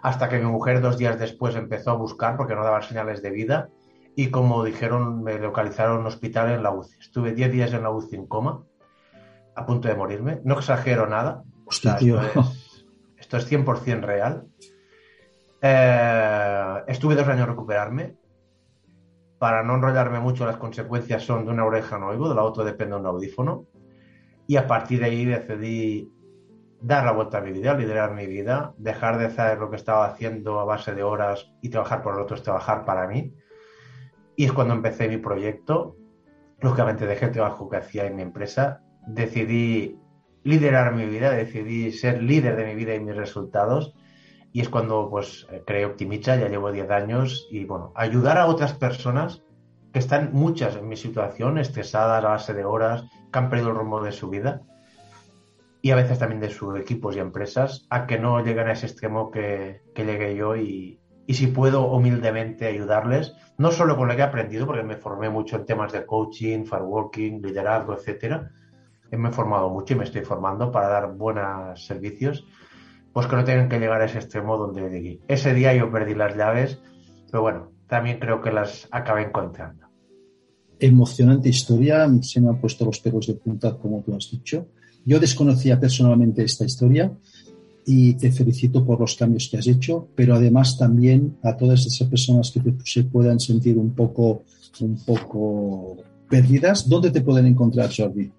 Hasta 0.04 0.30
que 0.30 0.38
mi 0.38 0.46
mujer 0.46 0.80
dos 0.82 0.98
días 0.98 1.18
después 1.18 1.56
empezó 1.56 1.92
a 1.92 1.96
buscar 1.96 2.38
porque 2.38 2.54
no 2.56 2.64
daba 2.64 2.82
señales 2.84 3.24
de 3.24 3.32
vida 3.32 3.70
y 4.16 4.30
como 4.30 4.64
dijeron, 4.64 5.24
me 5.24 5.40
localizaron 5.40 5.96
en 5.96 6.02
un 6.02 6.08
hospital 6.08 6.52
en 6.52 6.64
la 6.64 6.72
UCI. 6.72 6.98
Estuve 7.00 7.32
10 7.34 7.52
días 7.52 7.74
en 7.74 7.84
la 7.84 7.90
UCI 7.90 8.16
en 8.18 8.28
coma, 8.28 8.62
a 9.56 9.66
punto 9.66 9.88
de 9.88 9.96
morirme. 9.96 10.40
No 10.44 10.60
exagero 10.60 11.08
nada. 11.08 11.44
O 11.66 11.72
sea, 11.72 11.96
Hostia, 11.96 11.98
tío. 11.98 12.22
es, 12.22 12.67
esto 13.28 13.36
es 13.36 13.52
100% 13.52 14.04
real. 14.04 14.48
Eh, 15.62 16.84
estuve 16.88 17.14
dos 17.14 17.28
años 17.28 17.50
recuperarme. 17.50 18.16
Para 19.38 19.64
no 19.64 19.76
enrollarme 19.76 20.22
mucho, 20.22 20.46
las 20.46 20.56
consecuencias 20.56 21.24
son 21.24 21.44
de 21.46 21.52
una 21.52 21.66
oreja 21.66 21.98
no 22.00 22.08
oigo, 22.08 22.30
de 22.30 22.36
la 22.36 22.44
otra 22.44 22.64
depende 22.64 22.96
de 22.96 23.02
un 23.02 23.06
audífono. 23.06 23.66
Y 24.48 24.56
a 24.56 24.66
partir 24.66 25.02
de 25.02 25.08
ahí 25.08 25.26
decidí 25.26 26.10
dar 26.80 27.04
la 27.04 27.12
vuelta 27.12 27.40
a 27.40 27.42
mi 27.42 27.52
vida, 27.52 27.74
liderar 27.74 28.14
mi 28.14 28.28
vida, 28.28 28.74
dejar 28.78 29.18
de 29.18 29.26
hacer 29.26 29.58
lo 29.60 29.70
que 29.70 29.76
estaba 29.76 30.06
haciendo 30.06 30.62
a 30.62 30.64
base 30.64 30.96
de 30.96 31.04
horas 31.04 31.52
y 31.62 31.68
trabajar 31.68 32.02
por 32.04 32.18
otros, 32.22 32.44
trabajar 32.44 32.86
para 32.86 33.08
mí. 33.08 33.34
Y 34.38 34.46
es 34.46 34.54
cuando 34.54 34.74
empecé 34.74 35.10
mi 35.10 35.18
proyecto. 35.18 35.98
Lógicamente 36.62 37.06
dejé 37.06 37.26
el 37.26 37.32
trabajo 37.34 37.68
que 37.68 37.76
hacía 37.76 38.06
en 38.06 38.16
mi 38.16 38.22
empresa, 38.22 38.82
decidí 39.06 40.00
liderar 40.48 40.96
mi 40.96 41.06
vida, 41.06 41.32
decidí 41.32 41.92
ser 41.92 42.24
líder 42.24 42.56
de 42.56 42.66
mi 42.66 42.76
vida 42.76 42.96
y 42.96 43.00
mis 43.00 43.16
resultados. 43.16 43.94
Y 44.54 44.62
es 44.62 44.70
cuando 44.70 45.10
pues 45.10 45.46
creé 45.66 45.86
Optimicha, 45.86 46.36
ya 46.38 46.48
llevo 46.48 46.72
10 46.72 46.90
años 46.90 47.48
y 47.52 47.66
bueno, 47.66 47.92
ayudar 47.96 48.38
a 48.38 48.48
otras 48.48 48.74
personas 48.74 49.44
que 49.92 50.00
están 50.00 50.32
muchas 50.34 50.76
en 50.76 50.88
mi 50.88 50.96
situación, 50.96 51.58
estresadas 51.58 52.24
a 52.24 52.30
base 52.30 52.54
de 52.54 52.66
horas, 52.66 53.04
que 53.32 53.40
han 53.40 53.50
perdido 53.50 53.70
el 53.70 53.76
rumbo 53.76 54.02
de 54.02 54.12
su 54.12 54.30
vida 54.30 54.62
y 55.82 55.92
a 55.92 55.96
veces 55.96 56.18
también 56.18 56.42
de 56.42 56.50
sus 56.50 56.80
equipos 56.80 57.16
y 57.16 57.20
empresas 57.20 57.86
a 57.90 58.08
que 58.08 58.18
no 58.18 58.40
lleguen 58.44 58.68
a 58.68 58.72
ese 58.72 58.88
extremo 58.88 59.32
que, 59.32 59.82
que 59.94 60.06
llegué 60.06 60.36
yo 60.36 60.56
y, 60.56 61.00
y 61.28 61.34
si 61.34 61.48
puedo 61.48 61.92
humildemente 61.92 62.68
ayudarles, 62.68 63.36
no 63.58 63.72
solo 63.72 63.98
con 63.98 64.08
lo 64.08 64.16
que 64.16 64.22
he 64.22 64.26
aprendido, 64.26 64.66
porque 64.66 64.84
me 64.84 64.96
formé 64.96 65.30
mucho 65.30 65.58
en 65.58 65.66
temas 65.66 65.92
de 65.92 66.06
coaching, 66.06 66.64
fireworking, 66.66 67.42
liderazgo, 67.42 67.94
etcétera, 67.94 68.50
me 69.12 69.30
he 69.30 69.32
formado 69.32 69.70
mucho 69.70 69.94
y 69.94 69.98
me 69.98 70.04
estoy 70.04 70.22
formando 70.26 70.72
para 70.72 70.88
dar 70.90 71.14
buenos 71.14 71.86
servicios, 71.86 72.44
pues 73.14 73.28
que 73.28 73.36
no 73.36 73.44
tengan 73.46 73.70
que 73.70 73.80
llegar 73.80 74.02
a 74.02 74.06
ese 74.06 74.18
extremo 74.20 74.58
donde. 74.58 75.20
Ese 75.28 75.54
día 75.54 75.74
yo 75.74 75.92
perdí 75.92 76.14
las 76.16 76.36
llaves, 76.36 76.80
pero 77.32 77.42
bueno, 77.44 77.72
también 77.88 78.20
creo 78.20 78.42
que 78.42 78.52
las 78.52 78.88
acabé 78.92 79.24
encontrando. 79.24 79.88
emocionante 80.80 81.50
historia, 81.50 82.08
se 82.22 82.40
me 82.42 82.50
han 82.50 82.60
puesto 82.62 82.86
los 82.86 83.00
pelos 83.00 83.26
de 83.26 83.34
punta, 83.34 83.76
como 83.78 84.02
tú 84.04 84.14
has 84.16 84.30
dicho. 84.30 84.68
Yo 85.06 85.20
desconocía 85.20 85.80
personalmente 85.80 86.44
esta 86.44 86.66
historia 86.66 87.12
y 87.86 88.14
te 88.16 88.32
felicito 88.32 88.86
por 88.86 89.00
los 89.00 89.16
cambios 89.16 89.48
que 89.50 89.58
has 89.58 89.66
hecho, 89.68 90.10
pero 90.16 90.36
además 90.36 90.78
también 90.78 91.38
a 91.42 91.56
todas 91.56 91.86
esas 91.86 92.08
personas 92.08 92.52
que 92.52 92.60
te- 92.60 92.76
se 92.84 93.04
puedan 93.06 93.40
sentir 93.40 93.78
un 93.78 93.96
poco, 93.96 94.44
un 94.82 95.04
poco 95.06 95.98
perdidas, 96.30 96.88
¿dónde 96.88 97.10
te 97.10 97.22
pueden 97.22 97.48
encontrar, 97.48 97.90
Jordi? 97.96 98.30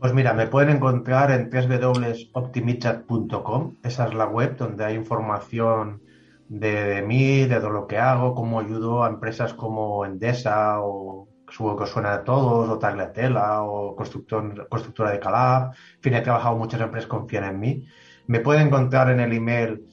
Pues 0.00 0.14
mira, 0.14 0.32
me 0.32 0.46
pueden 0.46 0.76
encontrar 0.76 1.30
en 1.30 1.50
www.optimichat.com. 1.50 3.76
Esa 3.82 4.06
es 4.06 4.14
la 4.14 4.26
web 4.26 4.56
donde 4.56 4.86
hay 4.86 4.94
información 4.94 6.00
de, 6.48 7.02
mí, 7.02 7.44
de 7.44 7.60
lo 7.60 7.86
que 7.86 7.98
hago, 7.98 8.34
cómo 8.34 8.60
ayudo 8.60 9.04
a 9.04 9.08
empresas 9.08 9.52
como 9.52 10.06
Endesa 10.06 10.80
o 10.80 11.28
supongo 11.50 11.80
que 11.80 11.86
suena 11.86 12.14
a 12.14 12.24
todos, 12.24 12.70
o 12.70 12.78
Tagliatella 12.78 13.62
o 13.62 13.94
constructor, 13.94 14.66
constructora 14.70 15.10
de 15.10 15.20
Calab. 15.20 15.72
En 15.96 16.00
fin, 16.00 16.14
he 16.14 16.22
trabajado 16.22 16.56
muchas 16.56 16.80
empresas 16.80 17.06
confían 17.06 17.44
en 17.44 17.60
mí. 17.60 17.84
Me 18.26 18.40
pueden 18.40 18.68
encontrar 18.68 19.10
en 19.10 19.20
el 19.20 19.34
email 19.34 19.84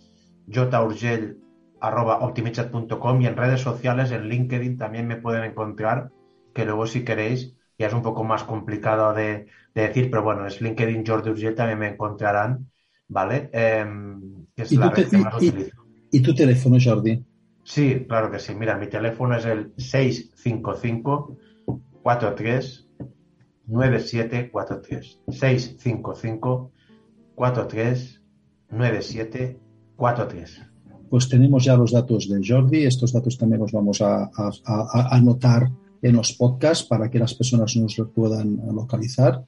jotaurgel.optimichat.com 0.54 3.22
y 3.22 3.28
en 3.28 3.36
redes 3.36 3.60
sociales, 3.60 4.12
en 4.12 4.30
LinkedIn 4.30 4.78
también 4.78 5.06
me 5.06 5.18
pueden 5.18 5.44
encontrar, 5.44 6.12
que 6.54 6.64
luego 6.64 6.88
si 6.88 7.04
queréis, 7.04 7.58
ya 7.78 7.88
es 7.88 7.94
un 7.94 8.02
poco 8.02 8.24
más 8.24 8.44
complicado 8.44 9.14
de, 9.14 9.48
de 9.76 9.82
decir, 9.82 10.10
pero 10.10 10.24
bueno, 10.24 10.46
es 10.48 10.62
LinkedIn 10.62 11.06
Jordi 11.06 11.30
Urgel, 11.32 11.56
también 11.56 11.80
me 11.80 11.88
encontrarán, 11.90 12.70
¿vale? 13.08 13.50
Que 13.52 14.62
es 14.64 14.72
¿Y 14.72 14.78
la 14.78 14.90
red 14.90 15.08
que 15.08 15.18
más 15.18 15.42
y- 15.42 15.50
utilizo. 15.50 15.84
y 16.12 16.20
tu 16.22 16.34
teléfono, 16.34 16.78
Jordi? 16.84 17.24
Sí, 17.64 18.06
claro 18.08 18.32
que 18.32 18.40
sí. 18.40 18.56
Mira, 18.56 18.78
mi 18.78 18.88
teléfono 18.88 19.36
es 19.36 19.46
el 19.46 19.74
655 19.78 21.38
43 22.02 22.88
9743. 23.68 25.20
655 25.28 26.72
43 27.36 28.22
9743. 28.72 30.62
Pues 31.10 31.30
tenemos 31.30 31.64
ya 31.64 31.76
los 31.78 31.92
datos 31.92 32.28
de 32.30 32.42
Jordi. 32.46 32.86
Estos 32.86 33.14
datos 33.14 33.38
también 33.38 33.62
los 33.62 33.72
vamos 33.72 34.02
a 34.02 34.30
anotar 35.12 35.70
en 36.02 36.16
los 36.16 36.34
podcasts 36.34 36.86
para 36.86 37.10
que 37.10 37.20
las 37.20 37.34
personas 37.34 37.76
nos 37.76 37.98
lo 37.98 38.10
puedan 38.10 38.58
localizar. 38.74 39.44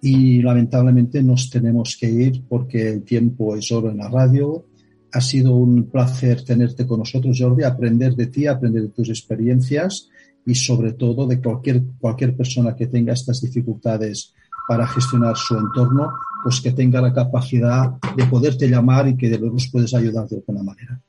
Y 0.00 0.42
lamentablemente 0.42 1.22
nos 1.22 1.48
tenemos 1.48 1.96
que 1.98 2.10
ir 2.10 2.42
porque 2.48 2.88
el 2.88 3.02
tiempo 3.02 3.56
es 3.56 3.70
oro 3.72 3.90
en 3.90 3.98
la 3.98 4.08
radio. 4.08 4.66
Ha 5.12 5.20
sido 5.20 5.54
un 5.54 5.84
placer 5.84 6.44
tenerte 6.44 6.86
con 6.86 6.98
nosotros, 6.98 7.38
Jordi, 7.40 7.62
aprender 7.62 8.14
de 8.14 8.26
ti, 8.26 8.46
aprender 8.46 8.82
de 8.82 8.88
tus 8.88 9.08
experiencias 9.08 10.08
y 10.44 10.54
sobre 10.54 10.92
todo 10.92 11.26
de 11.26 11.40
cualquier, 11.40 11.82
cualquier 11.98 12.36
persona 12.36 12.76
que 12.76 12.88
tenga 12.88 13.14
estas 13.14 13.40
dificultades 13.40 14.34
para 14.68 14.86
gestionar 14.86 15.36
su 15.36 15.56
entorno, 15.56 16.12
pues 16.42 16.60
que 16.60 16.72
tenga 16.72 17.00
la 17.00 17.12
capacidad 17.12 17.92
de 18.16 18.26
poderte 18.26 18.68
llamar 18.68 19.08
y 19.08 19.16
que 19.16 19.30
de 19.30 19.38
nos 19.38 19.68
puedes 19.68 19.94
ayudar 19.94 20.28
de 20.28 20.36
alguna 20.36 20.62
manera. 20.62 21.00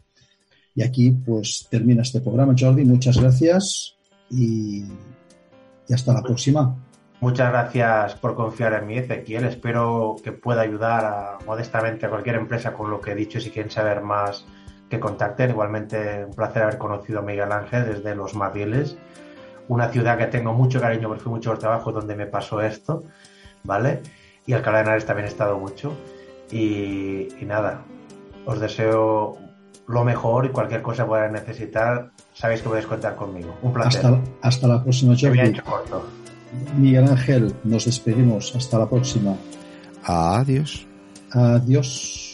Y 0.74 0.84
aquí 0.84 1.12
pues 1.12 1.68
termina 1.70 2.04
este 2.04 2.22
programa, 2.22 2.54
Jordi. 2.58 2.86
Muchas 2.86 3.20
gracias 3.20 3.95
y, 4.30 4.86
y 5.88 5.93
hasta 5.93 6.13
la 6.13 6.21
próxima. 6.21 6.76
Muchas 7.21 7.49
gracias 7.49 8.15
por 8.15 8.36
confiar 8.36 8.73
en 8.73 8.88
mí, 8.88 8.97
Ezequiel. 8.97 9.45
Espero 9.45 10.15
que 10.23 10.32
pueda 10.32 10.61
ayudar 10.61 11.05
a- 11.05 11.38
modestamente 11.45 12.05
a 12.05 12.09
cualquier 12.09 12.36
empresa 12.36 12.73
con 12.73 12.91
lo 12.91 12.99
que 12.99 13.11
he 13.11 13.15
dicho. 13.15 13.39
Si 13.39 13.49
quieren 13.51 13.71
saber 13.71 14.01
más, 14.01 14.45
que 14.89 14.99
contacten. 14.99 15.49
Igualmente, 15.51 16.26
un 16.26 16.34
placer 16.34 16.63
haber 16.63 16.78
conocido 16.78 17.19
a 17.19 17.21
Miguel 17.21 17.51
Ángel 17.51 17.86
desde 17.86 18.15
Los 18.15 18.36
Madriles, 18.36 18.97
una 19.67 19.89
ciudad 19.89 20.17
que 20.17 20.28
tengo 20.28 20.53
mucho 20.53 20.80
cariño 20.80 21.07
porque 21.07 21.23
fui 21.23 21.32
mucho 21.32 21.51
al 21.51 21.57
trabajo 21.57 21.91
donde 21.91 22.15
me 22.15 22.28
pasó 22.28 22.61
esto, 22.61 23.03
¿vale? 23.63 24.01
Y 24.45 24.53
Alcalá 24.53 24.80
de 24.80 24.84
Henares 24.84 25.05
también 25.05 25.26
he 25.26 25.30
estado 25.30 25.57
mucho. 25.57 25.93
Y, 26.51 27.30
y 27.39 27.45
nada, 27.45 27.82
os 28.45 28.59
deseo 28.59 29.38
lo 29.88 30.03
mejor 30.03 30.45
y 30.45 30.49
cualquier 30.49 30.84
cosa 30.84 31.03
que 31.03 31.09
puedan 31.09 31.32
necesitar, 31.32 32.11
sabéis 32.36 32.62
que 32.62 32.70
podéis 32.70 32.86
contar 32.86 33.16
conmigo. 33.16 33.56
Un 33.64 33.74
placer. 33.74 34.06
Hasta, 34.06 34.22
hasta 34.42 34.68
la 34.68 34.84
próxima, 34.84 35.16
Jordi. 35.20 35.40
hecho 35.40 35.64
corto. 35.64 36.06
Miguel 36.78 37.08
Ángel, 37.10 37.54
nos 37.64 37.86
despedimos. 37.86 38.56
Hasta 38.56 38.78
la 38.78 38.88
próxima. 38.88 39.36
Adiós. 40.04 40.86
Adiós. 41.32 42.24